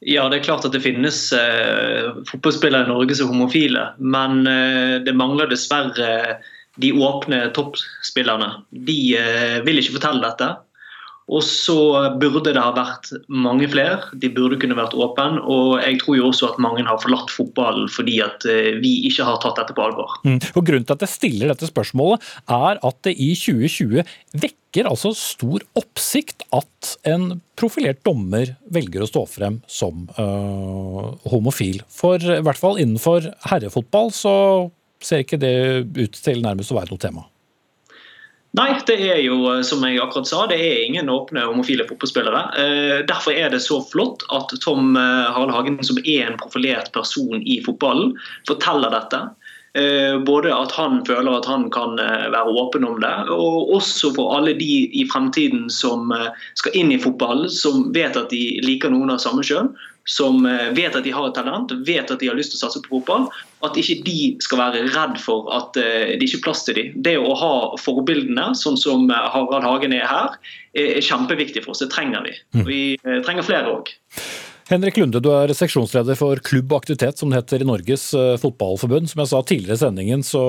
Ja, 0.00 0.24
det 0.32 0.40
er 0.40 0.46
klart 0.46 0.64
at 0.64 0.72
det 0.72 0.80
finnes 0.84 1.26
eh, 1.36 2.08
fotballspillere 2.30 2.88
i 2.88 2.92
Norge 2.92 3.16
som 3.18 3.28
er 3.28 3.34
homofile. 3.34 3.84
Men 4.00 4.46
eh, 4.48 4.96
det 5.04 5.16
mangler 5.16 5.50
dessverre 5.50 6.40
de 6.80 6.92
åpne 6.96 7.42
toppspillerne. 7.56 8.54
De 8.88 8.98
eh, 9.18 9.60
vil 9.66 9.82
ikke 9.82 9.98
fortelle 9.98 10.24
dette. 10.24 10.54
Og 11.30 11.44
så 11.46 11.76
burde 12.18 12.50
det 12.50 12.58
ha 12.58 12.72
vært 12.74 13.12
mange 13.30 13.68
flere. 13.70 14.00
De 14.18 14.30
burde 14.34 14.58
kunne 14.58 14.78
vært 14.78 14.96
åpne. 14.98 15.42
Og 15.44 15.76
jeg 15.78 16.00
tror 16.02 16.16
jo 16.18 16.30
også 16.30 16.48
at 16.48 16.62
mange 16.62 16.82
har 16.86 16.98
forlatt 17.02 17.30
fotballen 17.30 17.90
fordi 17.92 18.18
at 18.24 18.46
eh, 18.50 18.80
vi 18.82 18.96
ikke 19.10 19.26
har 19.28 19.38
tatt 19.42 19.60
dette 19.60 19.76
på 19.76 19.84
alvor. 19.84 20.16
Mm. 20.26 20.40
Og 20.54 20.64
Grunnen 20.66 20.88
til 20.88 20.96
at 20.96 21.04
jeg 21.06 21.14
stiller 21.14 21.52
dette 21.52 21.70
spørsmålet, 21.70 22.24
er 22.50 22.80
at 22.82 22.98
det 23.06 23.14
i 23.20 23.30
2020 23.38 24.02
vekker 24.42 24.59
altså 24.78 25.10
stor 25.18 25.64
oppsikt 25.78 26.44
at 26.54 26.92
en 27.08 27.40
profilert 27.58 28.04
dommer 28.06 28.54
velger 28.70 29.02
å 29.02 29.08
stå 29.10 29.24
frem 29.26 29.58
som 29.66 30.06
øh, 30.14 31.10
homofil. 31.32 31.82
For 31.90 32.22
i 32.22 32.40
hvert 32.46 32.60
fall 32.60 32.78
innenfor 32.78 33.32
herrefotball 33.50 34.14
så 34.14 34.34
ser 35.02 35.24
ikke 35.24 35.40
det 35.40 35.56
ut 35.98 36.22
til 36.22 36.42
nærmest 36.44 36.70
å 36.70 36.78
være 36.78 36.94
noe 36.94 37.02
tema. 37.02 37.26
Nei, 38.58 38.72
det 38.86 38.96
er 39.06 39.20
jo 39.22 39.44
eh, 39.52 39.60
som 39.66 39.84
jeg 39.86 40.00
akkurat 40.02 40.26
sa, 40.26 40.42
det 40.50 40.58
er 40.58 40.80
ingen 40.82 41.10
åpne 41.12 41.44
homofile 41.46 41.86
fotballspillere. 41.86 42.40
Eh, 42.58 42.96
derfor 43.06 43.36
er 43.36 43.52
det 43.52 43.62
så 43.62 43.78
flott 43.86 44.24
at 44.34 44.50
Tom 44.64 44.96
eh, 44.98 45.28
Harald 45.30 45.54
Hagen, 45.54 45.78
som 45.86 46.00
er 46.02 46.26
en 46.26 46.38
profilert 46.40 46.90
person 46.94 47.44
i 47.46 47.60
fotballen, 47.66 48.16
forteller 48.50 48.90
dette. 48.96 49.22
Både 50.26 50.50
at 50.50 50.72
han 50.74 50.96
føler 51.06 51.36
at 51.36 51.46
han 51.46 51.68
kan 51.70 51.92
være 51.94 52.54
åpen 52.58 52.82
om 52.88 52.96
det, 52.98 53.12
og 53.30 53.70
også 53.76 54.10
for 54.16 54.32
alle 54.34 54.56
de 54.58 54.88
i 54.98 55.04
fremtiden 55.06 55.68
som 55.70 56.10
skal 56.58 56.74
inn 56.74 56.90
i 56.90 56.98
fotballen, 56.98 57.46
som 57.54 57.84
vet 57.94 58.18
at 58.18 58.34
de 58.34 58.58
liker 58.66 58.90
noen 58.90 59.14
av 59.14 59.22
samme 59.22 59.46
kjønn, 59.46 59.70
som 60.10 60.46
eh, 60.46 60.70
vet 60.74 60.96
at 60.96 61.04
de 61.04 61.12
har 61.14 61.28
et 61.28 61.36
talent, 61.36 61.72
vet 61.86 62.10
at 62.10 62.20
de 62.20 62.28
har 62.30 62.38
lyst 62.38 62.54
til 62.54 62.58
å 62.58 62.64
satse 62.64 62.82
på 62.84 62.98
fotball. 62.98 63.28
At 63.66 63.78
ikke 63.78 64.00
de 64.06 64.18
skal 64.42 64.62
være 64.62 64.84
redd 64.90 65.18
for 65.22 65.50
at 65.54 65.78
eh, 65.78 66.16
det 66.18 66.26
ikke 66.26 66.40
er 66.40 66.46
plass 66.48 66.64
til 66.66 66.78
dem. 66.78 66.96
Det 67.06 67.16
å 67.20 67.36
ha 67.38 67.54
forbildene, 67.80 68.50
sånn 68.58 68.78
som 68.80 69.06
eh, 69.10 69.28
Harald 69.34 69.66
Hagen 69.66 69.94
er 69.96 70.08
her, 70.10 70.38
er 70.78 71.02
kjempeviktig 71.04 71.64
for 71.64 71.74
oss. 71.74 71.82
Det 71.84 71.90
trenger 71.94 72.26
vi. 72.26 72.34
Mm. 72.56 72.64
Vi 72.66 72.80
trenger 73.26 73.46
flere 73.46 73.74
òg. 73.74 73.90
Henrik 74.70 75.00
Lunde, 75.00 75.18
du 75.18 75.32
er 75.34 75.50
seksjonsleder 75.50 76.14
for 76.14 76.38
klubb 76.46 76.70
og 76.70 76.84
aktivitet, 76.84 77.18
som 77.18 77.32
det 77.32 77.40
heter 77.40 77.64
i 77.64 77.66
Norges 77.66 78.04
fotballforbund. 78.38 79.10
Som 79.10 79.24
jeg 79.24 79.30
sa 79.32 79.40
tidligere 79.42 79.74
i 79.74 79.80
sendingen, 79.80 80.22
så 80.22 80.42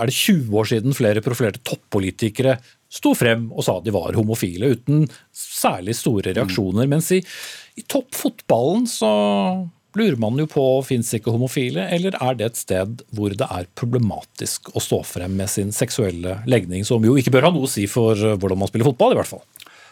er 0.00 0.08
det 0.08 0.16
20 0.16 0.54
år 0.56 0.70
siden 0.70 0.96
flere 0.96 1.20
profilerte 1.24 1.60
toppolitikere 1.68 2.56
sto 2.90 3.12
frem 3.14 3.50
og 3.52 3.66
sa 3.66 3.76
de 3.84 3.92
var 3.94 4.16
homofile, 4.16 4.72
uten 4.72 5.04
særlig 5.36 5.98
store 5.98 6.32
reaksjoner. 6.32 6.88
Mm. 6.88 6.94
Mens 6.96 7.12
i 7.12 7.20
i 7.78 7.84
toppfotballen 7.88 8.86
så 8.90 9.10
lurer 9.96 10.18
man 10.22 10.38
jo 10.38 10.46
på 10.50 10.64
fins 10.86 11.10
ikke 11.16 11.32
homofile, 11.34 11.86
eller 11.94 12.16
er 12.22 12.36
det 12.38 12.50
et 12.50 12.60
sted 12.60 13.04
hvor 13.16 13.32
det 13.34 13.46
er 13.46 13.68
problematisk 13.78 14.70
å 14.76 14.82
stå 14.82 15.00
frem 15.06 15.34
med 15.38 15.50
sin 15.50 15.72
seksuelle 15.74 16.38
legning, 16.50 16.84
som 16.86 17.04
jo 17.04 17.16
ikke 17.18 17.32
bør 17.34 17.48
ha 17.48 17.54
noe 17.54 17.66
å 17.66 17.70
si 17.70 17.86
for 17.90 18.14
hvordan 18.14 18.60
man 18.60 18.70
spiller 18.70 18.90
fotball, 18.92 19.16
i 19.16 19.20
hvert 19.20 19.32
fall? 19.32 19.44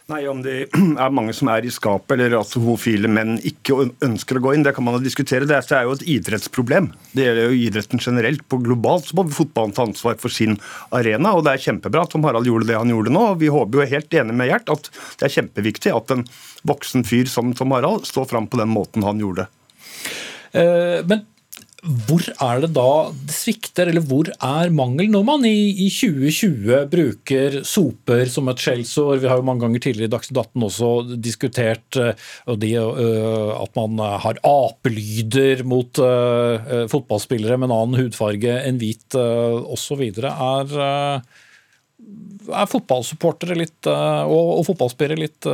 Nei, 0.08 0.22
Om 0.24 0.38
det 0.40 0.70
er 1.04 1.12
mange 1.12 1.34
som 1.36 1.50
er 1.52 1.66
i 1.68 1.72
skapet, 1.72 2.14
eller 2.16 2.38
at 2.38 2.54
homofile 2.56 3.10
menn 3.12 3.34
ikke 3.44 3.90
ønsker 4.06 4.38
å 4.38 4.42
gå 4.46 4.54
inn, 4.56 4.64
det 4.64 4.72
kan 4.76 4.86
man 4.86 4.96
jo 4.96 5.02
diskutere. 5.04 5.44
Det 5.44 5.58
er 5.60 5.84
jo 5.84 5.92
et 5.98 6.04
idrettsproblem. 6.14 6.88
Det 7.12 7.26
gjelder 7.26 7.50
jo 7.50 7.58
idretten 7.66 8.00
generelt. 8.00 8.46
På 8.48 8.56
globalt 8.64 9.10
så 9.10 9.18
må 9.18 9.26
fotballen 9.28 9.76
ta 9.76 9.84
ansvar 9.84 10.16
for 10.22 10.32
sin 10.32 10.56
arena, 10.96 11.34
og 11.36 11.44
det 11.44 11.52
er 11.52 11.64
kjempebra 11.66 12.06
at 12.06 12.14
Tom 12.14 12.24
Harald 12.24 12.48
gjorde 12.48 12.70
det 12.70 12.80
han 12.80 12.94
gjorde 12.94 13.12
nå. 13.12 13.26
og 13.34 13.42
Vi 13.42 13.52
håper 13.52 13.82
jo 13.82 13.90
helt 13.92 14.18
enig 14.22 14.38
med 14.40 14.48
Gjert 14.48 14.72
at 14.72 14.88
det 15.20 15.28
er 15.28 15.34
kjempeviktig 15.34 15.92
at 15.92 16.16
en 16.16 16.24
voksen 16.72 17.04
fyr 17.04 17.28
som 17.28 17.52
Tom 17.56 17.76
Harald 17.76 18.08
står 18.08 18.30
fram 18.32 18.48
på 18.48 18.62
den 18.62 18.72
måten 18.72 19.04
han 19.04 19.20
gjorde. 19.20 19.44
Uh, 20.56 21.04
men 21.04 21.26
hvor 21.78 22.24
er 22.42 22.62
det 22.64 22.72
da 22.74 22.90
det 23.14 23.34
svikter, 23.36 23.86
eller 23.86 24.02
hvor 24.02 24.26
er 24.34 24.72
mangelen 24.74 25.12
når 25.14 25.26
man 25.28 25.44
i, 25.46 25.70
i 25.84 25.86
2020 25.94 26.88
bruker 26.90 27.58
soper 27.66 28.24
som 28.32 28.50
et 28.50 28.64
skjellsord? 28.64 29.20
Vi 29.22 29.30
har 29.30 29.38
jo 29.38 29.46
mange 29.46 29.62
ganger 29.62 29.84
tidligere 29.84 30.10
i 30.10 30.14
Dagsnytt 30.16 30.40
18 30.42 30.66
også 30.66 30.90
diskutert 31.22 32.00
uh, 32.02 32.26
de, 32.58 32.72
uh, 32.82 33.54
at 33.62 33.78
man 33.78 34.02
har 34.24 34.42
apelyder 34.42 35.62
mot 35.68 36.02
fotballspillere 36.90 37.60
med 37.60 37.70
en 37.70 37.76
annen 37.76 38.02
hudfarge 38.02 38.58
enn 38.58 38.82
hvit 38.82 39.14
uh, 39.14 39.62
osv. 39.70 40.02
Er, 40.18 40.76
er 42.58 42.70
fotballsupportere 42.74 43.54
litt, 43.58 43.80
og, 43.86 44.54
og 44.58 44.66
fotballspillere 44.72 45.22
litt, 45.28 45.52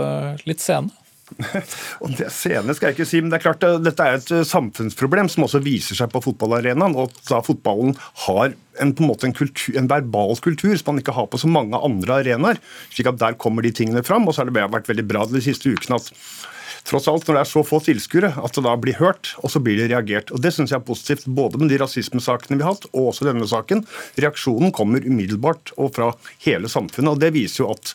litt 0.49 0.65
sene? 0.65 1.04
og 2.05 2.15
det 2.19 2.29
scene 2.33 2.75
skal 2.77 2.91
jeg 2.91 2.99
ikke 2.99 3.09
si, 3.09 3.21
men 3.23 3.33
det 3.33 3.39
er 3.39 3.45
klart 3.47 3.65
dette 3.85 4.07
er 4.07 4.19
et 4.19 4.33
eh, 4.35 4.47
samfunnsproblem 4.49 5.31
som 5.33 5.47
også 5.47 5.63
viser 5.65 5.99
seg 5.99 6.13
på 6.13 6.23
fotballarenaen. 6.27 6.97
og 7.01 7.15
da 7.31 7.41
Fotballen 7.45 7.97
har 8.27 8.53
en, 8.53 8.93
på 8.93 9.05
en 9.05 9.11
måte 9.11 9.29
en, 9.29 9.37
kultur, 9.37 9.77
en 9.79 9.91
verbal 9.91 10.37
kultur 10.45 10.75
som 10.77 10.93
man 10.93 11.03
ikke 11.03 11.17
har 11.17 11.31
på 11.31 11.41
så 11.41 11.51
mange 11.51 11.81
andre 11.81 12.21
arenaer. 12.21 12.61
slik 12.93 13.09
at 13.11 13.21
Der 13.23 13.39
kommer 13.41 13.65
de 13.65 13.73
tingene 13.73 14.05
fram. 14.05 14.29
og 14.29 14.35
så 14.35 14.43
har 14.43 14.51
det 14.51 14.67
vært 14.77 14.91
veldig 14.91 15.07
bra 15.09 15.25
de 15.31 15.45
siste 15.45 15.73
ukene 15.73 16.01
at 16.01 16.13
tross 16.85 17.09
alt, 17.09 17.27
når 17.27 17.39
det 17.39 17.43
er 17.43 17.49
så 17.49 17.63
få 17.65 17.81
tilskuere, 17.81 18.35
at 18.45 18.57
det 18.57 18.65
da 18.67 18.75
blir 18.77 18.99
hørt, 19.01 19.33
og 19.41 19.53
så 19.53 19.63
blir 19.65 19.79
det 19.81 19.89
reagert. 19.93 20.33
Og 20.35 20.43
Det 20.45 20.53
syns 20.53 20.73
jeg 20.75 20.83
er 20.83 20.85
positivt, 20.85 21.25
både 21.25 21.61
med 21.61 21.73
de 21.73 21.81
rasismesakene 21.81 22.59
vi 22.59 22.67
har 22.67 22.77
hatt, 22.77 22.85
og 22.93 23.13
også 23.13 23.29
denne 23.31 23.49
saken. 23.49 23.87
Reaksjonen 24.21 24.75
kommer 24.75 25.01
umiddelbart 25.01 25.73
og 25.79 25.95
fra 25.97 26.13
hele 26.45 26.69
samfunnet, 26.69 27.17
og 27.17 27.23
det 27.25 27.33
viser 27.33 27.65
jo 27.65 27.73
at 27.73 27.95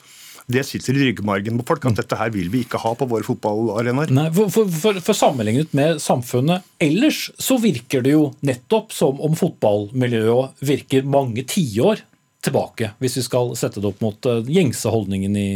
det 0.49 0.65
sitter 0.65 0.97
i 0.97 1.07
ryggmargen 1.09 1.59
på 1.59 1.67
folk 1.69 1.85
at 1.91 1.99
dette 2.01 2.17
her 2.17 2.31
vil 2.33 2.49
vi 2.49 2.63
ikke 2.65 2.81
ha 2.81 2.95
på 2.97 3.07
våre 3.09 3.25
fotballarenaer. 3.27 4.11
For, 4.33 4.51
for, 4.53 4.71
for, 4.73 5.01
for, 5.05 5.17
sammenlignet 5.17 5.75
med 5.77 6.01
samfunnet 6.01 6.65
ellers, 6.81 7.27
så 7.37 7.59
virker 7.61 8.05
det 8.05 8.15
jo 8.15 8.29
nettopp 8.45 8.93
som 8.95 9.21
om 9.25 9.37
fotballmiljøet 9.37 10.63
virker 10.65 11.05
mange 11.05 11.45
tiår 11.49 12.01
tilbake, 12.39 12.93
hvis 13.03 13.17
vi 13.17 13.23
skal 13.25 13.49
sette 13.59 13.81
det 13.83 13.89
opp 13.89 13.99
mot 13.99 14.27
uh, 14.29 14.39
gjengse 14.47 14.87
holdningen 14.91 15.33
i, 15.35 15.49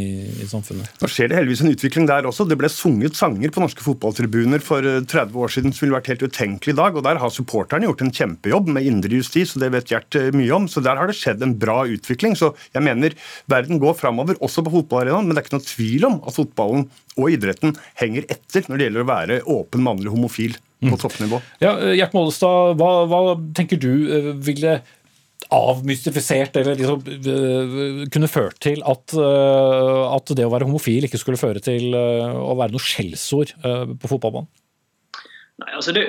i, 0.43 0.47
samfunnet? 0.49 0.89
Nå 0.99 1.07
skjer 1.07 1.29
det 1.31 1.38
heldigvis 1.38 1.61
en 1.63 1.71
utvikling 1.71 2.07
der 2.09 2.27
også. 2.27 2.43
Det 2.49 2.57
ble 2.59 2.67
sunget 2.71 3.15
sanger 3.15 3.53
på 3.55 3.61
norske 3.63 3.86
fotballtribuner 3.86 4.59
for 4.63 4.84
30 4.84 5.21
eh, 5.21 5.38
år 5.39 5.53
siden 5.53 5.71
som 5.71 5.86
ville 5.86 5.95
vært 5.95 6.09
helt 6.11 6.25
utenkelig 6.27 6.73
i 6.73 6.79
dag. 6.81 6.97
og 6.99 7.05
Der 7.07 7.21
har 7.21 7.31
supporterne 7.31 7.88
gjort 7.88 8.03
en 8.03 8.11
kjempejobb 8.11 8.67
med 8.75 8.89
indre 8.89 9.21
justis, 9.21 9.55
og 9.55 9.63
det 9.63 9.69
vet 9.77 9.93
Gjert 9.93 10.17
eh, 10.19 10.27
mye 10.36 10.51
om. 10.57 10.67
Så 10.67 10.84
der 10.84 10.99
har 10.99 11.07
det 11.07 11.15
skjedd 11.15 11.45
en 11.45 11.53
bra 11.59 11.86
utvikling. 11.88 12.36
Så 12.39 12.51
jeg 12.75 12.84
mener 12.84 13.15
verden 13.51 13.79
går 13.79 13.95
framover, 14.01 14.36
også 14.43 14.65
på 14.65 14.73
fotballarenaen, 14.73 15.29
men 15.29 15.38
det 15.38 15.43
er 15.43 15.47
ikke 15.47 15.55
noe 15.55 15.69
tvil 15.69 16.07
om 16.09 16.17
at 16.19 16.36
fotballen 16.36 16.89
og 17.15 17.29
idretten 17.31 17.77
henger 18.01 18.27
etter 18.34 18.67
når 18.67 18.79
det 18.79 18.89
gjelder 18.89 19.05
å 19.05 19.11
være 19.13 19.39
åpen 19.55 19.86
mannlig 19.86 20.11
homofil 20.11 20.59
på 20.84 20.97
mm. 20.97 20.99
toppnivå. 20.99 21.39
Ja, 21.63 21.77
Gjert 21.95 22.15
Målestad, 22.17 22.75
hva, 22.81 22.91
hva 23.07 23.38
tenker 23.55 23.79
du 23.79 23.93
ville 24.43 24.81
avmystifisert 25.53 26.57
eller 26.61 26.79
liksom, 26.79 27.01
uh, 27.03 28.03
kunne 28.13 28.29
ført 28.31 28.59
til 28.63 28.83
at, 28.87 29.15
uh, 29.17 30.09
at, 30.13 30.33
det 30.37 30.45
å 30.47 30.51
være 30.53 30.67
homofil 30.69 31.07
ikke 31.07 31.21
skulle 31.21 31.41
føre 31.41 31.63
til 31.63 31.93
å 31.93 32.53
være 32.59 32.75
noe 32.75 32.83
skjellsord 32.83 33.55
på 33.61 34.11
fotballbanen? 34.11 34.49
Nei, 35.61 35.69
altså 35.77 35.93
det, 35.93 36.03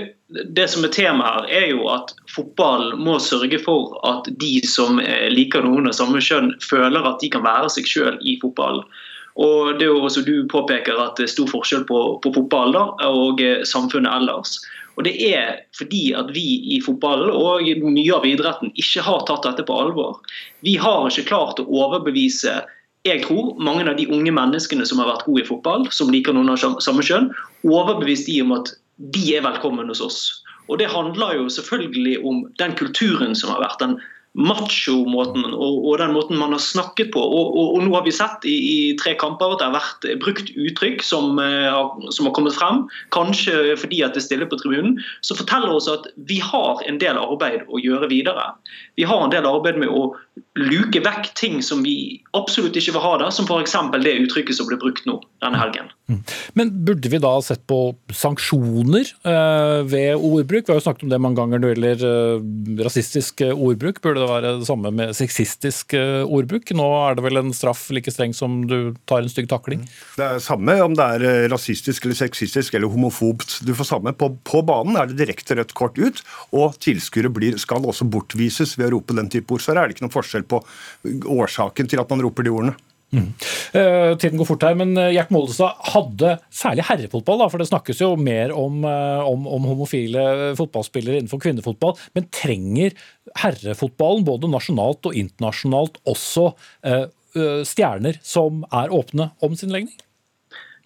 det, 0.57 0.65
som 0.73 0.87
er 0.87 0.93
tema 0.95 1.27
her, 1.27 1.49
er 1.53 1.67
jo 1.75 1.89
at 1.93 2.15
fotballen 2.33 3.03
må 3.05 3.19
sørge 3.21 3.59
for 3.61 3.99
at 4.09 4.31
de 4.41 4.55
som 4.67 4.97
liker 5.31 5.67
noen 5.67 5.91
av 5.91 5.97
samme 5.99 6.23
kjønn, 6.25 6.55
føler 6.65 7.05
at 7.05 7.21
de 7.21 7.29
kan 7.35 7.45
være 7.45 7.69
seg 7.75 7.91
sjøl 7.91 8.17
i 8.25 8.39
fotballen. 8.41 8.87
Og 9.35 9.75
det 9.77 9.85
er 9.85 9.91
jo 9.91 10.05
også 10.07 10.23
Du 10.25 10.47
påpeker 10.49 10.97
at 11.03 11.19
det 11.19 11.27
er 11.27 11.35
stor 11.35 11.51
forskjell 11.51 11.85
på, 11.89 12.01
på 12.25 12.33
fotball 12.37 12.73
da, 12.73 12.85
og 13.11 13.43
samfunnet 13.69 14.15
ellers. 14.15 14.57
Og 14.95 15.05
Det 15.05 15.15
er 15.27 15.65
fordi 15.75 16.13
at 16.15 16.31
vi 16.35 16.77
i 16.77 16.81
fotballen 16.85 17.31
og 17.35 17.67
mye 17.83 18.15
av 18.15 18.27
idretten 18.29 18.71
ikke 18.79 19.03
har 19.03 19.25
tatt 19.27 19.43
dette 19.43 19.67
på 19.67 19.75
alvor. 19.75 20.21
Vi 20.63 20.77
har 20.79 21.09
ikke 21.09 21.29
klart 21.33 21.61
å 21.61 21.67
overbevise 21.67 22.63
jeg 23.05 23.21
tror 23.27 23.53
mange 23.61 23.85
av 23.85 23.99
de 23.99 24.07
unge 24.09 24.33
menneskene 24.33 24.87
som 24.89 25.03
har 25.03 25.11
vært 25.11 25.27
gode 25.27 25.43
i 25.43 25.49
fotball, 25.49 25.83
som 25.93 26.09
liker 26.09 26.33
noen 26.33 26.55
av 26.55 26.81
samme 26.81 27.05
kjønn, 27.05 27.29
overbevist 27.69 28.31
de 28.31 28.39
om 28.41 28.55
at 28.57 28.73
de 29.13 29.25
er 29.37 29.45
velkommen 29.45 29.91
hos 29.93 30.01
oss. 30.01 30.21
Og 30.73 30.79
Det 30.81 30.89
handler 30.89 31.37
jo 31.37 31.51
selvfølgelig 31.53 32.23
om 32.25 32.47
den 32.57 32.73
kulturen 32.79 33.37
som 33.37 33.53
har 33.53 33.61
vært. 33.61 33.79
den 33.79 33.99
macho-måten 34.35 35.45
og, 35.55 35.77
og, 35.87 35.93
den 36.01 36.15
måten 36.15 36.39
man 36.39 36.55
har 36.55 36.63
snakket 36.63 37.13
på. 37.15 37.23
Og, 37.23 37.55
og, 37.55 37.69
og, 37.77 37.85
nå 37.87 37.95
har 37.95 38.05
vi 38.07 38.15
sett 38.15 38.47
i, 38.51 38.55
i, 38.55 38.79
tre 38.99 39.15
kamper 39.19 39.55
at 39.55 39.63
det 39.63 39.69
har 39.69 39.77
vært 39.77 40.09
brukt 40.25 40.51
uttrykk 40.59 41.05
som, 41.07 41.39
uh, 41.39 41.95
som, 42.11 42.27
har 42.27 42.35
kommet 42.35 42.57
frem, 42.57 42.83
kanskje 43.15 43.77
fordi 43.79 44.03
at 44.03 44.17
det 44.17 44.25
er 44.25 44.27
stille 44.27 44.49
på 44.51 44.59
tribunen, 44.59 44.99
som 45.27 45.39
forteller 45.39 45.75
oss 45.75 45.91
at 45.91 46.11
vi 46.31 46.41
har 46.43 46.83
en 46.89 46.99
del 47.03 47.21
arbeid 47.21 47.63
å 47.71 47.83
gjøre 47.83 48.11
videre. 48.11 48.51
Vi 48.97 49.05
har 49.09 49.25
en 49.25 49.33
del 49.33 49.47
arbeid 49.49 49.81
med 49.81 49.91
å 49.91 50.13
luke 50.59 51.01
vekk 51.03 51.33
ting 51.35 51.61
som 51.67 51.83
vi 51.83 52.23
absolutt 52.39 52.77
ikke 52.79 52.95
vil 52.95 53.03
ha 53.03 53.13
der, 53.19 53.31
som 53.35 53.47
f.eks. 53.47 53.75
det 54.03 54.15
uttrykket 54.23 54.55
som 54.55 54.69
ble 54.69 54.79
brukt 54.79 55.07
nå 55.07 55.17
denne 55.43 55.59
helgen. 55.59 55.91
Mm. 56.11 56.21
Men 56.59 56.71
burde 56.87 57.11
vi 57.11 57.19
da 57.23 57.33
sett 57.43 57.65
på 57.71 57.79
sanksjoner 58.15 59.09
uh, 59.27 59.83
ved 59.89 60.15
ordbruk? 60.15 60.67
Vi 60.67 60.73
har 60.73 60.79
jo 60.79 60.85
snakket 60.85 61.07
om 61.07 61.13
det 61.13 61.21
mange 61.23 61.41
ganger 61.41 61.63
når 61.63 61.67
det 61.67 61.75
gjelder 61.75 62.05
uh, 62.07 62.85
rasistisk 62.87 63.43
ordbruk. 63.51 63.99
Burde 64.05 64.23
det 64.23 64.31
være 64.31 64.53
det 64.61 64.69
samme 64.69 64.93
med 64.95 65.15
sexistisk 65.19 65.97
ordbruk? 65.97 66.71
Nå 66.77 66.87
er 67.01 67.19
det 67.19 67.27
vel 67.27 67.41
en 67.41 67.55
straff 67.57 67.87
like 67.95 68.15
streng 68.15 68.35
som 68.37 68.63
du 68.71 68.95
tar 69.11 69.25
en 69.25 69.33
stygg 69.33 69.51
takling? 69.51 69.87
Det 70.19 70.29
er 70.29 70.45
samme 70.45 70.77
om 70.85 70.95
det 70.99 71.09
er 71.17 71.49
rasistisk 71.51 72.07
eller 72.07 72.19
sexistisk 72.19 72.79
eller 72.79 72.93
homofobt. 72.95 73.59
Du 73.67 73.75
får 73.75 73.91
samme. 73.91 74.15
På, 74.19 74.31
på 74.47 74.63
banen 74.67 74.99
er 75.01 75.11
det 75.11 75.19
direkte 75.19 75.59
rødt 75.59 75.75
kort 75.79 75.99
ut, 75.99 76.23
og 76.55 76.79
tilskuere 76.85 77.33
skal 77.59 77.87
også 77.89 78.07
bortvises 78.11 78.77
ved 78.79 78.84
å 78.89 78.95
rope 78.97 79.17
den 79.17 79.31
type 79.33 79.55
ord. 79.55 79.63
Så 79.65 79.75
er 79.75 79.83
det 79.83 79.97
ikke 79.97 80.07
noen 80.07 80.17
forskjell 80.17 80.49
på 80.49 80.61
årsaken 81.35 81.91
til 81.91 82.03
at 82.03 82.11
man 82.13 82.25
roper 82.25 82.47
de 82.47 82.53
ordene. 82.55 82.77
Mm. 83.15 83.29
Uh, 83.75 84.13
tiden 84.19 84.41
går 84.41 84.49
fort 84.49 84.65
her, 84.67 84.77
men 84.79 84.95
eh, 84.99 85.13
Gjert 85.15 85.31
Moldestad 85.35 85.77
hadde 85.93 86.33
særlig 86.55 86.87
herrefotball, 86.89 87.39
da, 87.45 87.47
for 87.53 87.63
det 87.63 87.69
snakkes 87.69 88.01
jo 88.03 88.09
mer 88.19 88.55
om, 88.59 88.81
uh, 88.83 89.23
om, 89.29 89.47
om, 89.47 89.69
homofile 89.71 90.25
fotballspillere 90.59 91.21
innenfor 91.21 91.43
kvinnefotball. 91.45 91.95
Men 92.17 92.27
trenger 92.35 92.97
herrefotballen, 93.45 94.27
både 94.27 94.51
nasjonalt 94.51 95.11
og 95.11 95.21
internasjonalt, 95.21 96.01
også 96.11 96.51
stjerner 97.67 98.21
som 98.23 98.61
er 98.71 98.93
åpne 98.95 99.33
om 99.43 99.57
sin 99.59 99.73
legning? 99.75 99.97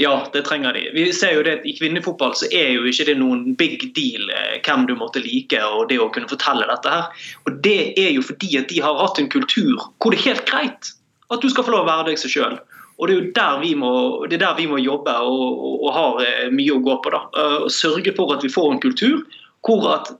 Ja, 0.01 0.28
det 0.32 0.44
trenger 0.46 0.72
de. 0.72 0.90
Vi 0.94 1.12
ser 1.12 1.32
jo 1.34 1.42
det 1.42 1.57
at 1.59 1.64
I 1.66 1.72
kvinnefotball 1.74 2.36
så 2.38 2.46
er 2.55 2.68
jo 2.76 2.84
ikke 2.86 3.09
det 3.09 3.16
noen 3.18 3.57
big 3.59 3.80
deal 3.96 4.28
eh, 4.30 4.61
hvem 4.62 4.84
du 4.86 4.92
måtte 4.94 5.18
like 5.24 5.59
og 5.59 5.88
det 5.90 5.99
å 5.99 6.07
kunne 6.14 6.30
fortelle 6.30 6.68
dette. 6.70 6.92
her. 6.92 7.24
Og 7.49 7.57
Det 7.64 7.94
er 7.99 8.12
jo 8.14 8.22
fordi 8.22 8.53
at 8.61 8.70
de 8.70 8.78
har 8.84 9.01
hatt 9.01 9.18
en 9.18 9.30
kultur 9.32 9.74
hvor 9.99 10.14
det 10.14 10.20
er 10.20 10.28
helt 10.30 10.46
greit 10.46 10.92
at 11.34 11.42
du 11.42 11.49
skal 11.51 11.66
få 11.66 11.74
lov 11.74 11.82
å 11.82 11.90
være 11.90 12.12
deg 12.12 12.20
seg 12.22 12.30
sjøl. 12.36 12.55
Og 12.99 13.09
Det 13.09 13.14
er 13.16 13.18
jo 13.18 13.32
der 13.40 13.59
vi 13.64 13.72
må, 13.74 13.90
det 14.30 14.38
er 14.38 14.44
der 14.46 14.55
vi 14.61 14.68
må 14.70 14.78
jobbe 14.78 15.16
og, 15.18 15.42
og, 15.66 15.74
og 15.82 15.90
har 15.99 16.22
eh, 16.28 16.46
mye 16.55 16.78
å 16.78 16.84
gå 16.86 16.94
på. 17.03 17.14
da. 17.16 17.24
Og 17.66 17.70
sørge 17.74 18.14
for 18.14 18.36
at 18.36 18.46
vi 18.46 18.55
får 18.55 18.76
en 18.76 18.82
kultur 18.86 19.26
hvor 19.66 19.82
at 19.96 20.12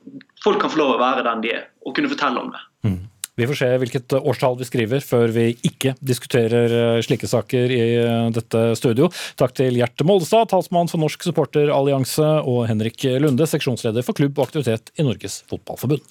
folk 0.43 0.59
kan 0.59 0.75
få 0.75 0.83
lov 0.83 0.97
å 0.97 1.03
være 1.05 1.23
den 1.23 1.47
de 1.47 1.55
er, 1.55 1.71
og 1.87 1.95
kunne 1.95 2.11
fortelle 2.11 2.43
om 2.43 2.51
det. 2.51 2.65
Mm. 2.89 2.99
Vi 3.39 3.47
får 3.47 3.59
se 3.61 3.69
hvilket 3.79 4.15
årstall 4.19 4.57
vi 4.59 4.67
skriver 4.67 5.05
før 5.05 5.31
vi 5.31 5.53
ikke 5.69 5.95
diskuterer 6.03 6.75
eh, 6.75 7.03
slike 7.07 7.31
saker 7.31 7.71
i 7.71 7.83
eh, 8.01 8.31
dette 8.35 8.65
studio. 8.81 9.13
Takk 9.39 9.55
til 9.61 9.79
Gjert 9.79 10.03
Moldestad, 10.03 10.51
talsmann 10.51 10.91
for 10.91 10.99
Norsk 10.99 11.29
supporterallianse, 11.29 12.33
og 12.43 12.67
Henrik 12.67 13.07
Lunde, 13.23 13.47
seksjonsleder 13.47 14.07
for 14.07 14.19
klubb 14.19 14.41
og 14.41 14.49
aktivitet 14.49 14.91
i 14.99 15.07
Norges 15.07 15.45
Fotballforbund. 15.47 16.03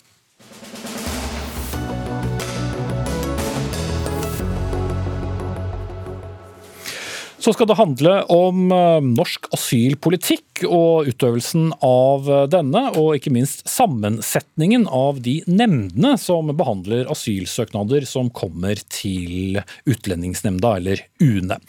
Så 7.48 7.54
skal 7.56 7.70
det 7.70 7.78
handle 7.80 8.14
om 8.28 8.66
eh, 8.76 9.06
norsk 9.08 9.45
asylpolitikk 9.56 10.66
og 10.68 11.08
utøvelsen 11.08 11.70
av 11.86 12.28
denne, 12.52 12.82
og 13.00 13.14
ikke 13.16 13.32
minst 13.32 13.64
sammensetningen 13.72 14.84
av 14.91 15.22
de 15.24 15.38
nemndene 15.48 16.18
som 16.20 16.52
behandler 16.52 17.08
asylsøknader 17.14 18.04
som 18.10 18.28
kommer 18.36 18.76
til 18.91 19.62
Utlendingsnemnda, 19.88 20.74
eller 20.82 21.06
UNE. 21.24 21.62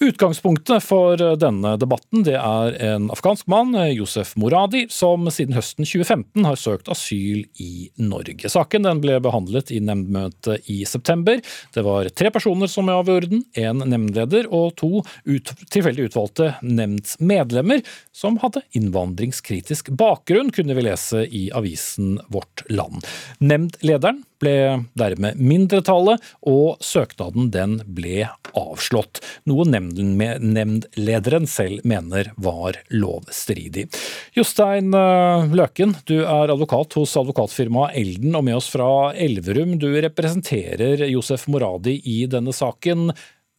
Utgangspunktet 0.00 0.80
for 0.80 1.20
denne 1.36 1.74
debatten 1.76 2.22
det 2.24 2.38
er 2.40 2.76
en 2.88 3.10
afghansk 3.12 3.44
mann, 3.52 3.74
Josef 3.92 4.30
Moradi, 4.40 4.86
som 4.88 5.28
siden 5.28 5.52
høsten 5.52 5.84
2015 5.84 6.46
har 6.48 6.56
søkt 6.56 6.88
asyl 6.88 7.42
i 7.60 7.90
Norge. 8.00 8.48
Saken 8.48 8.88
den 8.88 9.02
ble 9.04 9.18
behandlet 9.20 9.68
i 9.68 9.82
nemndmøtet 9.84 10.70
i 10.72 10.78
september. 10.88 11.42
Det 11.76 11.84
var 11.84 12.08
tre 12.16 12.32
personer 12.32 12.72
som 12.72 12.88
avgjorde 12.88 13.28
den, 13.34 13.44
én 13.60 13.84
nemndleder 13.84 14.48
og 14.48 14.72
to 14.80 15.02
ut, 15.28 15.52
tilfeldig 15.68 16.08
utvalgte 16.08 16.54
nemndsmedlemmer 16.64 17.84
som 18.16 18.40
hadde 18.40 18.64
innvandringskritisk 18.80 19.92
bakgrunn, 20.00 20.48
kunne 20.48 20.80
vi 20.80 20.88
lese 20.88 21.26
i 21.28 21.50
avisen 21.52 22.16
Vårt 22.32 22.64
Land. 22.72 23.04
Nemndlederen 23.44 24.24
ble 24.40 24.54
dermed 24.98 25.40
mindretallet, 25.40 26.22
og 26.48 26.80
søknaden 26.84 27.50
den 27.54 27.78
ble 27.86 28.28
avslått. 28.56 29.20
Noe 29.48 29.66
nemndlederen 29.68 31.48
selv 31.50 31.84
mener 31.88 32.32
var 32.40 32.80
lovstridig. 32.92 33.88
Jostein 34.36 34.94
eh, 34.96 35.50
Løken, 35.60 35.96
du 36.08 36.20
er 36.22 36.52
advokat 36.52 36.96
hos 36.98 37.16
advokatfirmaet 37.20 37.98
Elden 38.00 38.38
og 38.38 38.46
med 38.48 38.60
oss 38.60 38.70
fra 38.72 39.10
Elverum. 39.14 39.76
Du 39.80 39.90
representerer 39.92 41.06
Josef 41.10 41.46
Moradi 41.52 41.98
i 42.08 42.22
denne 42.30 42.54
saken. 42.56 43.10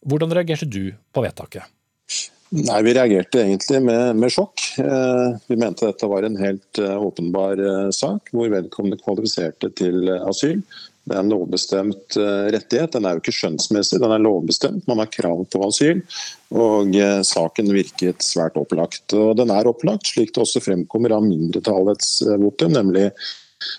Hvordan 0.07 0.33
reagerte 0.33 0.65
du 0.65 0.95
på 1.13 1.23
vedtaket? 1.23 1.69
Nei, 2.51 2.81
Vi 2.83 2.93
reagerte 2.93 3.39
egentlig 3.45 3.79
med, 3.79 4.17
med 4.19 4.31
sjokk. 4.33 4.59
Eh, 4.83 5.35
vi 5.47 5.55
mente 5.55 5.87
dette 5.87 6.07
var 6.11 6.25
en 6.27 6.35
helt 6.35 6.79
eh, 6.83 6.97
åpenbar 6.99 7.61
eh, 7.63 7.89
sak, 7.95 8.27
hvor 8.35 8.51
vedkommende 8.51 8.99
kvalifiserte 8.99 9.69
til 9.79 10.11
asyl. 10.19 10.59
Det 11.07 11.15
er 11.15 11.23
en 11.23 11.31
lovbestemt 11.31 12.15
rettighet. 12.53 12.91
Den 12.93 13.07
er 13.07 13.15
jo 13.15 13.21
ikke 13.23 13.33
skjønnsmessig, 13.33 13.97
den 14.03 14.11
er 14.13 14.21
lovbestemt. 14.21 14.83
Man 14.85 14.99
har 15.01 15.09
krav 15.09 15.39
på 15.49 15.61
asyl. 15.65 16.03
Og 16.53 16.93
saken 17.25 17.71
virket 17.73 18.21
svært 18.21 18.59
opplagt. 18.61 19.15
Og 19.17 19.31
den 19.39 19.49
er 19.49 19.65
opplagt, 19.71 20.11
slik 20.11 20.35
det 20.35 20.43
også 20.43 20.61
fremkommer 20.61 21.15
av 21.15 21.25
mindretallets 21.25 22.19
votum, 22.43 22.75
nemlig 22.77 23.07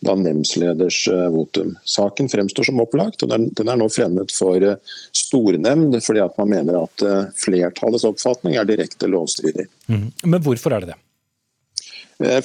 da 0.01 0.14
nemndsleders 0.14 1.09
eh, 1.09 1.28
votum. 1.28 1.76
Saken 1.85 2.28
fremstår 2.28 2.68
som 2.68 2.80
opplagt, 2.83 3.22
og 3.22 3.33
den 3.33 3.68
er 3.68 3.78
nå 3.78 3.89
fremmet 3.93 4.35
for 4.35 4.62
eh, 4.62 4.99
stornemnd 5.16 5.99
fordi 6.03 6.24
at 6.24 6.37
man 6.41 6.53
mener 6.53 6.83
at 6.83 7.07
eh, 7.07 7.22
flertallets 7.39 8.07
oppfatning 8.09 8.59
er 8.59 8.68
direkte 8.68 9.11
lovstridig. 9.11 9.68
Mm. 9.87 10.11
Men 10.24 10.45
hvorfor 10.45 10.76
er 10.76 10.85
det 10.85 10.95
det? 10.95 11.01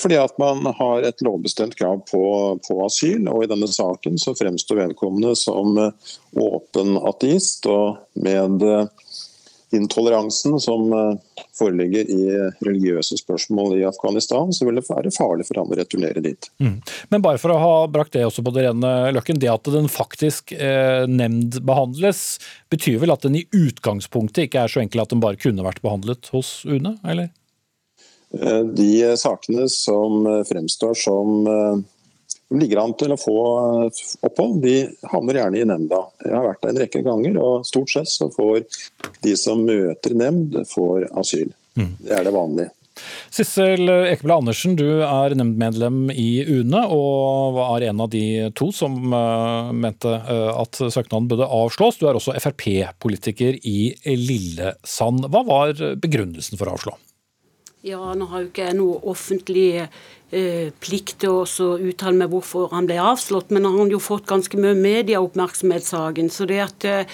Fordi 0.02 0.16
at 0.18 0.34
man 0.42 0.66
har 0.74 1.04
et 1.06 1.20
lovbestemt 1.22 1.76
krav 1.78 2.00
på, 2.10 2.22
på, 2.66 2.78
asyl, 2.82 3.28
og 3.30 3.44
i 3.44 3.50
denne 3.52 3.68
saken 3.70 4.16
så 4.18 4.34
fremstår 4.34 4.80
vedkommende 4.80 5.36
som 5.38 5.76
åpen 5.78 6.96
ateist 6.98 7.68
og 7.70 8.00
med 8.18 8.64
intoleransen 9.76 10.60
som 10.60 10.94
eh, 10.94 11.42
foreligger 11.58 12.10
i 12.12 12.22
religiøse 12.64 13.18
spørsmål 13.20 13.78
i 13.80 13.86
Afghanistan, 13.88 14.54
så 14.54 14.68
vil 14.68 14.80
det 14.80 14.86
være 14.88 15.12
farlig 15.16 15.48
for 15.50 15.62
ham 15.62 15.74
å 15.74 15.80
returnere 15.80 16.24
dit. 16.24 16.50
Mm. 16.64 16.78
Men 17.12 17.26
bare 17.26 17.42
for 17.42 17.54
å 17.54 17.60
ha 17.62 17.74
brakt 17.92 18.16
det 18.16 18.26
også 18.28 18.46
på 18.46 18.54
det 18.56 18.68
rene 18.68 18.94
løkken, 19.16 19.42
det 19.42 19.52
at 19.52 19.72
den 19.74 19.90
faktisk 19.92 20.54
eh, 20.56 21.04
nemndbehandles, 21.10 22.24
betyr 22.72 23.02
vel 23.04 23.16
at 23.16 23.26
den 23.26 23.42
i 23.42 23.48
utgangspunktet 23.56 24.48
ikke 24.48 24.64
er 24.64 24.72
så 24.72 24.84
enkel 24.84 25.04
at 25.04 25.14
den 25.14 25.24
bare 25.24 25.40
kunne 25.40 25.66
vært 25.66 25.84
behandlet 25.84 26.32
hos 26.36 26.62
UNE, 26.68 26.98
eller? 27.08 27.32
Eh, 28.36 28.64
de 28.78 28.92
sakene 29.20 29.68
som 29.72 30.26
eh, 30.28 30.44
fremstår 30.48 30.98
som 31.00 31.48
ligger 32.56 32.82
an 32.84 32.96
til 33.00 33.14
å 33.14 33.20
få 33.20 33.38
eh, 33.88 34.06
opphold, 34.28 34.62
de 34.64 34.78
havner 35.12 35.42
gjerne 35.42 35.62
i 35.62 35.68
nemnda. 35.68 36.02
Jeg 36.24 36.36
har 36.36 36.48
vært 36.48 36.64
der 36.64 36.74
en 36.74 36.82
rekke 36.84 37.04
ganger, 37.06 37.38
og 37.44 37.68
stort 37.68 37.94
sett 37.94 38.12
så 38.12 38.30
får 38.34 38.64
de 39.26 39.36
som 39.40 39.66
møter 39.68 40.18
nemnd, 40.18 40.60
får 40.72 41.10
asyl. 41.20 41.54
Mm. 41.78 41.94
Det 42.02 42.18
er 42.18 42.28
det 42.28 42.36
vanlige. 42.36 42.74
Sissel 43.30 43.92
Ekeblad 44.10 44.42
Andersen, 44.42 44.74
du 44.80 45.04
er 45.06 45.36
nemndmedlem 45.38 46.08
i 46.10 46.42
UNE, 46.48 46.82
og 46.90 47.58
var 47.60 47.86
en 47.86 48.02
av 48.02 48.10
de 48.10 48.24
to 48.58 48.72
som 48.74 48.96
uh, 49.14 49.70
mente 49.70 50.10
uh, 50.10 50.64
at 50.64 50.80
søknaden 50.82 51.28
burde 51.30 51.46
avslås. 51.46 52.00
Du 52.00 52.08
er 52.10 52.18
også 52.18 52.34
Frp-politiker 52.42 53.60
i 53.62 53.92
Lillesand. 54.08 55.30
Hva 55.30 55.44
var 55.46 55.76
begrunnelsen 56.02 56.58
for 56.58 56.72
å 56.72 56.80
avslå? 56.80 56.98
Ja, 57.88 58.12
Nå 58.20 58.26
har 58.28 58.42
jo 58.44 58.50
ikke 58.50 58.66
jeg 58.66 58.76
noe 58.76 58.98
offentlig 59.08 59.68
eh, 59.80 60.70
plikt 60.84 61.22
til 61.24 61.38
å 61.40 61.68
uttale 61.78 62.20
meg 62.20 62.34
hvorfor 62.34 62.74
han 62.74 62.88
ble 62.90 62.98
avslått, 63.00 63.54
men 63.54 63.64
han 63.64 63.78
har 63.80 63.94
jo 63.94 64.00
fått 64.04 64.26
ganske 64.28 64.60
mye 64.60 64.76
medieoppmerksomhet, 64.76 65.86
saken. 65.88 66.28
Så 66.34 66.50
det 66.50 66.58
at 66.66 66.88
eh, 66.90 67.14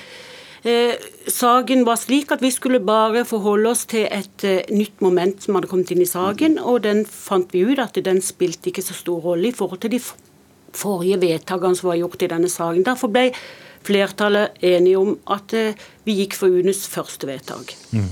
eh, 0.66 1.04
Saken 1.30 1.86
var 1.86 2.00
slik 2.02 2.34
at 2.34 2.42
vi 2.42 2.50
skulle 2.56 2.82
bare 2.82 3.22
forholde 3.28 3.70
oss 3.70 3.86
til 3.92 4.08
et 4.08 4.48
eh, 4.50 4.66
nytt 4.74 5.04
moment 5.06 5.46
som 5.46 5.60
hadde 5.60 5.70
kommet 5.70 5.94
inn 5.94 6.02
i 6.02 6.10
saken, 6.10 6.58
og 6.58 6.82
den 6.88 7.04
fant 7.06 7.54
vi 7.54 7.62
ut 7.70 7.84
at 7.84 8.00
den 8.08 8.24
spilte 8.26 8.72
ikke 8.72 8.86
så 8.88 8.98
stor 8.98 9.22
rolle 9.30 9.52
i 9.52 9.56
forhold 9.56 9.84
til 9.84 9.94
de 9.94 10.02
forrige 10.74 11.22
vedtakene 11.22 11.78
som 11.78 11.92
var 11.92 12.02
gjort 12.02 12.26
i 12.26 12.32
denne 12.34 12.50
saken. 12.50 12.88
Derfor 12.88 13.14
ble 13.14 13.30
flertallet 13.88 14.64
enige 14.64 15.00
om 15.00 15.14
at 15.32 15.54
eh, 15.58 15.78
vi 16.04 16.18
gikk 16.18 16.36
for 16.36 16.52
UNEs 16.52 16.84
første 16.92 17.28
vedtak. 17.30 17.72
Mm. 17.96 18.10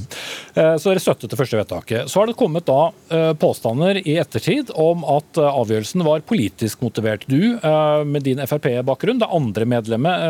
Så 0.56 0.92
dere 0.92 1.02
støttet 1.04 1.34
det 1.34 1.40
første 1.40 1.58
vedtaket. 1.60 2.08
Så 2.08 2.22
har 2.22 2.30
det 2.30 2.38
kommet 2.40 2.64
da 2.70 3.34
påstander 3.36 4.00
i 4.00 4.14
ettertid 4.22 4.72
om 4.80 5.04
at 5.12 5.36
avgjørelsen 5.36 6.06
var 6.08 6.24
politisk 6.24 6.86
motivert. 6.86 7.26
Du, 7.28 7.60
med 8.08 8.24
din 8.24 8.40
Frp-bakgrunn, 8.48 9.20
det 9.20 9.28
andre 9.28 9.68
medlemmet 9.68 10.24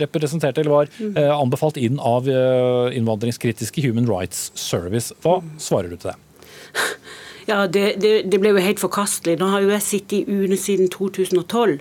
representerte 0.00 0.64
eller 0.64 0.72
var 0.78 1.36
anbefalt 1.36 1.76
inn 1.76 2.00
av 2.00 2.24
innvandringskritiske 2.28 3.84
Human 3.84 4.08
Rights 4.08 4.48
Service. 4.56 5.12
Hva 5.20 5.42
svarer 5.60 5.92
du 5.92 6.00
til 6.00 6.14
det? 6.14 6.18
Ja, 7.48 7.66
det, 7.66 7.94
det, 8.02 8.10
det 8.28 8.38
ble 8.42 8.52
jo 8.52 8.60
helt 8.60 8.80
forkastelig. 8.82 9.38
Nå 9.40 9.48
har 9.48 9.64
jo 9.64 9.72
jeg 9.72 9.84
sittet 9.84 10.18
i 10.18 10.36
UNE 10.36 10.58
siden 10.60 10.90
2012. 10.92 11.78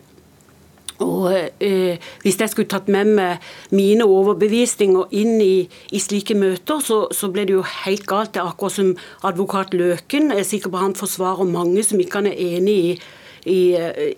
Og 1.04 1.30
eh, 1.62 1.98
Hvis 2.24 2.40
jeg 2.40 2.50
skulle 2.50 2.70
tatt 2.72 2.88
med 2.90 3.12
meg 3.20 3.44
mine 3.76 4.06
overbevisninger 4.08 5.14
inn 5.20 5.38
i, 5.44 5.68
i 5.94 6.02
slike 6.02 6.38
møter, 6.38 6.82
så, 6.82 7.04
så, 7.14 7.30
ble 7.34 7.46
det 7.46 7.58
jo 7.58 7.66
helt 7.84 8.08
galt. 8.10 8.34
Det 8.34 8.42
er 8.42 8.50
akkurat 8.50 8.78
som 8.80 8.96
advokat 9.28 9.78
Løken. 9.78 10.32
Jeg 10.34 10.46
er 10.46 10.50
sikker 10.50 10.74
på 10.74 10.82
han 10.82 10.98
forsvarer 10.98 11.50
mange 11.50 11.86
som 11.86 12.02
ikke 12.02 12.24
han 12.24 12.32
er 12.32 12.42
enig 12.58 12.78
i. 12.82 12.92
I, 13.48 13.78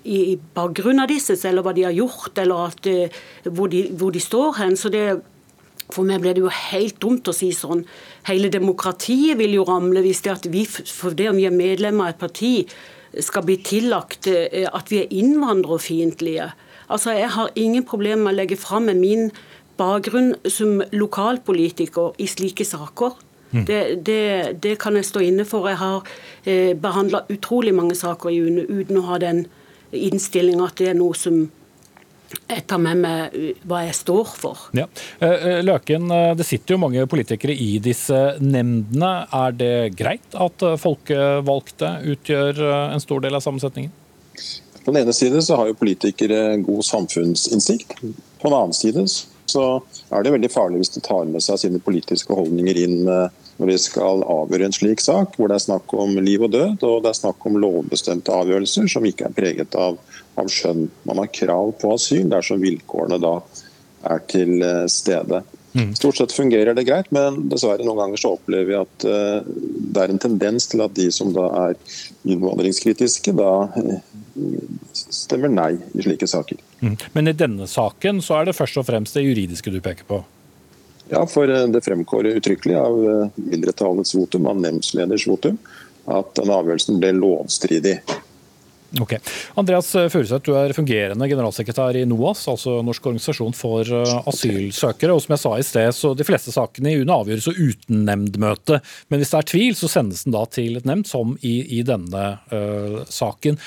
i, 0.10 0.20
i 0.34 0.38
bakgrunnen 0.56 1.04
av 1.04 1.12
disse, 1.12 1.36
eller 1.46 1.62
hva 1.62 1.70
de 1.78 1.84
har 1.86 1.94
gjort, 1.94 2.40
eller 2.42 2.72
at, 2.72 2.88
eh, 2.90 3.20
hvor, 3.46 3.70
de, 3.70 3.84
hvor 3.94 4.10
de 4.16 4.22
står 4.24 4.56
hen. 4.58 4.74
Så 4.80 4.90
det, 4.90 5.04
for 5.94 6.08
meg 6.08 6.24
ble 6.24 6.34
det 6.34 6.42
jo 6.42 6.50
helt 6.50 6.98
dumt 7.04 7.30
å 7.30 7.36
si 7.36 7.52
sånn. 7.54 7.84
Hele 8.26 8.50
demokratiet 8.50 9.38
vil 9.38 9.54
jo 9.60 9.68
ramle 9.70 10.02
hvis 10.02 10.24
det 10.26 10.34
at 10.34 10.48
vi, 10.50 10.64
for 10.66 11.14
det 11.14 11.30
om 11.30 11.38
vi 11.38 11.46
er 11.46 11.54
medlemmer 11.54 12.08
av 12.08 12.16
et 12.16 12.24
parti, 12.24 12.54
skal 13.26 13.46
bli 13.46 13.60
tillagt 13.66 14.32
eh, 14.32 14.66
at 14.66 14.90
vi 14.90 15.04
er 15.04 15.14
innvandrerfiendtlige. 15.22 16.50
Altså, 16.90 17.14
jeg 17.18 17.30
har 17.36 17.56
ingen 17.56 17.86
problemer 17.88 18.24
med 18.24 18.34
å 18.34 18.40
legge 18.42 18.60
fram 18.60 18.90
min 18.98 19.30
bakgrunn 19.80 20.34
som 20.50 20.82
lokalpolitiker 20.92 22.18
i 22.20 22.28
slike 22.28 22.66
saker. 22.68 23.16
Mm. 23.52 23.64
Det, 23.66 23.80
det, 24.06 24.24
det, 24.62 24.76
kan 24.82 24.98
jeg 24.98 25.08
stå 25.08 25.24
inne 25.26 25.46
for. 25.48 25.70
Jeg 25.70 25.80
har 25.82 26.04
eh, 26.46 26.74
behandla 26.78 27.24
utrolig 27.34 27.74
mange 27.74 27.96
saker 27.98 28.34
i 28.34 28.42
UNE 28.44 28.68
uten 28.68 29.00
å 29.00 29.08
ha 29.08 29.22
den 29.22 29.46
innstillinga 29.96 30.68
at 30.70 30.78
det 30.78 30.92
er 30.92 31.00
noe 31.00 31.18
som 31.18 31.48
jeg 32.30 32.66
tar 32.70 32.82
med 32.82 33.00
meg 33.02 33.38
hva 33.68 33.84
jeg 33.88 33.96
står 33.98 34.34
for. 34.38 34.68
Ja. 34.78 34.86
Eh, 35.18 35.34
eh, 35.34 35.62
Løken, 35.66 36.10
eh, 36.14 36.34
det 36.38 36.46
sitter 36.46 36.76
jo 36.76 36.82
mange 36.84 37.06
politikere 37.10 37.56
i 37.56 37.80
disse 37.84 38.20
nemndene. 38.42 39.12
Er 39.34 39.56
det 39.58 39.74
greit 39.98 40.38
at 40.38 40.66
folkevalgte 40.82 41.96
utgjør 42.14 42.62
en 42.94 43.04
stor 43.04 43.26
del 43.26 43.38
av 43.38 43.46
sammensetningen? 43.46 43.94
På 44.86 44.92
den 44.94 45.04
ene 45.04 45.16
side 45.16 45.42
så 45.46 45.60
har 45.60 45.70
jo 45.70 45.78
politikere 45.80 46.58
god 46.64 46.86
samfunnsinnsikt. 46.88 48.00
På 48.40 48.50
den 48.50 48.58
annen 48.58 48.78
side 48.78 49.06
så 49.50 49.66
er 50.14 50.24
det 50.24 50.34
veldig 50.36 50.52
farlig 50.54 50.84
hvis 50.84 50.94
de 50.94 51.02
tar 51.06 51.30
med 51.30 51.42
seg 51.42 51.58
sine 51.62 51.82
politiske 51.82 52.36
holdninger 52.38 52.78
inn 52.84 53.00
når 53.60 53.72
de 53.74 53.78
skal 53.82 54.22
avgjøre 54.24 54.70
en 54.70 54.76
slik 54.76 55.02
sak, 55.04 55.34
hvor 55.36 55.50
det 55.50 55.58
er 55.58 55.66
snakk 55.66 55.92
om 55.98 56.14
liv 56.24 56.46
og 56.46 56.54
død, 56.54 56.86
og 56.86 57.02
det 57.04 57.10
er 57.12 57.18
snakk 57.18 57.48
om 57.50 57.58
lovbestemte 57.60 58.32
avgjørelser 58.32 58.88
som 58.94 59.08
ikke 59.10 59.28
er 59.28 59.36
preget 59.36 59.76
av 59.76 59.98
av 60.40 60.50
skjønn. 60.52 60.88
Man 61.08 61.22
har 61.22 61.32
krav 61.36 61.74
på 61.82 61.94
asyl 61.96 62.28
dersom 62.32 62.62
vilkårene 62.64 63.20
da 63.22 63.38
er 64.10 64.22
til 64.32 64.62
eh, 64.64 64.86
stede. 64.92 65.42
Mm. 65.76 65.92
Stort 65.98 66.18
sett 66.18 66.34
fungerer 66.34 66.74
det 66.74 66.88
greit, 66.88 67.12
men 67.14 67.44
dessverre 67.52 67.86
noen 67.86 68.00
ganger 68.02 68.22
så 68.22 68.34
opplever 68.38 68.70
vi 68.72 68.78
at 68.80 69.04
uh, 69.06 69.50
det 69.94 70.02
er 70.02 70.10
en 70.10 70.22
tendens 70.22 70.66
til 70.72 70.82
at 70.82 70.96
de 70.98 71.06
som 71.14 71.30
da 71.36 71.46
er 71.68 71.76
innvandringskritiske, 72.26 73.36
da 73.38 73.52
stemmer 74.94 75.52
nei 75.52 75.72
i 75.94 76.06
slike 76.06 76.28
saker. 76.28 76.62
Mm. 76.82 76.96
Men 77.14 77.32
i 77.32 77.36
denne 77.38 77.68
saken 77.70 78.22
så 78.26 78.40
er 78.40 78.50
det 78.50 78.58
først 78.58 78.80
og 78.82 78.88
fremst 78.90 79.18
det 79.18 79.26
juridiske 79.26 79.74
du 79.74 79.80
peker 79.84 80.08
på? 80.10 80.24
Ja, 81.10 81.26
for 81.30 81.50
uh, 81.50 81.66
det 81.74 81.84
fremgår 81.86 82.32
uttrykkelig 82.36 82.78
av 82.78 82.98
mindretallets 83.36 84.16
votum, 84.16 84.50
av 84.52 84.60
nemndsleders 84.62 85.28
votum, 85.30 85.58
at 86.10 86.34
den 86.38 86.52
avgjørelsen 86.54 87.00
ble 87.02 87.16
lovstridig. 87.18 88.00
Ok. 88.98 89.14
Andreas 89.54 89.92
Furuseth, 89.92 90.42
du 90.46 90.56
er 90.58 90.74
fungerende 90.74 91.28
generalsekretær 91.30 91.98
i 92.00 92.06
NOAS, 92.10 92.48
altså 92.50 92.80
Norsk 92.86 93.10
organisasjon 93.12 93.54
for 93.54 93.86
eh, 93.86 94.14
asylsøkere. 94.32 95.14
og 95.14 95.22
som 95.22 95.36
jeg 95.36 95.44
sa 95.44 95.52
i 95.58 95.68
sted, 95.68 95.90
så 95.94 96.14
De 96.18 96.26
fleste 96.26 96.54
sakene 96.56 96.94
i 96.94 97.04
UNE 97.04 97.20
avgjøres 97.22 97.52
uten 97.52 98.04
nemndmøte. 98.08 98.80
Men 99.10 99.22
hvis 99.22 99.36
det 99.36 99.42
er 99.42 99.50
tvil, 99.52 99.78
så 99.78 99.92
sendes 99.92 100.26
den 100.26 100.34
da 100.34 100.46
til 100.50 100.80
et 100.80 100.90
nemnd, 100.90 101.06
som 101.10 101.38
i, 101.42 101.60
i 101.80 101.84
denne 101.86 102.26
uh, 102.50 103.04
saken. 103.06 103.60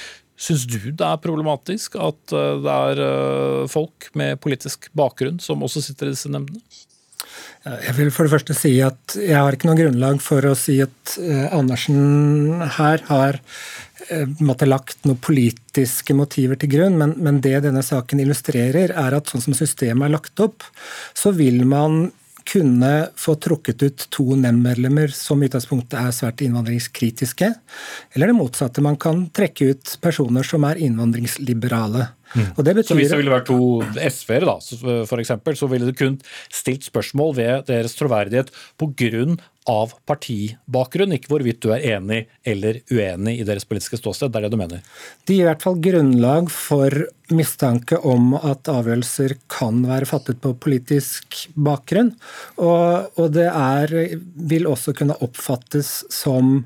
Syns 0.43 0.67
du 0.67 0.79
det 0.91 1.07
er 1.07 1.21
problematisk 1.23 1.99
at 2.03 2.35
uh, 2.35 2.57
det 2.63 2.79
er 2.93 3.03
uh, 3.03 3.69
folk 3.71 4.11
med 4.19 4.41
politisk 4.43 4.91
bakgrunn 4.99 5.39
som 5.43 5.63
også 5.63 5.85
sitter 5.85 6.11
i 6.11 6.17
disse 6.17 6.33
nemndene? 6.33 6.63
Jeg 7.63 7.95
vil 7.95 8.11
for 8.11 8.27
det 8.27 8.33
første 8.33 8.55
si 8.59 8.73
at 8.83 9.15
jeg 9.15 9.39
har 9.39 9.55
ikke 9.55 9.69
noe 9.69 9.79
grunnlag 9.79 10.19
for 10.23 10.43
å 10.49 10.57
si 10.59 10.81
at 10.83 11.13
Andersen 11.55 12.59
her 12.75 13.05
har 13.07 13.39
Eh, 14.09 14.29
måtte 14.39 14.67
lagt 14.67 15.05
noen 15.07 15.21
politiske 15.23 16.15
motiver 16.17 16.59
til 16.59 16.71
grunn, 16.73 16.97
men, 16.99 17.15
men, 17.23 17.41
det 17.45 17.61
denne 17.67 17.83
saken 17.87 18.23
illustrerer, 18.23 18.95
er 18.99 19.17
at 19.17 19.31
sånn 19.31 19.45
som 19.45 19.57
systemet 19.57 20.09
er 20.09 20.15
lagt 20.17 20.43
opp, 20.43 20.67
så 21.15 21.33
vil 21.37 21.63
man 21.69 22.11
kunne 22.49 22.93
få 23.19 23.35
trukket 23.43 23.83
ut 23.83 24.07
to 24.15 24.37
nemndmedlemmer 24.39 25.13
som 25.15 25.43
i 25.43 25.49
utgangspunktet 25.51 25.99
er 26.01 26.15
svært 26.15 26.43
innvandringskritiske, 26.45 27.53
eller 28.15 28.33
det 28.33 28.39
motsatte. 28.39 28.85
Man 28.85 28.99
kan 29.01 29.27
trekke 29.35 29.73
ut 29.73 29.97
personer 30.05 30.47
som 30.47 30.67
er 30.69 30.81
innvandringsliberale. 30.83 32.09
Mm. 32.33 32.47
Betyr... 32.57 32.83
Så 32.87 32.97
hvis 32.97 33.13
det 33.13 33.21
ville 33.21 33.35
vært 33.35 33.51
to 33.51 33.83
SV-ere, 34.09 34.57
f.eks., 35.05 35.33
så 35.61 35.69
ville 35.71 35.91
det 35.91 35.99
kun 35.99 36.19
stilt 36.53 36.87
spørsmål 36.87 37.35
ved 37.37 37.67
deres 37.69 37.97
troverdighet 37.99 38.53
pga 38.81 39.25
av 39.71 39.95
partibakgrunn, 40.09 41.15
ikke 41.15 41.31
hvorvidt 41.31 41.61
du 41.63 41.71
er 41.75 41.85
enig 41.97 42.25
eller 42.49 42.81
uenig 42.91 43.39
i 43.39 43.47
deres 43.47 43.67
politiske 43.69 44.01
ståsted. 44.01 44.33
Det 44.33 44.41
er 44.41 44.47
det 44.47 44.55
du 44.55 44.61
mener? 44.61 44.83
Det 45.27 45.37
gir 45.37 45.45
i 45.45 45.51
hvert 45.51 45.65
fall 45.65 45.79
grunnlag 45.83 46.51
for 46.53 47.05
mistanke 47.33 47.99
om 48.09 48.35
at 48.37 48.69
avgjørelser 48.71 49.37
kan 49.53 49.85
være 49.89 50.09
fattet 50.11 50.43
på 50.43 50.55
politisk 50.63 51.47
bakgrunn. 51.55 52.13
Og, 52.59 53.15
og 53.17 53.33
det 53.37 53.49
er, 53.49 53.95
vil 54.53 54.69
også 54.71 54.97
kunne 54.99 55.19
oppfattes 55.25 56.03
som 56.13 56.65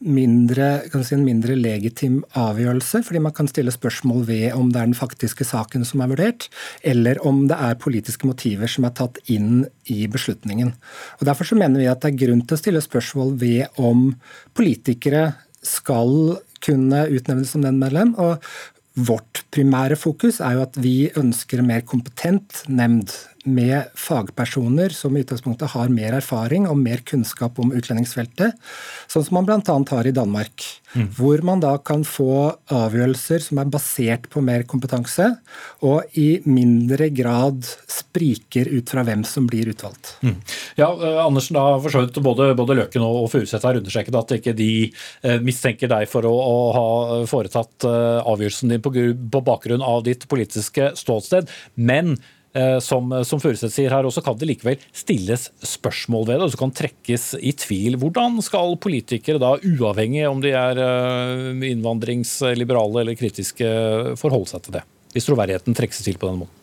mindre, 0.00 0.68
si, 1.04 1.14
en 1.14 1.24
mindre 1.26 1.54
legitim 1.58 2.20
avgjørelse, 2.38 3.02
fordi 3.04 3.20
man 3.22 3.34
kan 3.36 3.48
stille 3.50 3.72
spørsmål 3.74 4.24
ved 4.28 4.46
om 4.56 4.70
det 4.72 4.80
er 4.80 4.88
den 4.88 4.96
faktiske 4.96 5.44
saken 5.44 5.84
som 5.84 6.00
er 6.00 6.10
vurdert, 6.12 6.48
eller 6.86 7.20
om 7.26 7.44
det 7.50 7.58
er 7.58 7.78
politiske 7.80 8.28
motiver 8.28 8.70
som 8.70 8.88
er 8.88 8.96
tatt 8.96 9.20
inn 9.30 9.66
i 9.92 10.06
beslutningen. 10.10 10.72
Og 11.20 11.28
Derfor 11.28 11.50
så 11.50 11.58
mener 11.60 11.82
vi 11.82 11.90
at 11.90 12.00
det 12.02 12.14
er 12.14 12.20
grunn 12.24 12.44
til 12.46 12.56
å 12.56 12.62
stille 12.62 12.84
spørsmål 12.84 13.36
ved 13.40 13.80
om 13.80 14.10
politikere 14.56 15.30
skal 15.60 16.40
kunne 16.64 17.06
utnevnes 17.12 17.52
som 17.52 17.64
den 17.64 17.80
medlem. 17.80 18.14
og 18.16 18.40
Vårt 18.96 19.44
primære 19.54 19.96
fokus 19.96 20.40
er 20.42 20.56
jo 20.56 20.64
at 20.64 20.76
vi 20.80 21.10
ønsker 21.16 21.60
en 21.60 21.68
mer 21.68 21.84
kompetent 21.86 22.64
nemnd 22.68 23.12
med 23.44 23.88
fagpersoner 23.96 24.92
som 24.92 25.16
i 25.16 25.22
utgangspunktet 25.24 25.72
har 25.72 25.92
mer 25.92 26.16
erfaring 26.18 26.66
og 26.68 26.78
mer 26.78 27.00
kunnskap 27.08 27.58
om 27.62 27.72
utlendingsfeltet, 27.72 28.56
sånn 29.10 29.24
som 29.26 29.38
man 29.38 29.48
bl.a. 29.48 29.60
har 29.90 30.08
i 30.08 30.14
Danmark. 30.14 30.66
Mm. 30.90 31.06
Hvor 31.14 31.42
man 31.46 31.62
da 31.62 31.76
kan 31.86 32.02
få 32.04 32.56
avgjørelser 32.74 33.44
som 33.44 33.60
er 33.62 33.70
basert 33.70 34.26
på 34.32 34.42
mer 34.44 34.64
kompetanse, 34.68 35.28
og 35.86 36.18
i 36.18 36.40
mindre 36.44 37.08
grad 37.14 37.62
spriker 37.90 38.68
ut 38.68 38.90
fra 38.90 39.04
hvem 39.06 39.22
som 39.28 39.46
blir 39.48 39.70
utvalgt. 39.70 40.16
Mm. 40.26 40.40
Ja, 40.80 40.90
uh, 40.90 41.22
Andersen, 41.24 41.56
da 41.56 41.78
for 41.78 41.94
så 41.94 42.04
vidt 42.04 42.18
både, 42.24 42.50
både 42.58 42.76
Løken 42.80 43.06
og, 43.06 43.28
Furuseth 43.30 43.64
har 43.66 43.78
understreket 43.78 44.18
at 44.18 44.34
ikke 44.36 44.56
de 44.58 44.72
uh, 44.90 45.38
mistenker 45.44 45.90
deg 45.90 46.10
for 46.10 46.26
å, 46.28 46.34
å 46.34 46.58
ha 46.74 46.88
foretatt 47.30 47.86
uh, 47.86 48.20
avgjørelsen 48.26 48.74
din 48.74 48.84
på, 48.84 48.92
på 49.30 49.44
bakgrunn 49.46 49.86
av 49.86 50.02
ditt 50.08 50.26
politiske 50.30 50.92
ståsted. 50.98 51.48
men 51.78 52.18
Eh, 52.18 52.36
som, 52.82 53.12
som 53.22 53.38
Furuseth 53.38 53.70
sier 53.70 53.92
her, 53.94 54.06
også 54.06 54.24
kan 54.26 54.38
det 54.38 54.48
likevel 54.48 54.80
stilles 54.96 55.48
spørsmål 55.62 56.24
ved 56.26 56.40
det, 56.40 56.46
og 56.48 56.54
så 56.54 56.58
kan 56.58 56.72
trekkes 56.74 57.26
i 57.38 57.52
tvil. 57.54 57.98
Hvordan 58.02 58.40
skal 58.42 58.74
politikere 58.82 59.38
da, 59.38 59.52
uavhengig 59.62 60.24
om 60.26 60.42
de 60.42 60.54
er 60.58 60.80
eh, 60.82 61.68
innvandringsliberale 61.70 63.04
eller 63.04 63.18
kritiske, 63.18 63.68
forholde 64.18 64.50
seg 64.50 64.64
til 64.66 64.80
det? 64.80 64.86
Hvis 65.14 65.26
troverdigheten 65.26 65.76
trekkes 65.78 66.02
til 66.06 66.18
på 66.18 66.30
den 66.30 66.42
måten? 66.42 66.56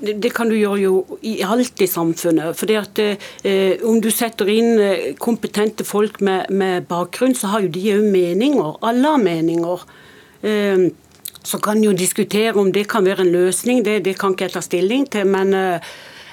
Det 0.00 0.30
kan 0.32 0.48
du 0.48 0.54
gjøre 0.56 0.80
jo 0.80 1.18
i 1.28 1.40
alt 1.44 1.82
i 1.82 1.88
samfunnet. 1.90 2.56
fordi 2.56 2.76
at 2.78 2.98
eh, 2.98 3.82
Om 3.84 4.00
du 4.00 4.10
setter 4.10 4.48
inn 4.48 4.78
eh, 4.80 5.14
kompetente 5.20 5.84
folk 5.84 6.20
med, 6.24 6.48
med 6.50 6.88
bakgrunn, 6.88 7.34
så 7.34 7.52
har 7.52 7.66
jo 7.66 7.72
de 7.74 7.84
òg 7.98 8.06
meninger. 8.08 8.78
Alle 8.80 9.12
har 9.12 9.20
meninger. 9.20 9.84
Eh, 10.42 10.88
så 11.44 11.58
kan 11.62 11.82
jo 11.84 11.92
diskutere 11.96 12.54
om 12.60 12.72
det 12.72 12.86
kan 12.88 13.04
være 13.04 13.24
en 13.24 13.32
løsning, 13.32 13.84
det, 13.84 14.04
det 14.04 14.18
kan 14.20 14.34
ikke 14.34 14.48
jeg 14.48 14.56
ta 14.56 14.62
stilling 14.64 15.06
til. 15.10 15.26
Men 15.26 15.54
uh, 15.56 15.92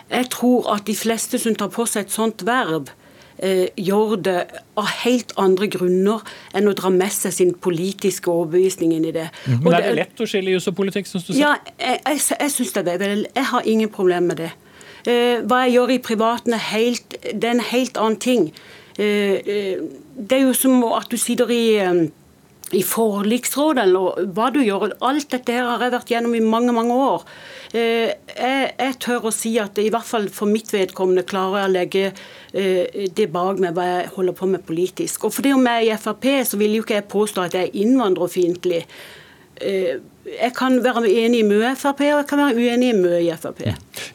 jeg 0.09 0.29
tror 0.33 0.71
at 0.75 0.87
de 0.87 0.95
fleste 0.95 1.39
som 1.39 1.55
tar 1.55 1.71
på 1.73 1.85
seg 1.87 2.07
et 2.07 2.15
sånt 2.15 2.43
verv, 2.47 2.91
eh, 3.37 3.67
gjør 3.77 4.15
det 4.23 4.37
av 4.79 4.87
helt 5.03 5.33
andre 5.37 5.67
grunner 5.71 6.23
enn 6.55 6.69
å 6.69 6.75
dra 6.77 6.89
med 6.93 7.11
seg 7.13 7.35
sin 7.35 7.51
politiske 7.53 8.31
overbevisning 8.31 8.95
inn 8.95 9.07
i 9.09 9.13
det. 9.15 9.27
Mm. 9.45 9.59
Men 9.63 9.75
er 9.77 9.87
det 9.87 9.97
lett 9.99 10.23
å 10.23 10.29
skille 10.29 10.55
jus 10.55 10.69
og 10.71 10.77
politikk, 10.79 11.09
syns 11.09 11.27
du? 11.27 11.35
Ja, 11.37 11.57
jeg, 11.77 11.99
jeg, 12.05 12.23
jeg 12.31 12.55
syns 12.55 12.73
det 12.77 12.87
er 12.95 13.03
vel. 13.03 13.27
Jeg 13.35 13.51
har 13.51 13.67
ingen 13.67 13.91
problem 13.93 14.31
med 14.31 14.41
det. 14.43 14.51
Eh, 15.07 15.43
hva 15.47 15.65
jeg 15.65 15.77
gjør 15.77 15.93
i 15.93 16.01
privaten, 16.03 16.55
er, 16.55 16.63
helt, 16.71 17.19
det 17.23 17.47
er 17.47 17.57
en 17.57 17.67
helt 17.69 17.99
annen 18.01 18.21
ting. 18.23 18.49
Eh, 18.97 19.37
eh, 19.45 19.83
det 20.17 20.39
er 20.39 20.47
jo 20.47 20.55
som 20.57 20.81
at 20.95 21.11
du 21.11 21.19
sitter 21.21 21.51
i 21.53 21.63
eh, 21.83 22.07
i 22.75 22.81
forliksrådet, 22.83 23.85
eller 23.85 24.31
hva 24.35 24.49
du 24.51 24.59
gjør. 24.63 24.89
Alt 25.07 25.29
dette 25.31 25.55
her 25.55 25.67
har 25.69 25.85
jeg 25.85 25.93
vært 25.93 26.11
gjennom 26.11 26.35
i 26.35 26.43
mange 26.43 26.73
mange 26.75 26.95
år. 26.99 27.23
Eh, 27.71 28.11
jeg, 28.33 28.71
jeg, 28.79 28.97
tør 29.03 29.29
å 29.29 29.33
si 29.35 29.53
at 29.61 29.79
i 29.79 29.89
hvert 29.93 30.07
fall 30.07 30.27
for 30.33 30.51
mitt 30.51 30.71
vedkommende 30.73 31.25
klarer 31.27 31.61
jeg 31.61 31.69
å 31.69 31.75
legge 31.75 32.03
eh, 32.07 33.07
det 33.15 33.29
bak 33.33 33.61
meg 33.63 33.77
hva 33.77 33.87
jeg 33.87 34.11
holder 34.17 34.37
på 34.39 34.51
med 34.51 34.65
politisk. 34.67 35.27
Og 35.27 35.35
fordi 35.37 35.53
om 35.55 35.67
jeg 35.67 35.87
er 35.87 35.95
i 35.95 36.01
Frp, 36.01 36.27
så 36.47 36.59
vil 36.59 36.77
jo 36.77 36.83
ikke 36.85 36.99
jeg 36.99 37.09
påstå 37.11 37.47
at 37.47 37.57
jeg 37.57 37.69
er 37.69 37.79
innvandrerfiendtlig. 37.85 38.83
Eh, 39.61 39.97
jeg 40.27 40.51
kan 40.57 40.75
være 40.83 41.07
enig 41.07 41.39
med 41.47 41.63
Frp, 41.79 42.01
og 42.03 42.19
jeg 42.19 42.27
kan 42.27 42.41
være 42.41 42.59
uenig 42.59 42.89
med 42.99 43.29
Frp. 43.39 43.61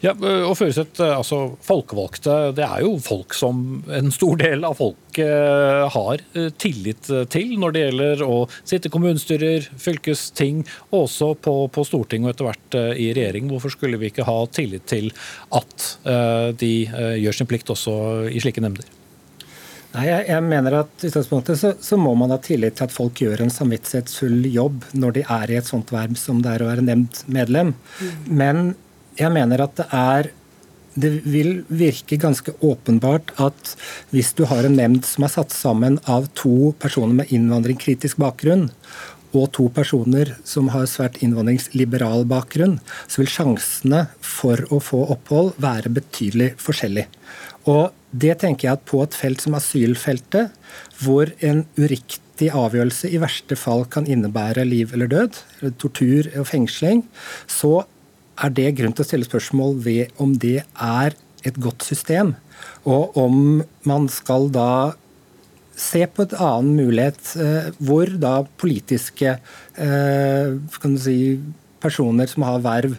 Ja, 0.03 0.13
og 0.13 0.53
Føresett, 0.59 0.99
altså 1.01 1.55
Folkevalgte, 1.65 2.53
det 2.53 2.67
er 2.67 2.83
jo 2.85 2.93
folk 3.01 3.33
som 3.33 3.81
en 3.89 4.13
stor 4.13 4.37
del 4.43 4.61
av 4.67 4.77
folket 4.77 5.89
har 5.95 6.23
tillit 6.61 7.09
til 7.33 7.55
når 7.57 7.73
det 7.73 7.85
gjelder 7.85 8.25
å 8.27 8.39
sitte 8.61 8.91
i 8.91 8.93
kommunestyrer, 8.93 9.69
fylkesting, 9.81 10.61
og 10.91 11.07
også 11.07 11.33
på, 11.41 11.55
på 11.73 11.87
Stortinget 11.89 12.29
og 12.29 12.33
etter 12.35 12.49
hvert 12.51 12.81
i 12.93 13.09
regjering. 13.17 13.49
Hvorfor 13.49 13.73
skulle 13.73 13.97
vi 14.01 14.13
ikke 14.13 14.27
ha 14.29 14.39
tillit 14.53 14.85
til 14.93 15.09
at 15.55 15.93
de 16.61 16.75
gjør 17.23 17.39
sin 17.39 17.49
plikt 17.49 17.73
også 17.73 17.95
i 18.29 18.43
slike 18.43 18.61
nemnder? 18.61 18.85
Nei, 19.93 20.07
jeg, 20.07 20.25
jeg, 20.31 20.43
mener 20.49 20.79
at 20.79 21.03
i 21.03 21.09
utgangspunktet 21.11 21.59
så, 21.59 21.73
så, 21.85 21.97
må 22.01 22.15
man 22.17 22.33
ha 22.33 22.39
tillit 22.41 22.79
til 22.79 22.87
at 22.87 22.93
folk 22.93 23.19
gjør 23.21 23.43
en 23.45 23.53
samvittighetsfull 23.53 24.47
jobb 24.49 24.87
når 24.97 25.19
de 25.19 25.25
er 25.35 25.51
i 25.53 25.59
et 25.59 25.69
sånt 25.69 25.93
verv 25.93 26.17
som 26.17 26.39
det 26.41 26.55
er 26.55 26.63
å 26.65 26.69
være 26.71 26.85
nevnt 26.85 27.21
medlem. 27.29 27.75
Mm. 27.99 28.31
Men 28.41 28.63
jeg 29.19 29.29
mener 29.35 29.67
at 29.67 29.77
det 29.77 29.89
er 29.93 30.31
det 30.93 31.09
vil 31.25 31.63
virke 31.73 32.19
ganske 32.21 32.53
åpenbart 32.61 33.31
at 33.41 33.71
hvis 34.13 34.29
du 34.37 34.43
har 34.49 34.67
en 34.67 34.75
nemnd 34.77 35.07
som 35.09 35.25
er 35.25 35.33
satt 35.33 35.53
sammen 35.53 35.97
av 36.09 36.27
to 36.37 36.73
personer 36.81 37.23
med 37.23 37.33
innvandringskritisk 37.33 38.19
bakgrunn, 38.21 38.67
og 39.33 39.47
to 39.57 39.65
personer 39.73 40.35
som 40.45 40.67
har 40.73 40.85
svært 40.89 41.15
innvandringsliberal 41.25 42.27
bakgrunn, 42.29 42.77
så 43.09 43.23
vil 43.23 43.31
sjansene 43.33 44.03
for 44.21 44.61
å 44.69 44.77
få 44.77 45.01
opphold 45.15 45.55
være 45.63 45.89
betydelig 45.95 46.51
forskjellig. 46.61 47.07
Og 47.65 47.89
det 48.13 48.37
tenker 48.43 48.67
jeg 48.67 48.77
at 48.77 48.85
på 48.89 49.01
et 49.03 49.15
felt 49.17 49.41
som 49.41 49.57
asylfeltet, 49.57 50.53
hvor 51.01 51.31
en 51.45 51.63
uriktig 51.79 52.51
avgjørelse 52.53 53.09
i 53.09 53.21
verste 53.21 53.57
fall 53.57 53.85
kan 53.89 54.07
innebære 54.09 54.65
liv 54.67 54.93
eller 54.93 55.09
død, 55.09 55.39
tortur 55.81 56.29
og 56.37 56.47
fengsling, 56.49 57.03
så 57.49 57.83
er 58.43 58.53
det 58.53 58.75
grunn 58.77 58.93
til 58.95 59.05
å 59.05 59.07
stille 59.07 59.27
spørsmål 59.27 59.77
ved 59.85 60.21
om 60.21 60.33
det 60.41 60.61
er 60.73 61.17
et 61.43 61.57
godt 61.61 61.85
system. 61.85 62.35
Og 62.87 63.17
om 63.19 63.63
man 63.87 64.07
skal 64.11 64.49
da 64.53 64.93
se 65.77 66.05
på 66.05 66.25
et 66.25 66.35
annen 66.37 66.77
mulighet 66.77 67.33
eh, 67.41 67.69
hvor 67.81 68.09
da 68.21 68.43
politiske 68.61 69.35
eh, 69.81 70.53
si, 71.01 71.17
personer 71.83 72.29
som 72.29 72.45
har 72.45 72.61
verv, 72.63 72.97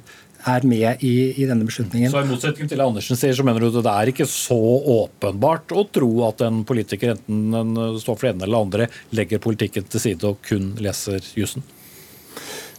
er 0.51 0.66
med 0.68 1.05
i, 1.05 1.14
i, 1.32 1.47
denne 1.49 1.66
beslutningen. 1.66 2.12
Så 2.12 2.22
I 2.22 2.28
motsetning 2.28 2.70
til 2.70 2.82
Andersen 2.84 3.18
sier, 3.18 3.34
så 3.36 3.47
mener 3.47 3.64
du 3.64 3.70
at 3.70 3.86
det 3.86 3.95
er 3.95 4.12
ikke 4.12 4.28
så 4.28 4.59
åpenbart 4.99 5.72
å 5.72 5.86
tro 5.92 6.11
at 6.28 6.45
en 6.45 6.62
politiker, 6.68 7.14
enten 7.14 7.55
den 7.55 8.01
står 8.03 8.18
for 8.18 8.28
det 8.28 8.34
ene 8.34 8.49
eller 8.49 8.66
andre, 8.66 8.90
legger 9.16 9.42
politikken 9.45 9.88
til 9.88 10.03
side 10.03 10.28
og 10.28 10.42
kun 10.45 10.74
leser 10.84 11.24
jussen? 11.38 11.64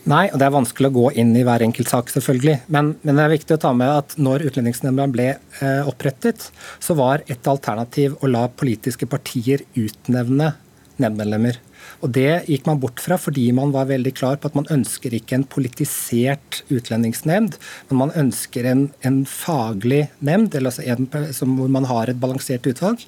Nei, 0.05 0.27
og 0.29 0.37
det 0.37 0.45
er 0.45 0.53
vanskelig 0.53 0.89
å 0.91 0.93
gå 0.99 1.05
inn 1.17 1.31
i 1.33 1.41
hver 1.45 1.63
enkelt 1.65 1.89
sak, 1.89 2.11
selvfølgelig. 2.13 2.59
Men, 2.73 2.91
men 3.01 3.17
det 3.17 3.23
er 3.23 3.31
viktig 3.31 3.55
å 3.55 3.61
ta 3.63 3.71
med 3.73 3.89
at 3.89 4.13
når 4.21 4.45
Utlendingsnemnda 4.51 5.07
ble 5.09 5.31
eh, 5.33 5.87
opprettet, 5.89 6.51
så 6.77 6.93
var 6.99 7.23
et 7.25 7.49
alternativ 7.49 8.13
å 8.21 8.29
la 8.29 8.43
politiske 8.53 9.09
partier 9.09 9.65
utnevne 9.73 10.51
nemndmedlemmer. 11.01 11.57
Og 12.03 12.11
Det 12.15 12.45
gikk 12.49 12.67
man 12.69 12.79
bort 12.83 13.01
fra 13.03 13.17
fordi 13.21 13.47
man 13.55 13.73
var 13.75 13.89
veldig 13.89 14.13
klar 14.17 14.39
på 14.39 14.51
at 14.51 14.57
man 14.57 14.69
ønsker 14.73 15.13
ikke 15.15 15.39
en 15.39 15.47
politisert 15.47 16.61
utlendingsnemnd, 16.73 17.57
men 17.89 18.01
man 18.03 18.13
ønsker 18.17 18.67
en, 18.69 18.87
en 19.07 19.23
faglig 19.29 20.05
nemnd, 20.19 20.55
eller 20.55 20.71
altså 20.73 20.85
en, 20.85 21.57
hvor 21.57 21.71
man 21.71 21.89
har 21.89 22.11
et 22.11 22.21
balansert 22.21 22.67
utvalg. 22.69 23.03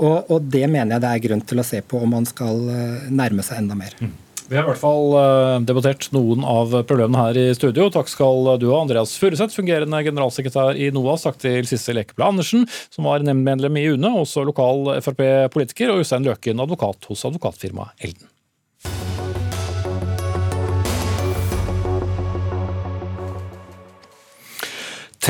Og, 0.00 0.30
og, 0.30 0.48
det 0.52 0.64
mener 0.70 0.96
jeg 0.96 1.04
det 1.04 1.12
er 1.12 1.22
grunn 1.28 1.44
til 1.46 1.60
å 1.60 1.66
se 1.66 1.82
på 1.84 2.00
om 2.00 2.14
man 2.16 2.26
skal 2.28 2.66
eh, 2.72 3.08
nærme 3.12 3.44
seg 3.46 3.60
enda 3.60 3.76
mer. 3.78 3.94
Mm. 4.00 4.14
Vi 4.50 4.56
har 4.58 4.64
i 4.64 4.70
hvert 4.72 4.80
fall 4.82 5.12
eh, 5.14 5.56
debattert 5.62 6.08
noen 6.10 6.42
av 6.42 6.72
problemene 6.82 7.20
her 7.22 7.36
i 7.38 7.52
studio. 7.54 7.84
Takk 7.94 8.08
skal 8.10 8.48
du 8.58 8.64
ha, 8.72 8.80
Andreas 8.80 9.12
Furuseth, 9.14 9.54
fungerende 9.54 10.00
generalsekretær 10.02 10.74
i 10.74 10.88
NOAS. 10.90 11.22
Takk 11.22 11.38
til 11.38 11.68
Sissel 11.70 12.00
Ekeblad 12.02 12.34
Andersen, 12.34 12.64
som 12.90 13.06
var 13.06 13.22
nemndmedlem 13.22 13.78
i 13.78 13.84
UNE, 13.92 14.10
også 14.24 14.42
lokal 14.48 14.96
Frp-politiker, 15.06 15.94
og 15.94 16.02
Jostein 16.02 16.26
Løken, 16.26 16.64
advokat 16.66 17.06
hos 17.06 17.22
advokatfirmaet 17.30 17.94
Elden. 18.02 18.26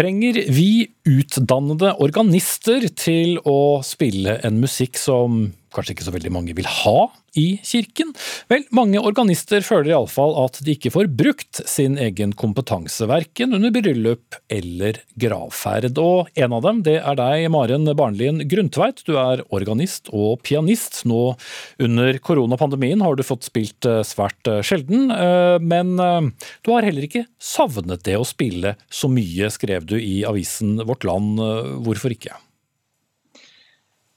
Trenger 0.01 0.45
vi 0.49 0.71
utdannede 1.05 1.93
organister 2.01 2.89
til 2.97 3.37
å 3.45 3.83
spille 3.85 4.41
en 4.49 4.63
musikk 4.65 4.97
som 4.97 5.51
kanskje 5.75 5.97
ikke 5.97 6.07
så 6.09 6.15
veldig 6.15 6.33
mange 6.35 6.57
vil 6.59 6.69
ha 6.69 7.11
i 7.39 7.61
kirken? 7.67 8.13
Vel, 8.51 8.65
mange 8.75 9.01
organister 9.03 9.63
føler 9.65 9.93
iallfall 9.93 10.35
at 10.43 10.59
de 10.67 10.75
ikke 10.75 10.93
får 10.95 11.11
brukt 11.15 11.63
sin 11.69 11.99
egen 12.01 12.35
kompetanse, 12.39 13.07
verken 13.11 13.55
under 13.57 13.73
bryllup 13.75 14.39
eller 14.51 15.01
gravferd. 15.21 15.99
Og 16.01 16.31
en 16.35 16.57
av 16.57 16.67
dem, 16.67 16.83
det 16.87 16.99
er 17.01 17.19
deg, 17.21 17.47
Maren 17.55 17.87
Barnlien 17.99 18.43
Grundtveit. 18.51 19.05
Du 19.07 19.17
er 19.21 19.45
organist 19.55 20.11
og 20.11 20.43
pianist. 20.47 21.03
Nå 21.09 21.35
under 21.83 22.19
koronapandemien 22.25 23.03
har 23.05 23.17
du 23.17 23.25
fått 23.27 23.47
spilt 23.49 23.87
eh, 23.89 24.03
svært 24.07 24.51
eh, 24.51 24.63
sjelden, 24.67 25.11
eh, 25.15 25.57
men 25.61 25.97
du 26.01 26.71
har 26.73 26.85
heller 26.87 27.07
ikke 27.07 27.25
savnet 27.41 28.05
det 28.07 28.17
å 28.19 28.27
spille 28.27 28.75
så 28.93 29.11
mye, 29.13 29.51
skrev 29.53 29.87
du 29.89 29.97
i 29.99 30.21
avisen 30.29 30.79
Vårt 30.87 31.07
Land. 31.09 31.41
Hvorfor 31.85 32.13
ikke? 32.15 32.35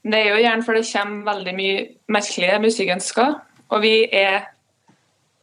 Det 0.04 0.20
er 0.20 0.34
jo 0.34 0.42
gjerne 0.44 0.66
for 0.66 0.76
det 0.76 0.88
kommer 0.90 1.30
veldig 1.32 1.54
mye 1.56 1.84
merkelige 2.12 2.60
musikkønsker. 2.64 3.38
Og 3.74 3.84
vi 3.84 3.94
er 4.12 4.50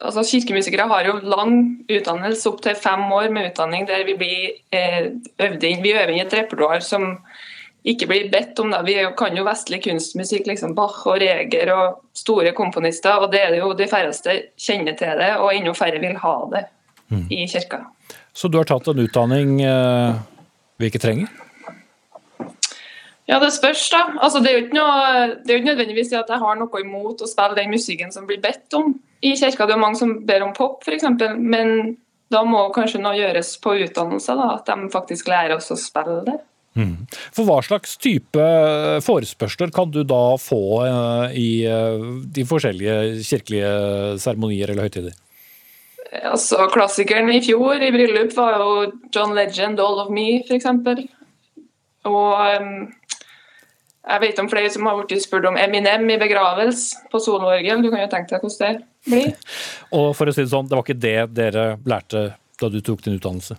altså 0.00 0.24
Kirkemusikere 0.24 0.88
har 0.88 1.06
jo 1.08 1.18
lang 1.22 1.54
utdannelse, 1.90 2.48
opptil 2.48 2.76
fem 2.78 3.04
år 3.12 3.30
med 3.32 3.50
utdanning, 3.50 3.86
der 3.88 4.04
vi 4.08 4.16
blir 4.20 4.52
eh, 4.72 5.12
øvd 5.40 5.64
inn. 5.68 5.82
Vi 5.84 5.94
øver 5.94 6.14
inn 6.14 6.24
et 6.24 6.36
repertoar 6.36 6.84
som 6.84 7.16
ikke 7.84 8.08
blir 8.08 8.30
bedt 8.32 8.58
om. 8.60 8.72
Da. 8.72 8.82
Vi 8.86 8.96
kan 9.18 9.36
jo 9.36 9.44
vestlig 9.46 9.82
kunstmusikk, 9.84 10.48
liksom 10.48 10.74
Bach 10.76 11.02
og 11.08 11.20
Reger 11.22 11.72
og 11.74 12.00
store 12.16 12.52
komponister, 12.56 13.20
og 13.20 13.32
det 13.32 13.44
er 13.44 13.54
det 13.54 13.62
jo 13.62 13.72
de 13.76 13.88
færreste 13.88 14.36
kjenner 14.60 14.96
til 14.98 15.20
det, 15.20 15.32
og 15.38 15.54
enda 15.54 15.76
færre 15.76 16.00
vil 16.02 16.18
ha 16.20 16.34
det 16.54 16.64
mm. 17.08 17.26
i 17.32 17.46
kirka. 17.48 17.84
Så 18.32 18.48
du 18.48 18.60
har 18.60 18.68
tatt 18.68 18.88
en 18.90 19.00
utdanning 19.04 19.60
eh, 19.64 20.20
vi 20.80 20.90
ikke 20.90 21.02
trenger? 21.02 21.32
Ja, 23.30 23.38
det 23.38 23.52
spørs, 23.54 23.84
da. 23.92 24.02
Altså, 24.18 24.40
det, 24.42 24.50
er 24.50 24.58
jo 24.58 24.64
ikke 24.64 24.78
noe, 24.80 25.00
det 25.38 25.52
er 25.52 25.56
jo 25.56 25.62
ikke 25.62 25.70
nødvendigvis 25.70 26.12
at 26.18 26.32
jeg 26.32 26.42
har 26.42 26.58
noe 26.58 26.82
imot 26.82 27.22
å 27.22 27.30
spille 27.30 27.58
den 27.58 27.70
musikken 27.70 28.10
som 28.10 28.26
blir 28.26 28.40
bedt 28.42 28.74
om 28.74 28.96
i 29.22 29.36
kirka. 29.38 29.68
Det 29.68 29.76
er 29.76 29.82
mange 29.82 30.00
som 30.00 30.16
ber 30.26 30.42
om 30.42 30.54
pop, 30.56 30.82
f.eks. 30.82 31.06
Men 31.38 31.94
da 32.30 32.42
må 32.46 32.64
kanskje 32.74 33.02
noe 33.02 33.18
gjøres 33.18 33.54
på 33.62 33.76
utdannelse, 33.86 34.34
da, 34.38 34.48
at 34.56 34.66
de 34.66 34.90
faktisk 34.90 35.30
lærer 35.30 35.54
oss 35.58 35.70
å 35.70 35.78
spille 35.78 36.24
det. 36.26 36.36
Mm. 36.78 37.06
For 37.34 37.46
Hva 37.46 37.58
slags 37.66 37.96
type 37.98 38.44
forespørsler 39.02 39.72
kan 39.74 39.90
du 39.90 40.04
da 40.06 40.36
få 40.38 40.62
uh, 40.86 41.32
i 41.34 41.66
uh, 41.66 42.22
de 42.22 42.46
forskjellige 42.46 43.24
kirkelige 43.26 43.72
seremonier 44.22 44.70
eller 44.70 44.86
høytider? 44.86 45.16
Altså, 46.26 46.66
Klassikeren 46.70 47.30
i 47.30 47.42
fjor 47.42 47.82
i 47.82 47.90
bryllup 47.94 48.34
var 48.34 48.58
jo 48.58 48.70
John 49.14 49.34
Legend, 49.38 49.78
'All 49.78 50.02
of 50.02 50.14
Me', 50.14 50.42
f.eks. 50.46 50.66
Og 52.10 52.62
um, 52.62 52.88
jeg 54.00 54.20
vet 54.22 54.38
om 54.40 54.48
flere 54.48 54.70
som 54.72 54.86
har 54.88 55.00
blitt 55.02 55.22
spurt 55.22 55.46
om 55.48 55.58
Eminem 55.60 56.06
i 56.08 56.18
begravelse 56.20 57.08
på 57.12 57.20
soloorgel. 57.20 57.82
Du 57.84 57.90
kan 57.92 58.00
jo 58.00 58.10
tenke 58.12 58.32
deg 58.32 58.44
hvordan 58.44 58.78
det 58.78 59.10
blir. 59.10 59.34
Og 59.98 60.12
for 60.16 60.30
å 60.30 60.34
si 60.34 60.44
Det 60.44 60.52
sånn, 60.52 60.70
det 60.70 60.78
var 60.78 60.86
ikke 60.86 61.02
det 61.02 61.18
dere 61.36 61.66
lærte 61.88 62.30
da 62.60 62.70
du 62.72 62.80
tok 62.84 63.04
din 63.04 63.18
utdannelse? 63.18 63.58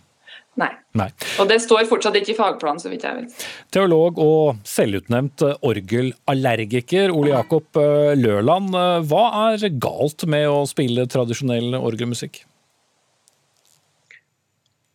Nei. 0.60 0.72
Nei. 0.98 1.08
Og 1.40 1.48
det 1.48 1.62
står 1.64 1.86
fortsatt 1.88 2.18
ikke 2.20 2.34
i 2.34 2.38
fagplanen, 2.38 2.82
så 2.82 2.90
vidt 2.92 3.06
jeg 3.08 3.22
vet. 3.22 3.44
Teolog 3.72 4.18
og 4.20 4.58
selvutnevnt 4.68 5.46
orgelallergiker 5.64 7.14
Ole 7.16 7.32
Jakob 7.32 7.78
Løland. 7.78 8.24
Lørland. 8.26 8.74
Eh, 8.76 8.98
hva 9.08 9.26
er 9.46 9.78
galt 9.82 10.26
med 10.30 10.50
å 10.52 10.64
spille 10.70 11.06
tradisjonell 11.10 11.78
orgelmusikk? 11.80 12.42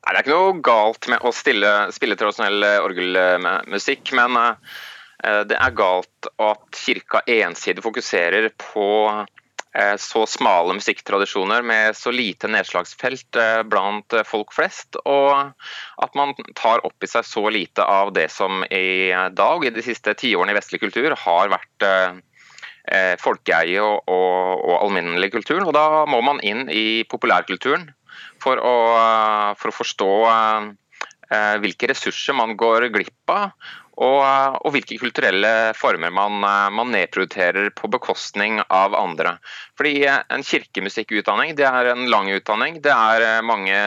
Nei, 0.07 0.13
Det 0.13 0.19
er 0.19 0.23
ikke 0.27 0.37
noe 0.37 0.61
galt 0.63 1.09
med 1.11 1.25
å 1.25 1.33
stille, 1.35 1.73
spille 1.95 2.19
tradisjonell 2.19 2.69
orgelmusikk, 2.85 4.13
men 4.19 4.37
Eh, 4.37 4.77
det 5.23 5.57
er 5.57 5.73
galt 5.77 6.29
at 6.43 6.77
kirka 6.77 7.23
ensidig 7.31 7.85
fokuserer 7.85 8.51
på 8.61 8.89
eh, 9.17 9.95
så 10.01 10.27
smale 10.29 10.77
musikktradisjoner 10.77 11.65
med 11.67 11.97
så 11.97 12.13
lite 12.13 12.51
nedslagsfelt 12.53 13.39
eh, 13.41 13.63
blant 13.65 14.19
folk 14.29 14.53
flest, 14.53 15.01
og 15.09 15.55
at 16.05 16.19
man 16.19 16.37
tar 16.59 16.85
opp 16.87 17.03
i 17.03 17.11
seg 17.11 17.25
så 17.25 17.47
lite 17.49 17.85
av 17.85 18.13
det 18.17 18.29
som 18.35 18.65
i 18.69 19.13
dag, 19.33 19.65
i 19.65 19.75
de 19.75 19.85
siste 19.87 20.15
tiårene 20.21 20.53
i 20.53 20.59
vestlig 20.61 20.83
kultur, 20.85 21.17
har 21.27 21.53
vært 21.57 21.91
folkeeie 23.19 23.81
og, 23.83 24.05
og, 24.07 24.61
og 24.63 24.77
alminnelig 24.85 25.33
kultur. 25.35 25.65
Og 25.65 25.73
da 25.75 26.05
må 26.07 26.21
man 26.23 26.39
inn 26.47 26.69
i 26.71 27.03
populærkulturen 27.11 27.89
for 28.39 28.61
å, 28.63 28.77
for 29.59 29.73
å 29.73 29.75
forstå 29.75 30.13
hvilke 31.63 31.89
ressurser 31.91 32.37
man 32.39 32.53
går 32.59 32.87
glipp 32.95 33.33
av, 33.35 33.51
og, 33.97 34.21
og, 34.61 34.73
hvilke 34.75 34.99
kulturelle 35.01 35.73
former 35.77 36.13
man, 36.13 36.37
man, 36.45 36.91
nedprioriterer 36.93 37.71
på 37.77 37.89
bekostning 37.89 38.61
av 38.69 38.95
andre. 38.97 39.39
Fordi 39.79 40.05
En 40.05 40.45
kirkemusikkutdanning 40.45 41.55
det 41.57 41.65
er 41.65 41.93
en 41.95 42.05
lang 42.13 42.29
utdanning. 42.35 42.83
Det, 42.85 42.93
mange, 43.49 43.79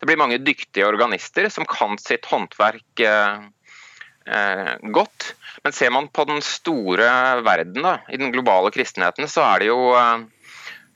det 0.00 0.08
blir 0.10 0.18
mange 0.18 0.40
dyktige 0.42 0.88
organister 0.88 1.46
som 1.54 1.68
kan 1.70 1.94
sitt 2.02 2.26
håndverk 2.26 3.04
eh, 3.06 3.46
eh, 4.26 4.74
godt. 4.90 5.34
Men 5.62 5.76
ser 5.76 5.94
man 5.94 6.10
på 6.10 6.26
den 6.26 6.42
store 6.42 7.06
verden, 7.46 7.84
da, 7.86 8.00
i 8.10 8.18
den 8.18 8.34
globale 8.34 8.74
kristenheten, 8.74 9.30
så 9.30 9.46
er 9.52 9.62
det 9.62 9.70
jo, 9.70 9.78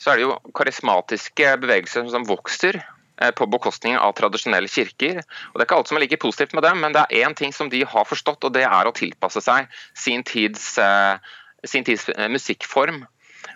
så 0.03 0.11
er 0.11 0.19
det 0.19 0.27
jo 0.27 0.35
karismatiske 0.59 1.55
bevegelser 1.63 2.11
som 2.11 2.27
vokser. 2.27 2.83
Eh, 3.19 3.33
på 3.35 3.49
bekostning 3.51 3.97
av 3.99 4.13
tradisjonelle 4.15 4.71
kirker. 4.71 5.19
Og 5.19 5.59
Det 5.59 5.65
er 5.65 5.67
ikke 5.67 5.79
alt 5.81 5.91
som 5.91 5.99
er 5.99 6.05
like 6.05 6.21
positivt 6.23 6.55
med 6.55 6.63
dem, 6.63 6.79
men 6.85 6.95
det 6.95 7.03
er 7.03 7.27
én 7.27 7.35
ting 7.35 7.53
som 7.53 7.69
de 7.69 7.83
har 7.83 8.07
forstått, 8.07 8.45
og 8.47 8.53
det 8.55 8.63
er 8.63 8.87
å 8.87 8.95
tilpasse 8.95 9.43
seg 9.43 9.67
sin 9.95 10.23
tids, 10.23 10.79
eh, 10.79 11.19
sin 11.67 11.85
tids 11.85 12.09
eh, 12.15 12.29
musikkform. 12.31 13.07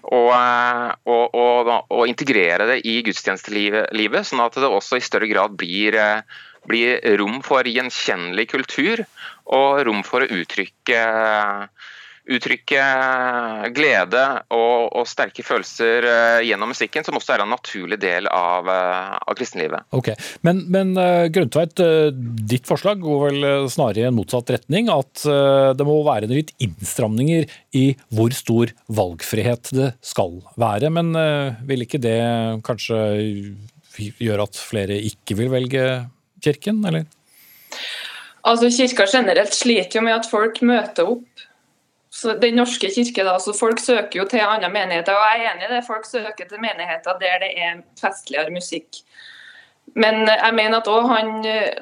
Og, 0.02 0.32
og, 1.06 1.34
og, 1.34 1.68
og, 1.86 2.08
integrere 2.10 2.66
det 2.66 2.80
i 2.90 3.02
gudstjenestelivet, 3.06 4.26
sånn 4.26 4.42
at 4.42 4.58
det 4.58 4.66
også 4.66 4.98
i 4.98 5.04
større 5.04 5.28
grad 5.30 5.54
blir, 5.54 5.94
blir 6.66 6.98
rom 7.20 7.38
for 7.46 7.62
gjenkjennelig 7.62 8.48
kultur 8.50 9.04
og 9.46 9.84
rom 9.86 10.02
for 10.02 10.24
å 10.24 10.40
uttrykke 10.40 11.04
uttrykke 12.30 12.82
glede 13.74 14.22
og, 14.54 14.92
og, 14.94 15.06
sterke 15.10 15.42
følelser 15.42 16.06
eh, 16.06 16.44
gjennom 16.46 16.70
musikken, 16.70 17.02
som 17.06 17.18
også 17.18 17.34
er 17.34 17.42
en 17.42 17.50
naturlig 17.50 17.98
del 18.02 18.28
av, 18.30 18.68
eh, 18.70 19.16
av 19.18 19.38
kristenlivet. 19.38 19.88
Ok, 19.96 20.12
Men, 20.46 20.62
men 20.72 20.94
eh, 21.00 21.26
Grøntveit, 21.34 21.82
ditt 22.46 22.68
forslag 22.68 23.02
går 23.02 23.24
vel 23.26 23.48
snarere 23.72 24.04
i 24.04 24.08
en 24.10 24.16
motsatt 24.16 24.52
retning. 24.54 24.90
At 24.92 25.22
det 25.22 25.86
må 25.86 25.98
være 26.06 26.30
litt 26.30 26.52
innstramninger 26.62 27.48
i 27.78 27.84
hvor 28.14 28.34
stor 28.36 28.72
valgfrihet 28.92 29.72
det 29.74 29.90
skal 30.04 30.38
være. 30.60 30.90
Men 30.94 31.12
vil 31.66 31.86
ikke 31.86 32.00
det 32.02 32.18
kanskje 32.66 32.98
gjøre 34.22 34.46
at 34.46 34.58
flere 34.58 34.98
ikke 35.10 35.36
vil 35.38 35.52
velge 35.52 35.86
kirken, 36.44 36.82
eller? 36.88 37.06
Altså, 38.42 38.70
Kirka 38.74 39.06
generelt 39.06 39.54
sliter 39.54 40.00
jo 40.00 40.04
med 40.06 40.16
at 40.18 40.28
folk 40.28 40.58
møter 40.66 41.08
opp 41.14 41.46
så 42.12 42.34
Den 42.36 42.58
norske 42.60 42.90
kirke, 42.92 43.24
da, 43.24 43.38
så 43.40 43.54
Folk 43.56 43.80
søker 43.80 44.20
jo 44.20 44.26
til 44.28 44.44
andre 44.44 44.68
menigheter, 44.68 45.16
og 45.16 45.30
jeg 45.32 45.44
er 45.46 45.54
enig 45.54 45.64
i 45.64 45.70
det. 45.72 45.84
Folk 45.86 46.04
søker 46.04 46.48
til 46.48 46.60
menigheter 46.60 47.16
der 47.20 47.40
det 47.40 47.52
er 47.56 47.80
festligere 48.00 48.52
musikk. 48.52 49.00
Men 49.96 50.26
jeg 50.28 50.52
mener 50.54 50.78
at 50.78 50.88
også 50.88 51.08
han 51.08 51.30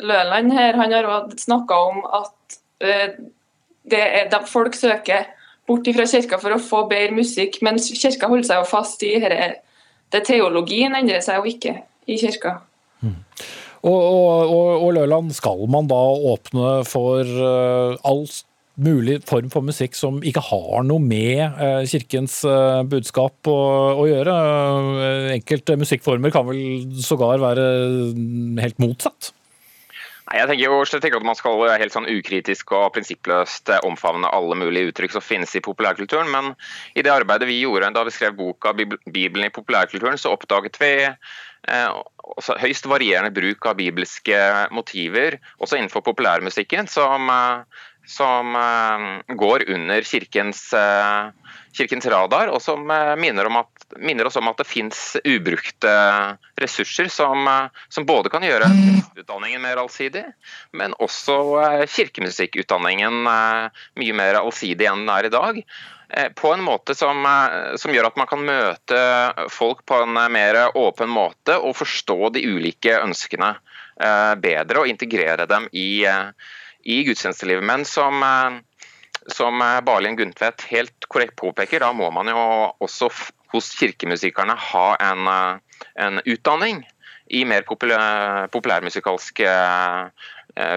Løland 0.01 0.53
her, 0.53 0.79
han 0.79 0.93
har 0.93 1.27
snakka 1.39 1.75
om 1.75 1.99
at 2.23 2.61
det 3.91 4.01
er, 4.01 4.47
folk 4.47 4.75
søker 4.75 5.27
bort 5.67 5.91
fra 5.95 6.07
kirka 6.07 6.39
for 6.41 6.55
å 6.55 6.63
få 6.63 6.85
bedre 6.91 7.15
musikk, 7.19 7.61
men 7.63 7.79
kirka 7.79 8.31
holder 8.31 8.49
seg 8.49 8.63
jo 8.63 8.69
fast 8.71 9.03
i 9.07 9.15
dette. 9.23 9.61
Det 10.11 10.25
Teologien 10.27 10.95
endrer 10.99 11.23
seg 11.23 11.39
jo 11.39 11.51
ikke 11.53 11.77
i 12.11 12.19
kirka. 12.19 12.57
Mm. 13.01 13.19
Og, 13.87 13.97
og, 13.97 14.51
og, 14.53 14.71
og, 14.83 14.89
Løland, 14.97 15.31
skal 15.33 15.63
man 15.73 15.87
da 15.89 16.01
åpne 16.35 16.73
for 16.89 17.25
uh, 17.25 17.95
alt 18.05 18.43
mulig 18.81 19.19
form 19.29 19.51
for 19.53 19.67
musikk 19.67 19.97
som 19.99 20.21
ikke 20.27 20.43
har 20.47 20.87
noe 20.87 21.03
med 21.03 21.41
eh, 21.41 21.83
kirkens 21.91 22.41
eh, 22.49 22.83
budskap 22.89 23.51
å, 23.51 23.59
å 24.01 24.07
gjøre. 24.09 24.37
Eh, 25.07 25.35
enkelte 25.39 25.77
musikkformer 25.81 26.33
kan 26.35 26.49
vel 26.49 27.03
sågar 27.03 27.43
være 27.43 27.67
helt 28.63 28.81
motsatt? 28.83 29.33
Jeg 30.31 30.47
tenker 30.47 30.63
jo 30.63 30.85
slett 30.87 31.09
ikke 31.09 31.19
at 31.19 31.27
man 31.27 31.35
skal 31.35 31.65
helt 31.81 31.95
sånn 31.95 32.07
ukritisk 32.07 32.71
og 32.79 32.93
prinsippløst 32.95 33.73
omfavne 33.83 34.31
alle 34.31 34.55
mulige 34.61 34.93
uttrykk 34.93 35.17
som 35.17 35.25
finnes 35.27 35.57
i 35.59 35.63
populærkulturen, 35.65 36.31
men 36.31 36.53
i 36.95 37.03
det 37.03 37.11
arbeidet 37.11 37.49
vi 37.51 37.59
gjorde 37.65 37.91
da 37.97 38.05
vi 38.07 38.15
skrev 38.15 38.37
boka 38.39 38.71
'Bibelen 38.71 39.49
i 39.49 39.55
populærkulturen', 39.57 40.21
så 40.23 40.31
oppdaget 40.37 40.79
vi 40.79 40.93
eh, 41.11 41.99
høyst 42.63 42.87
varierende 42.87 43.35
bruk 43.35 43.67
av 43.67 43.81
bibelske 43.83 44.39
motiver, 44.71 45.41
også 45.59 45.81
innenfor 45.81 46.07
populærmusikken, 46.07 46.87
som, 46.87 47.27
som 48.11 48.57
eh, 48.57 49.35
går 49.35 49.71
under 49.71 50.03
kirkens, 50.03 50.73
eh, 50.73 51.29
kirkens, 51.73 52.07
radar, 52.07 52.51
og 52.51 52.63
som 52.63 52.91
eh, 52.91 53.15
minner, 53.17 53.47
at, 53.61 53.87
minner, 53.99 54.27
oss 54.27 54.39
om 54.41 54.51
at 54.51 54.59
det 54.59 54.67
finnes 54.67 55.03
ubrukte 55.25 55.93
ressurser 56.59 57.07
som, 57.13 57.47
som 57.89 58.07
både 58.09 58.33
kan 58.33 58.43
gjøre 58.43 58.67
utdanningen 59.15 59.63
mer 59.63 59.79
allsidig, 59.85 60.25
men 60.75 60.97
også 60.99 61.39
kirkemusikkutdanningen 61.87 63.23
mye 63.23 64.19
mer 64.19 64.43
allsidig 64.43 64.91
enn 64.91 65.05
den 65.07 65.15
er 65.15 65.29
i 65.29 65.35
dag. 65.35 65.65
På 66.35 66.51
en 66.51 66.65
måte 66.67 66.97
som, 66.99 67.23
som, 67.79 67.93
gjør 67.95 68.09
at 68.09 68.17
man 68.19 68.27
kan 68.27 68.43
møte 68.43 69.03
folk 69.55 69.85
på 69.87 70.01
en 70.03 70.19
mer 70.35 70.59
åpen 70.75 71.13
måte 71.13 71.55
og 71.63 71.77
forstå 71.79 72.33
de 72.35 72.43
ulike 72.51 72.97
ønskene 72.99 73.53
bedre 74.43 74.83
og 74.83 74.91
integrere 74.91 75.47
dem 75.47 75.69
i, 75.71 76.03
i 76.85 77.03
gudstjenestelivet. 77.05 77.65
Men 77.65 77.85
som, 77.85 78.23
eh, 78.23 78.61
som 79.27 79.63
eh, 79.63 79.81
Barlin 79.81 80.17
Gundtvedt 80.17 80.67
helt 80.71 81.09
korrekt 81.09 81.37
påpeker, 81.37 81.81
da 81.81 81.93
må 81.93 82.11
man 82.15 82.31
jo 82.33 82.41
også 82.81 83.11
hos 83.53 83.73
kirkemusikerne 83.79 84.57
ha 84.73 84.87
en, 85.11 85.29
eh, 85.29 85.85
en 86.07 86.23
utdanning 86.25 86.85
i 87.31 87.45
mer 87.45 87.63
populær, 87.63 88.49
populærmusikalske 88.51 89.51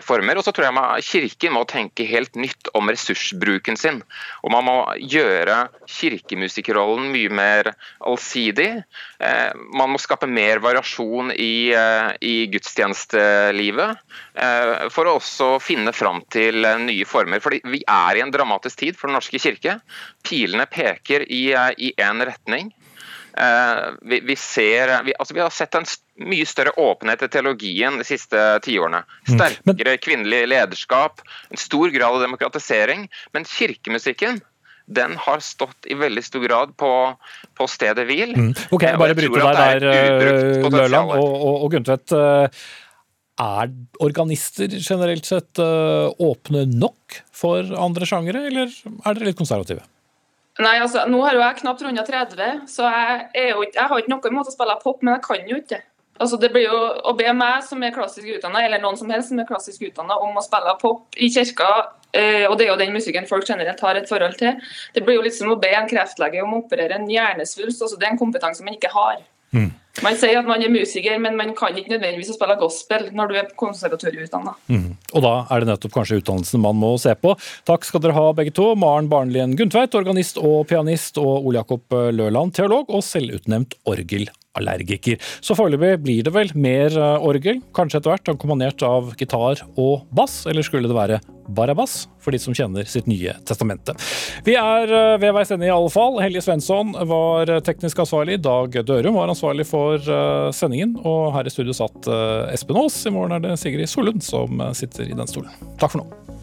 former. 0.05 0.37
Og 0.37 0.45
så 0.45 0.53
tror 0.53 0.67
jeg 0.67 0.75
man, 0.75 1.03
Kirken 1.03 1.55
må 1.55 1.63
tenke 1.69 2.05
helt 2.07 2.37
nytt 2.39 2.69
om 2.77 2.89
ressursbruken 2.91 3.77
sin. 3.79 4.01
Og 4.43 4.51
Man 4.53 4.65
må 4.67 4.75
gjøre 4.99 5.67
kirkemusikerrollen 5.89 7.09
mye 7.13 7.31
mer 7.33 7.71
allsidig. 8.05 8.69
Eh, 9.19 9.51
man 9.73 9.93
må 9.93 10.01
skape 10.01 10.29
mer 10.29 10.61
variasjon 10.63 11.33
i, 11.35 11.73
eh, 11.73 12.11
i 12.21 12.35
gudstjenestelivet. 12.53 13.97
For 14.93 15.07
å 15.07 15.17
også 15.19 15.49
finne 15.61 15.93
fram 15.93 16.21
til 16.33 16.65
nye 16.81 17.05
former. 17.05 17.39
Fordi 17.43 17.61
Vi 17.63 17.83
er 17.87 18.17
i 18.17 18.21
en 18.21 18.31
dramatisk 18.31 18.77
tid 18.77 18.97
for 18.97 19.07
Den 19.07 19.17
norske 19.19 19.39
kirke. 19.39 19.79
Pilene 20.23 20.65
peker 20.65 21.25
i 21.29 21.53
én 21.53 22.25
retning. 22.25 22.73
Vi, 23.33 24.19
vi, 24.27 24.35
ser, 24.37 24.91
vi, 25.07 25.13
altså 25.17 25.33
vi 25.33 25.41
har 25.41 25.49
sett 25.53 25.73
en 25.75 25.87
mye 26.21 26.45
større 26.45 26.75
åpenhet 26.77 27.23
i 27.25 27.29
teologien 27.33 27.97
de 27.97 28.05
siste 28.05 28.39
tiårene. 28.65 28.99
Mm. 29.25 29.33
Sterkere 29.33 29.95
kvinnelig 29.97 30.43
lederskap, 30.51 31.23
en 31.49 31.61
stor 31.61 31.89
grad 31.95 32.19
av 32.19 32.25
demokratisering. 32.27 33.07
Men 33.33 33.47
kirkemusikken 33.49 34.41
den 34.85 35.15
har 35.17 35.39
stått 35.39 35.87
i 35.87 35.95
veldig 35.95 36.23
stor 36.23 36.43
grad 36.43 36.77
på, 36.77 36.91
på 37.55 37.67
stedet 37.71 38.05
hvil. 38.09 38.33
Mm. 38.35 38.53
Ok, 38.75 38.85
jeg 38.85 38.99
bare 38.99 39.17
bryte 39.17 39.43
deg 39.43 39.83
der, 39.83 40.73
Løland 40.73 41.13
og, 41.15 41.29
og, 41.33 41.55
og 41.65 41.73
Guntvedt. 41.73 42.15
Eh, 42.17 42.65
er 43.43 43.71
organister 44.03 44.75
generelt 44.77 45.25
sett 45.25 45.61
eh, 45.61 46.11
åpne 46.21 46.67
nok 46.69 47.23
for 47.33 47.71
andre 47.79 48.07
sjangere, 48.09 48.45
eller 48.51 48.69
er 48.69 49.15
dere 49.15 49.31
litt 49.31 49.39
konservative? 49.39 49.85
Nei, 50.61 50.75
altså, 50.77 51.07
Nå 51.09 51.23
har 51.25 51.33
jo 51.33 51.41
jeg 51.41 51.61
knapt 51.63 51.81
runda 51.81 52.03
30, 52.05 52.67
så 52.69 52.85
jeg, 52.85 53.49
jo, 53.49 53.63
jeg 53.65 53.89
har 53.89 54.01
ikke 54.01 54.13
noen 54.13 54.37
måte 54.37 54.53
å 54.53 54.53
spille 54.53 54.77
pop, 54.83 55.01
men 55.01 55.15
jeg 55.15 55.25
kan 55.25 55.49
jo 55.49 55.57
ikke. 55.57 55.79
Altså 56.21 56.37
det 56.37 56.51
blir 56.53 56.67
jo 56.67 56.79
Å 57.09 57.15
be 57.17 57.31
meg 57.33 57.63
som 57.65 57.81
er 57.81 57.93
klassisk 57.95 58.27
utdanna, 58.35 58.61
eller 58.61 58.81
noen 58.83 58.99
som 58.99 59.09
helst 59.09 59.31
som 59.31 59.41
er 59.41 59.49
klassisk 59.49 59.81
utdanna, 59.87 60.19
om 60.21 60.37
å 60.37 60.45
spille 60.45 60.75
pop 60.81 61.17
i 61.17 61.31
kirka, 61.33 61.69
eh, 62.13 62.45
og 62.45 62.59
det 62.59 62.67
er 62.67 62.73
jo 62.73 62.79
den 62.83 62.93
musikken 62.93 63.25
folk 63.29 63.49
generelt 63.49 63.81
har 63.81 63.97
et 63.97 64.09
forhold 64.09 64.37
til, 64.37 64.61
det 64.93 65.03
blir 65.05 65.17
jo 65.17 65.25
liksom 65.25 65.49
å 65.55 65.59
be 65.61 65.73
en 65.73 65.89
kreftlege 65.89 66.43
om 66.45 66.53
å 66.53 66.61
operere 66.61 66.99
en 66.99 67.09
hjernesvulst. 67.09 67.81
Altså 67.81 67.97
det 67.97 68.07
er 68.07 68.13
en 68.13 68.21
kompetanse 68.21 68.65
man 68.65 68.77
ikke 68.77 68.93
har. 68.93 69.23
Mm. 69.53 69.71
Man 70.01 70.15
sier 70.17 70.39
at 70.39 70.47
man 70.49 70.63
er 70.65 70.71
musiker, 70.73 71.19
men 71.21 71.37
man 71.37 71.51
kan 71.57 71.77
ikke 71.77 71.93
nødvendigvis 71.93 72.33
spille 72.33 72.57
gospel 72.57 73.11
når 73.13 73.29
du 73.29 73.37
er 73.37 73.51
konservatorieutdanna. 73.61 74.55
Mm. 74.73 74.87
Og 75.13 75.25
da 75.25 75.33
er 75.53 75.61
det 75.61 75.69
nettopp 75.69 75.93
kanskje 75.99 76.17
utdannelsen 76.23 76.63
man 76.65 76.79
må 76.81 76.95
se 77.01 77.13
på. 77.13 77.35
Takk 77.69 77.85
skal 77.85 78.01
dere 78.03 78.17
ha 78.17 78.27
begge 78.33 78.55
to. 78.57 78.71
Maren 78.79 79.11
Barnlien 79.11 79.53
Gundtveit, 79.59 79.93
organist 79.99 80.41
og 80.41 80.65
pianist, 80.71 81.21
og 81.21 81.45
Ole 81.45 81.61
Jakob 81.61 81.93
Løland, 81.93 82.57
teolog 82.57 82.89
og 82.89 83.05
selvutnevnt 83.05 83.77
orgelallergiker. 84.53 85.19
Så 85.41 85.55
foreløpig 85.57 85.97
blir 86.03 86.23
det 86.25 86.33
vel 86.33 86.51
mer 86.55 86.93
eh, 86.93 87.25
orgel, 87.25 87.61
kanskje 87.75 87.99
etter 87.99 88.13
hvert 88.13 88.33
akkompagnert 88.33 88.83
av 88.85 89.13
gitar 89.17 89.63
og 89.75 90.05
bass, 90.13 90.45
eller 90.49 90.65
skulle 90.65 90.89
det 90.89 90.97
være 90.97 91.21
Barabas, 91.43 92.07
for 92.23 92.31
de 92.31 92.39
som 92.39 92.55
kjenner 92.55 92.87
sitt 92.87 93.07
nye 93.09 93.33
testamente. 93.47 93.95
Vi 94.45 94.55
er 94.59 94.87
eh, 94.93 95.17
ved 95.21 95.33
veis 95.35 95.51
ende 95.51 95.67
i 95.67 95.73
alle 95.73 95.91
fall. 95.91 96.21
Helge 96.23 96.43
Svensson 96.45 96.93
var 97.09 97.51
teknisk 97.65 97.99
ansvarlig. 98.05 98.39
Dag 98.43 98.77
Dørum 98.85 99.17
var 99.19 99.31
ansvarlig 99.31 99.67
for 99.69 99.97
eh, 99.97 100.49
sendingen. 100.55 100.95
Og 101.03 101.33
her 101.35 101.49
i 101.49 101.53
studio 101.53 101.75
satt 101.75 102.07
eh, 102.07 102.53
Espen 102.53 102.79
Aas. 102.79 103.01
I 103.09 103.15
morgen 103.15 103.37
er 103.37 103.43
det 103.43 103.57
Sigrid 103.61 103.91
Solund 103.91 104.23
som 104.23 104.61
sitter 104.77 105.09
i 105.09 105.17
den 105.17 105.29
stolen. 105.29 105.51
Takk 105.81 105.95
for 105.95 106.03
nå. 106.03 106.42